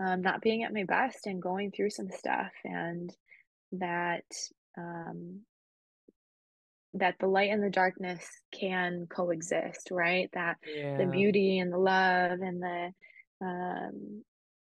um, 0.00 0.22
not 0.22 0.40
being 0.40 0.62
at 0.64 0.72
my 0.72 0.84
best 0.84 1.26
and 1.26 1.42
going 1.42 1.70
through 1.70 1.90
some 1.90 2.10
stuff 2.10 2.52
and 2.64 3.14
that 3.72 4.24
um, 4.76 5.42
that 6.94 7.16
the 7.20 7.26
light 7.26 7.50
and 7.50 7.62
the 7.62 7.70
darkness 7.70 8.24
can 8.58 9.06
coexist, 9.08 9.88
right? 9.90 10.30
That 10.32 10.56
the 10.96 11.04
beauty 11.06 11.58
and 11.58 11.72
the 11.72 11.78
love 11.78 12.40
and 12.40 12.62
the 12.62 12.92
um, 13.40 14.24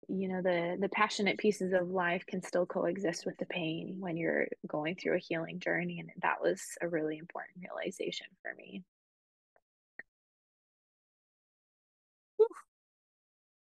you 0.09 0.27
know 0.27 0.41
the 0.41 0.77
the 0.79 0.89
passionate 0.89 1.37
pieces 1.37 1.73
of 1.73 1.89
life 1.89 2.25
can 2.27 2.41
still 2.43 2.65
coexist 2.65 3.25
with 3.25 3.37
the 3.37 3.45
pain 3.45 3.97
when 3.99 4.17
you're 4.17 4.47
going 4.67 4.95
through 4.95 5.15
a 5.15 5.19
healing 5.19 5.59
journey, 5.59 5.99
and 5.99 6.09
that 6.21 6.41
was 6.41 6.61
a 6.81 6.87
really 6.87 7.17
important 7.17 7.57
realization 7.63 8.27
for 8.41 8.53
me. 8.55 8.83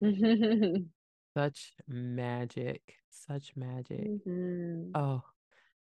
Such 1.36 1.74
magic. 1.88 2.82
Such 3.10 3.56
magic. 3.56 4.08
hmm 4.26 4.92
Oh, 4.94 5.24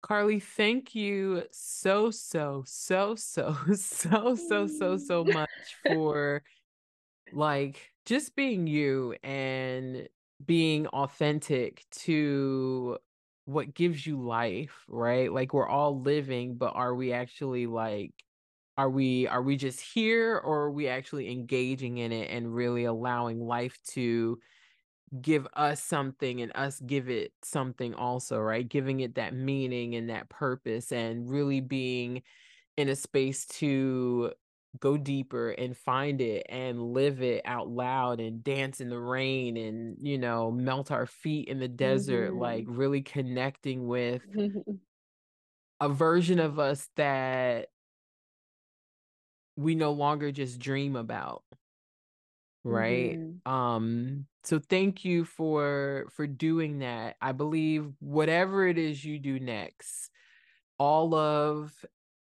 Carlie, 0.02 0.40
thank 0.40 0.96
you 0.96 1.44
so, 1.52 2.12
so, 2.12 2.64
so, 2.66 3.16
so, 3.16 3.56
so, 3.76 4.36
so, 4.36 4.68
so, 4.68 4.98
so 4.98 5.24
much 5.24 5.50
for 5.84 6.44
like 7.34 7.91
just 8.06 8.36
being 8.36 8.68
you 8.68 9.16
and 9.24 10.08
being 10.46 10.88
authentic 10.88 11.86
to 11.92 12.98
what 13.46 13.74
gives 13.74 14.06
you 14.06 14.22
life, 14.22 14.84
right? 14.88 15.32
Like 15.32 15.54
we're 15.54 15.68
all 15.68 16.02
living, 16.02 16.56
but 16.56 16.74
are 16.76 16.96
we 16.96 17.14
actually 17.14 17.68
like 17.68 18.14
are 18.78 18.90
we 18.90 19.28
are 19.28 19.42
we 19.44 19.58
just 19.58 19.82
here 19.82 20.38
or 20.38 20.64
are 20.64 20.72
we 20.72 20.88
actually 20.88 21.32
engaging 21.32 21.98
in 22.00 22.12
it 22.12 22.32
and 22.32 22.56
really 22.56 22.86
allowing 22.86 23.40
life 23.46 23.78
to 23.90 24.40
give 25.22 25.48
us 25.56 25.84
something 25.84 26.42
and 26.42 26.52
us 26.56 26.80
give 26.80 27.10
it 27.10 27.34
something 27.44 27.94
also, 27.94 28.40
right? 28.40 28.68
Giving 28.68 29.02
it 29.02 29.16
that 29.16 29.34
meaning 29.34 29.96
and 29.96 30.10
that 30.10 30.30
purpose 30.30 30.92
and 30.92 31.30
really 31.30 31.60
being 31.60 32.24
in 32.78 32.90
a 32.90 32.96
space 32.96 33.46
to 33.48 34.34
go 34.80 34.98
deeper 34.98 35.50
and 35.52 35.76
find 35.76 36.22
it 36.22 36.46
and 36.50 36.94
live 36.94 37.22
it 37.22 37.42
out 37.46 37.68
loud 37.70 38.20
and 38.20 38.44
dance 38.44 38.80
in 38.80 38.90
the 38.90 39.00
rain 39.00 39.58
and 39.58 39.98
you 40.02 40.18
know 40.18 40.50
melt 40.52 40.92
our 40.92 41.06
feet 41.06 41.48
in 41.48 41.60
the 41.60 41.68
desert 41.68 42.36
like 42.36 42.66
hmm 42.66 42.76
really 42.78 43.02
connecting 43.02 43.88
with 43.88 44.22
a 45.80 45.90
version 45.90 46.40
of 46.40 46.60
us 46.60 46.90
that 46.96 47.70
we 49.56 49.76
no 49.76 49.92
longer 49.92 50.32
just 50.32 50.60
dream 50.60 50.96
about. 50.96 51.44
Right? 52.64 53.20
Hmm 53.20 53.28
um 53.44 54.28
so 54.44 54.60
thank 54.60 55.04
you 55.04 55.26
for 55.26 56.06
for 56.12 56.28
doing 56.28 56.80
that. 56.80 57.16
I 57.22 57.32
believe 57.32 57.92
whatever 58.00 58.68
it 58.68 58.78
is 58.78 59.04
you 59.04 59.18
do 59.18 59.40
next 59.40 60.12
all 60.80 61.16
of 61.16 61.74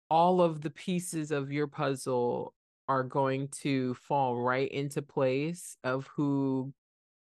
all 0.09 0.41
of 0.41 0.61
the 0.61 0.69
pieces 0.69 1.31
of 1.31 1.51
your 1.51 1.67
puzzle 1.67 2.53
are 2.87 3.03
going 3.03 3.47
to 3.49 3.93
fall 3.95 4.37
right 4.37 4.69
into 4.71 5.01
place 5.01 5.77
of 5.83 6.07
who 6.15 6.73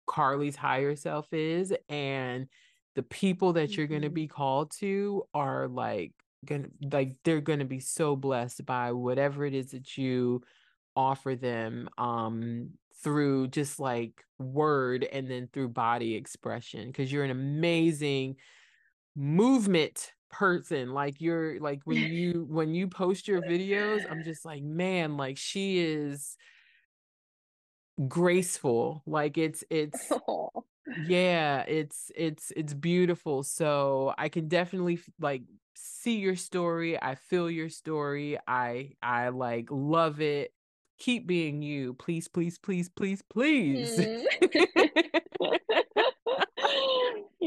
Carlie's 0.07 0.55
higher 0.55 0.95
self 0.95 1.31
is 1.33 1.73
and 1.89 2.47
the 2.95 3.03
people 3.03 3.53
that 3.53 3.77
you're 3.77 3.87
going 3.87 4.01
to 4.01 4.09
hmm 4.09 4.11
be 4.11 4.27
called 4.27 4.71
to 4.79 5.23
are 5.33 5.67
like 5.67 6.13
going 6.45 6.63
to 6.63 6.69
like 6.91 7.15
they're 7.23 7.41
going 7.41 7.59
to 7.59 7.65
be 7.65 7.79
so 7.79 8.15
blessed 8.15 8.65
by 8.65 8.91
whatever 8.91 9.45
it 9.45 9.53
is 9.53 9.71
that 9.71 9.97
you 9.97 10.41
offer 10.95 11.35
them 11.35 11.89
um 11.97 12.69
through 13.03 13.47
just 13.47 13.79
like 13.79 14.23
word 14.39 15.03
and 15.11 15.29
then 15.29 15.47
through 15.53 15.69
body 15.69 16.15
expression 16.15 16.87
because 16.87 17.11
you're 17.11 17.23
an 17.23 17.31
amazing 17.31 18.35
movement 19.15 20.13
person 20.31 20.93
like 20.93 21.19
you're 21.19 21.59
like 21.59 21.81
when 21.85 21.97
you 22.11 22.45
when 22.49 22.73
you 22.73 22.87
post 22.87 23.27
your 23.27 23.41
videos 23.41 24.03
i'm 24.09 24.23
just 24.23 24.45
like 24.45 24.63
man 24.63 25.17
like 25.17 25.37
she 25.37 25.79
is 25.79 26.37
graceful. 28.07 29.03
Like 29.05 29.37
it's 29.37 29.63
it's 29.69 30.11
yeah 31.07 31.63
it's 31.67 32.11
it's 32.15 32.51
it's 32.55 32.73
beautiful 32.73 33.43
so 33.43 34.11
i 34.17 34.27
can 34.27 34.47
definitely 34.47 34.99
like 35.19 35.43
see 35.75 36.17
your 36.17 36.35
story 36.35 36.99
i 36.99 37.13
feel 37.13 37.47
your 37.49 37.69
story 37.69 38.39
i 38.47 38.93
i 39.01 39.29
like 39.29 39.67
love 39.69 40.21
it. 40.21 40.51
Keep 40.97 41.27
being 41.27 41.61
you 41.61 41.93
please 41.93 42.27
please 42.27 42.57
please 42.57 42.89
please 42.89 43.21
please. 43.29 43.97
Mm. 44.41 45.11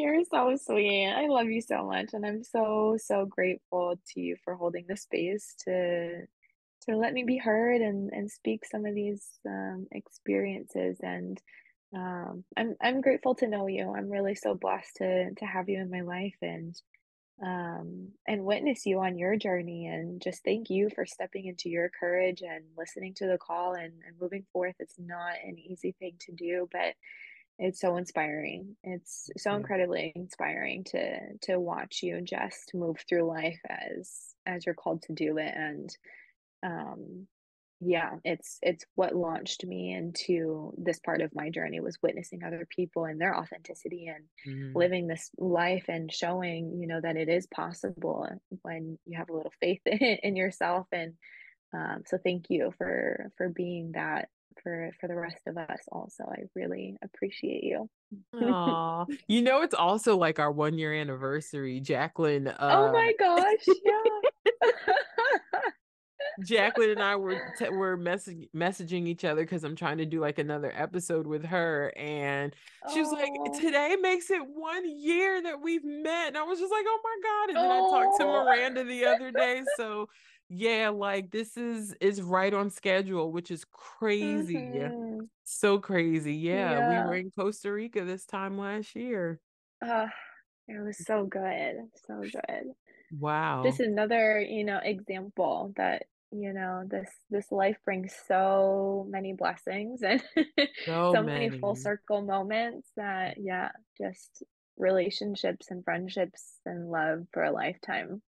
You're 0.02 0.24
so 0.30 0.56
sweet. 0.56 1.08
I 1.08 1.28
love 1.28 1.48
you 1.48 1.62
so 1.62 1.86
much, 1.86 2.10
and 2.14 2.26
I'm 2.26 2.44
so, 2.44 2.98
so 3.00 3.26
grateful 3.26 3.96
to 4.14 4.20
you 4.20 4.36
for 4.44 4.56
holding 4.56 4.86
the 4.88 4.98
space 4.98 5.54
to 5.66 6.22
to 6.88 6.96
let 6.96 7.14
me 7.14 7.24
be 7.24 7.38
heard 7.38 7.80
and 7.82 8.12
and 8.12 8.30
speak 8.30 8.64
some 8.66 8.86
of 8.86 8.94
these 8.94 9.24
um, 9.48 9.88
experiences. 9.92 10.98
And 11.02 11.40
um, 11.96 12.44
I'm 12.56 12.76
I'm 12.82 13.02
grateful 13.02 13.36
to 13.36 13.48
know 13.48 13.68
you. 13.68 13.94
I'm 13.96 14.10
really 14.10 14.36
so 14.36 14.54
blessed 14.56 14.96
to 14.98 15.34
to 15.34 15.46
have 15.46 15.68
you 15.68 15.80
in 15.80 15.90
my 15.90 16.02
life 16.02 16.36
and 16.42 16.76
um, 17.44 18.08
and 18.28 18.44
witness 18.44 18.86
you 18.86 19.00
on 19.00 19.18
your 19.18 19.36
journey. 19.36 19.86
And 19.88 20.22
just 20.22 20.44
thank 20.44 20.70
you 20.70 20.90
for 20.94 21.06
stepping 21.06 21.46
into 21.46 21.70
your 21.70 21.90
courage 22.00 22.42
and 22.42 22.64
listening 22.78 23.14
to 23.16 23.26
the 23.26 23.38
call 23.38 23.74
and, 23.74 23.92
and 24.06 24.16
moving 24.20 24.46
forth. 24.52 24.76
It's 24.80 24.98
not 24.98 25.34
an 25.46 25.58
easy 25.58 25.94
thing 26.00 26.14
to 26.20 26.32
do, 26.32 26.68
but 26.72 26.94
it's 27.62 27.80
so 27.80 27.96
inspiring. 27.96 28.76
It's 28.84 29.30
so 29.38 29.56
incredibly 29.56 30.12
inspiring 30.16 30.84
to 30.86 31.38
to 31.42 31.60
watch 31.60 32.02
you 32.02 32.20
just 32.22 32.74
move 32.74 32.98
through 33.08 33.24
life 33.28 33.60
as 33.68 34.34
as 34.46 34.66
you're 34.66 34.74
called 34.74 35.02
to 35.04 35.14
do 35.14 35.38
it. 35.38 35.54
And 35.56 35.96
um 36.62 37.28
yeah, 37.80 38.18
it's 38.24 38.58
it's 38.62 38.84
what 38.94 39.16
launched 39.16 39.66
me 39.66 39.92
into 39.92 40.72
this 40.78 41.00
part 41.00 41.20
of 41.20 41.34
my 41.34 41.50
journey 41.50 41.80
was 41.80 41.98
witnessing 42.02 42.44
other 42.44 42.66
people 42.70 43.04
and 43.06 43.20
their 43.20 43.36
authenticity 43.36 44.06
and 44.06 44.28
Mhm. 44.44 44.72
living 44.74 45.08
this 45.08 45.30
life 45.38 45.86
and 45.88 46.12
showing, 46.12 46.80
you 46.80 46.86
know, 46.86 47.00
that 47.00 47.16
it 47.16 47.28
is 47.28 47.46
possible 47.48 48.28
when 48.62 48.98
you 49.06 49.18
have 49.18 49.30
a 49.30 49.34
little 49.34 49.52
faith 49.60 49.82
in 49.86 50.36
yourself 50.36 50.86
and 50.92 51.16
um, 51.74 52.02
so 52.06 52.18
thank 52.18 52.50
you 52.50 52.72
for 52.78 53.30
for 53.36 53.48
being 53.48 53.92
that 53.92 54.28
for 54.62 54.90
for 55.00 55.08
the 55.08 55.14
rest 55.14 55.42
of 55.46 55.56
us 55.56 55.80
also. 55.90 56.24
I 56.24 56.42
really 56.54 56.96
appreciate 57.02 57.64
you. 57.64 57.88
Aw. 58.34 59.04
You 59.28 59.42
know, 59.42 59.62
it's 59.62 59.74
also 59.74 60.16
like 60.16 60.38
our 60.38 60.50
one 60.52 60.78
year 60.78 60.92
anniversary. 60.94 61.80
Jacqueline, 61.80 62.48
Oh 62.48 62.88
uh, 62.88 62.92
my 62.92 63.12
gosh, 63.18 63.66
yeah. 63.84 64.60
Jacqueline 66.44 66.90
and 66.90 67.02
I 67.02 67.16
were 67.16 67.52
t- 67.58 67.68
were 67.68 67.98
messaging 67.98 68.48
messaging 68.56 69.06
each 69.06 69.24
other 69.24 69.42
because 69.42 69.64
I'm 69.64 69.76
trying 69.76 69.98
to 69.98 70.06
do 70.06 70.18
like 70.20 70.38
another 70.38 70.72
episode 70.74 71.26
with 71.26 71.44
her, 71.44 71.92
and 71.96 72.54
she 72.92 73.00
was 73.00 73.12
like, 73.12 73.30
Oh. 73.38 73.60
"Today 73.60 73.96
makes 74.00 74.30
it 74.30 74.40
one 74.46 74.88
year 74.98 75.42
that 75.42 75.60
we've 75.60 75.84
met," 75.84 76.28
and 76.28 76.38
I 76.38 76.42
was 76.44 76.58
just 76.58 76.72
like, 76.72 76.84
"Oh 76.88 77.00
my 77.04 77.16
god!" 77.22 77.48
And 77.50 77.56
then 77.58 77.70
I 77.70 77.78
talked 77.80 78.20
to 78.20 78.24
Oh. 78.26 78.44
Miranda 78.44 78.84
the 78.84 79.04
other 79.04 79.30
day, 79.30 79.62
so 79.76 80.08
yeah, 80.52 80.90
like 80.90 81.30
this 81.30 81.56
is 81.56 81.94
is 81.94 82.22
right 82.22 82.52
on 82.52 82.70
schedule, 82.70 83.32
which 83.32 83.50
is 83.50 83.64
crazy, 83.64 84.80
Mhm. 84.80 85.28
so 85.44 85.78
crazy. 85.80 86.34
Yeah, 86.34 86.80
we 86.80 87.00
were 87.00 87.14
in 87.14 87.30
Costa 87.30 87.72
Rica 87.72 88.04
this 88.04 88.26
time 88.26 88.58
last 88.58 88.94
year. 88.96 89.40
Ugh, 89.82 90.10
it 90.68 90.80
was 90.80 90.98
so 91.04 91.26
good, 91.26 91.90
so 92.06 92.30
good. 92.30 92.74
Wow, 93.10 93.62
Just 93.64 93.80
another, 93.80 94.40
you 94.40 94.64
know, 94.64 94.78
example 94.78 95.72
that, 95.76 96.04
you 96.32 96.52
know, 96.52 96.84
this 96.88 97.10
this 97.30 97.52
life 97.52 97.78
brings 97.84 98.14
so 98.14 99.06
many 99.10 99.34
blessings 99.34 100.02
and 100.02 100.22
so 101.06 101.22
so 101.22 101.22
many 101.22 101.50
full 101.50 101.76
circle 101.76 102.22
moments 102.22 102.92
that, 102.96 103.38
yeah, 103.38 103.72
just 103.98 104.44
relationships 104.76 105.70
and 105.70 105.84
friendships 105.84 106.60
and 106.66 106.90
love 106.90 107.26
for 107.32 107.44
a 107.44 107.52
lifetime. 107.52 108.22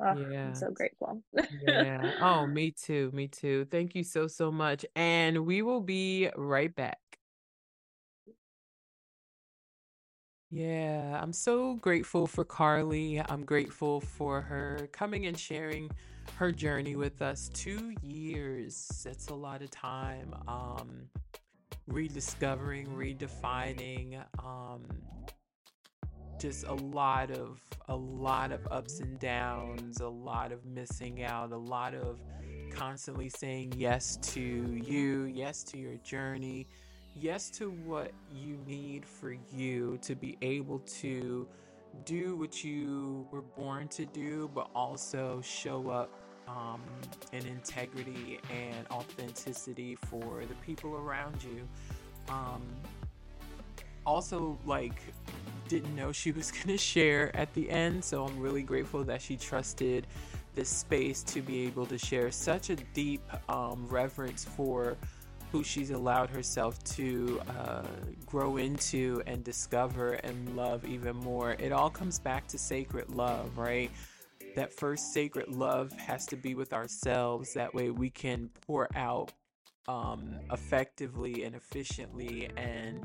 Oh, 0.00 0.04
I'm 0.06 0.18
Yeah. 0.30 0.54
so 0.54 0.70
grateful. 0.70 1.22
Yeah. 1.50 2.12
Oh, 2.20 2.46
me 2.46 2.72
too. 2.72 3.10
Me 3.14 3.28
too. 3.28 3.66
Thank 3.70 3.94
you 3.94 4.04
so, 4.04 4.26
so 4.28 4.50
much. 4.52 4.86
And 4.96 5.46
we 5.46 5.62
will 5.62 5.80
be 5.82 6.30
right 6.36 6.74
back. 6.74 6.98
Yeah, 10.50 11.18
I'm 11.22 11.32
so 11.32 11.74
grateful 11.74 12.26
for 12.26 12.44
Carlie. 12.44 13.20
I'm 13.28 13.44
grateful 13.44 14.00
for 14.00 14.40
her 14.42 14.88
coming 14.92 15.26
and 15.26 15.38
sharing 15.38 15.90
her 16.36 16.52
journey 16.52 16.96
with 16.96 17.22
us. 17.22 17.50
Two 17.54 17.94
years. 18.02 19.02
That's 19.04 19.28
a 19.28 19.34
lot 19.34 19.62
of 19.62 19.70
time. 19.72 20.34
Um, 20.48 21.08
rediscovering, 21.88 22.88
redefining, 22.88 24.22
um, 24.44 24.86
just 26.38 26.66
a 26.66 26.74
lot 26.74 27.30
of 27.30 27.60
a 27.88 27.94
lot 27.96 28.52
of 28.52 28.66
ups 28.70 29.00
and 29.00 29.18
downs, 29.18 30.00
a 30.00 30.08
lot 30.08 30.52
of 30.52 30.64
missing 30.64 31.22
out, 31.22 31.52
a 31.52 31.56
lot 31.56 31.94
of 31.94 32.18
constantly 32.70 33.28
saying 33.28 33.72
yes 33.76 34.16
to 34.22 34.40
you, 34.40 35.24
yes 35.24 35.62
to 35.62 35.78
your 35.78 35.96
journey, 35.96 36.66
yes 37.14 37.50
to 37.50 37.70
what 37.70 38.12
you 38.32 38.58
need 38.66 39.04
for 39.04 39.36
you 39.52 39.98
to 40.02 40.14
be 40.14 40.36
able 40.42 40.78
to 40.80 41.46
do 42.04 42.36
what 42.36 42.64
you 42.64 43.26
were 43.30 43.42
born 43.42 43.86
to 43.88 44.04
do, 44.06 44.50
but 44.54 44.68
also 44.74 45.40
show 45.42 45.88
up 45.90 46.10
um, 46.48 46.82
in 47.32 47.46
integrity 47.46 48.40
and 48.50 48.86
authenticity 48.90 49.96
for 50.10 50.42
the 50.48 50.54
people 50.56 50.94
around 50.96 51.42
you. 51.42 51.66
Um, 52.28 52.62
also, 54.06 54.58
like, 54.66 55.00
didn't 55.68 55.94
know 55.94 56.12
she 56.12 56.32
was 56.32 56.50
going 56.52 56.68
to 56.68 56.78
share 56.78 57.34
at 57.36 57.52
the 57.54 57.70
end, 57.70 58.04
so 58.04 58.24
I'm 58.24 58.38
really 58.38 58.62
grateful 58.62 59.04
that 59.04 59.20
she 59.20 59.36
trusted 59.36 60.06
this 60.54 60.68
space 60.68 61.22
to 61.24 61.42
be 61.42 61.66
able 61.66 61.86
to 61.86 61.98
share 61.98 62.30
such 62.30 62.70
a 62.70 62.76
deep 62.76 63.22
um, 63.48 63.86
reverence 63.88 64.44
for 64.44 64.96
who 65.50 65.62
she's 65.62 65.90
allowed 65.90 66.30
herself 66.30 66.82
to 66.82 67.40
uh, 67.58 67.82
grow 68.26 68.56
into 68.56 69.22
and 69.26 69.44
discover 69.44 70.14
and 70.14 70.56
love 70.56 70.84
even 70.84 71.14
more. 71.16 71.52
It 71.58 71.72
all 71.72 71.90
comes 71.90 72.18
back 72.18 72.46
to 72.48 72.58
sacred 72.58 73.08
love, 73.10 73.56
right? 73.56 73.90
That 74.56 74.72
first 74.72 75.12
sacred 75.12 75.48
love 75.48 75.92
has 75.92 76.26
to 76.26 76.36
be 76.36 76.54
with 76.54 76.72
ourselves. 76.72 77.54
That 77.54 77.72
way 77.72 77.90
we 77.90 78.10
can 78.10 78.50
pour 78.66 78.88
out 78.96 79.32
um, 79.86 80.34
effectively 80.52 81.44
and 81.44 81.54
efficiently 81.54 82.48
and 82.56 83.04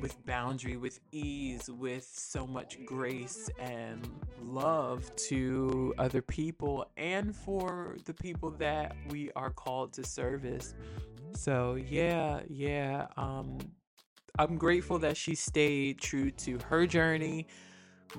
with 0.00 0.24
boundary, 0.26 0.76
with 0.76 1.00
ease, 1.12 1.68
with 1.70 2.08
so 2.12 2.46
much 2.46 2.78
grace 2.84 3.48
and 3.58 4.08
love 4.42 5.14
to 5.16 5.94
other 5.98 6.22
people 6.22 6.90
and 6.96 7.34
for 7.34 7.96
the 8.04 8.14
people 8.14 8.50
that 8.50 8.94
we 9.10 9.30
are 9.36 9.50
called 9.50 9.92
to 9.94 10.04
service. 10.04 10.74
So, 11.32 11.74
yeah, 11.74 12.40
yeah. 12.48 13.06
Um, 13.16 13.58
I'm 14.38 14.58
grateful 14.58 14.98
that 15.00 15.16
she 15.16 15.34
stayed 15.34 15.98
true 15.98 16.30
to 16.32 16.58
her 16.68 16.86
journey, 16.86 17.46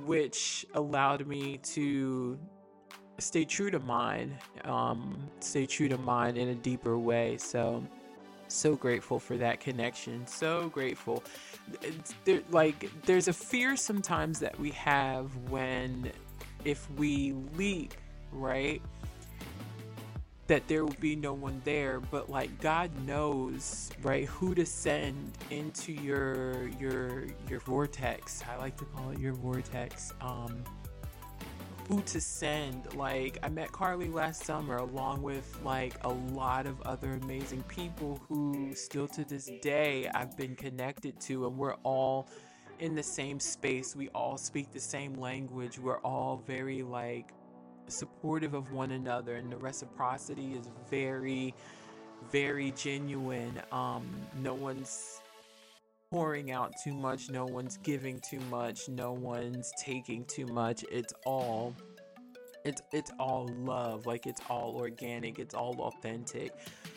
which 0.06 0.66
allowed 0.74 1.28
me 1.28 1.58
to 1.60 2.40
stay 3.20 3.46
true 3.46 3.72
to 3.72 3.80
mine, 3.80 4.38
um, 4.64 5.18
stay 5.40 5.66
true 5.66 5.90
to 5.90 5.98
mine 5.98 6.38
in 6.38 6.50
a 6.50 6.56
deeper 6.56 6.98
way. 6.98 7.38
So, 7.38 7.84
so 8.48 8.76
grateful 8.76 9.20
for 9.20 9.38
that 9.38 9.60
connection 9.60 10.26
so 10.28 10.70
grateful. 10.70 11.24
There, 12.26 12.42
like 12.52 12.90
there's 13.06 13.28
a 13.28 13.34
fear 13.34 13.76
sometimes 13.76 14.40
that 14.40 14.58
we 14.60 14.72
have 14.72 15.36
when 15.50 16.12
if 16.66 16.90
we 16.92 17.34
leap 17.56 17.94
right 18.32 18.82
that 20.48 20.66
there 20.68 20.86
will 20.86 20.96
be 21.00 21.16
no 21.16 21.34
one 21.34 21.62
there 21.66 22.00
but 22.00 22.30
like 22.30 22.62
god 22.62 22.90
knows 23.06 23.90
right 24.02 24.26
who 24.26 24.56
to 24.56 24.66
send 24.66 25.38
into 25.50 25.92
your 25.92 26.68
your 26.80 27.26
your 27.50 27.60
vortex. 27.62 28.44
I 28.50 28.58
like 28.58 28.78
to 28.78 28.86
call 28.86 29.12
it 29.12 29.20
your 29.20 29.34
vortex 29.34 30.14
um 30.22 30.64
who 31.88 32.02
to 32.02 32.20
send. 32.20 32.94
Like, 32.96 33.38
I 33.44 33.50
met 33.50 33.72
Carlie 33.72 34.10
last 34.10 34.44
summer 34.44 34.78
along 34.78 35.22
with 35.22 35.58
like 35.64 35.94
a 36.04 36.10
lot 36.10 36.68
of 36.68 36.82
other 36.82 37.14
amazing 37.14 37.64
people 37.64 38.22
who 38.28 38.74
still 38.76 39.08
to 39.10 39.24
this 39.24 39.50
day 39.62 40.10
I've 40.14 40.36
been 40.38 40.56
connected 40.56 41.20
to, 41.22 41.48
and 41.48 41.58
we're 41.58 41.76
all 41.84 42.28
in 42.80 42.94
the 42.94 43.04
same 43.04 43.40
space. 43.40 43.96
We 43.96 44.10
all 44.10 44.38
speak 44.38 44.72
the 44.72 44.80
same 44.80 45.14
language. 45.14 45.80
We're 45.80 46.00
all 46.00 46.44
very 46.46 46.84
like 46.84 47.32
supportive 47.88 48.54
of 48.54 48.72
one 48.72 48.92
another, 48.92 49.36
and 49.36 49.52
the 49.52 49.58
reciprocity 49.58 50.54
is 50.54 50.70
very, 50.90 51.54
very 52.32 52.72
genuine. 52.72 53.62
Um, 53.72 54.06
no 54.42 54.54
one's 54.54 55.22
pouring 56.12 56.52
out 56.52 56.74
too 56.84 56.94
much, 56.94 57.30
no 57.30 57.46
one's 57.46 57.78
giving 57.78 58.20
too 58.20 58.40
much, 58.50 58.88
no 58.90 59.12
one's 59.12 59.72
taking 59.80 60.26
too 60.26 60.46
much. 60.48 60.84
It's 60.92 61.14
all 61.26 61.76
it's 62.66 62.82
it's 62.92 63.12
all 63.18 63.50
love, 63.60 64.06
like 64.06 64.26
it's 64.26 64.42
all 64.50 64.76
organic, 64.76 65.40
it's 65.40 65.54
all 65.54 65.80
authentic. 65.80 66.52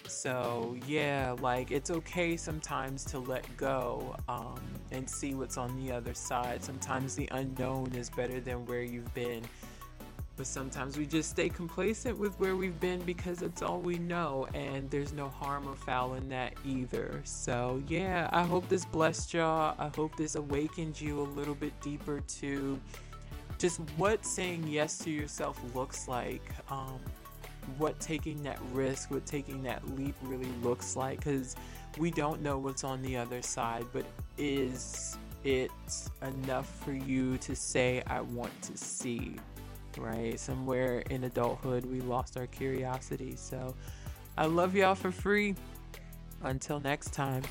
So, 0.09 0.77
yeah, 0.87 1.37
like 1.41 1.71
it's 1.71 1.91
okay 1.91 2.37
sometimes 2.37 3.05
to 3.07 3.19
let 3.19 3.47
go 3.57 4.17
um 4.29 4.61
and 4.91 5.09
see 5.09 5.35
what's 5.35 5.57
on 5.57 5.77
the 5.77 5.93
other 5.93 6.15
side. 6.15 6.63
Sometimes 6.65 7.15
the 7.15 7.29
unknown 7.33 7.93
is 7.95 8.11
better 8.11 8.41
than 8.41 8.65
where 8.67 8.83
you've 8.83 9.13
been. 9.15 9.43
But 10.41 10.47
sometimes 10.47 10.97
we 10.97 11.05
just 11.05 11.29
stay 11.29 11.51
complacent 11.51 12.19
with 12.19 12.41
where 12.41 12.57
we've 12.57 12.81
been 12.81 13.03
because 13.03 13.43
it's 13.43 13.61
all 13.61 13.79
we 13.79 13.99
know, 13.99 14.49
and 14.55 14.91
there's 14.91 15.13
no 15.13 15.29
harm 15.29 15.69
or 15.69 15.77
foul 15.77 16.15
in 16.15 16.31
that 16.31 16.55
either. 16.65 17.21
So, 17.25 17.83
yeah, 17.89 18.27
I 18.33 18.45
hope 18.45 18.67
this 18.71 18.87
blessed 18.87 19.35
y'all. 19.35 19.75
I 19.79 19.91
hope 19.95 20.17
this 20.17 20.37
awakened 20.37 20.99
you 20.99 21.21
a 21.21 21.29
little 21.37 21.55
bit 21.55 21.79
deeper 21.83 22.21
to 22.21 22.81
just 23.59 23.81
what 23.99 24.25
saying 24.25 24.67
yes 24.67 24.97
to 25.01 25.11
yourself 25.11 25.61
looks 25.75 26.09
like. 26.09 26.41
Um, 26.71 27.01
what 27.77 28.01
taking 28.01 28.43
that 28.45 28.59
risk, 28.73 29.11
what 29.11 29.27
taking 29.27 29.63
that 29.65 29.95
leap 29.95 30.15
really 30.23 30.49
looks 30.63 30.97
like, 30.97 31.19
because 31.19 31.55
we 31.99 32.11
don't 32.11 32.41
know 32.41 32.57
what's 32.57 32.83
on 32.83 33.03
the 33.03 33.15
other 33.15 33.43
side, 33.43 33.85
but 33.93 34.07
is 34.39 35.19
it 35.45 35.71
enough 36.23 36.67
for 36.83 36.93
you 36.93 37.37
to 37.39 37.55
say, 37.55 38.03
I 38.07 38.23
want 38.23 38.63
to 38.63 38.77
see? 38.79 39.37
Right? 39.99 40.39
Somewhere 40.39 41.01
in 41.11 41.25
adulthood, 41.25 41.85
we 41.85 42.01
lost 42.01 42.37
our 42.37 42.47
curiosity. 42.47 43.35
So 43.37 43.75
I 44.37 44.47
love 44.47 44.75
y'all 44.75 44.95
for 44.95 45.11
free. 45.11 45.55
Until 46.43 46.81
next 46.81 47.13
time. 47.13 47.43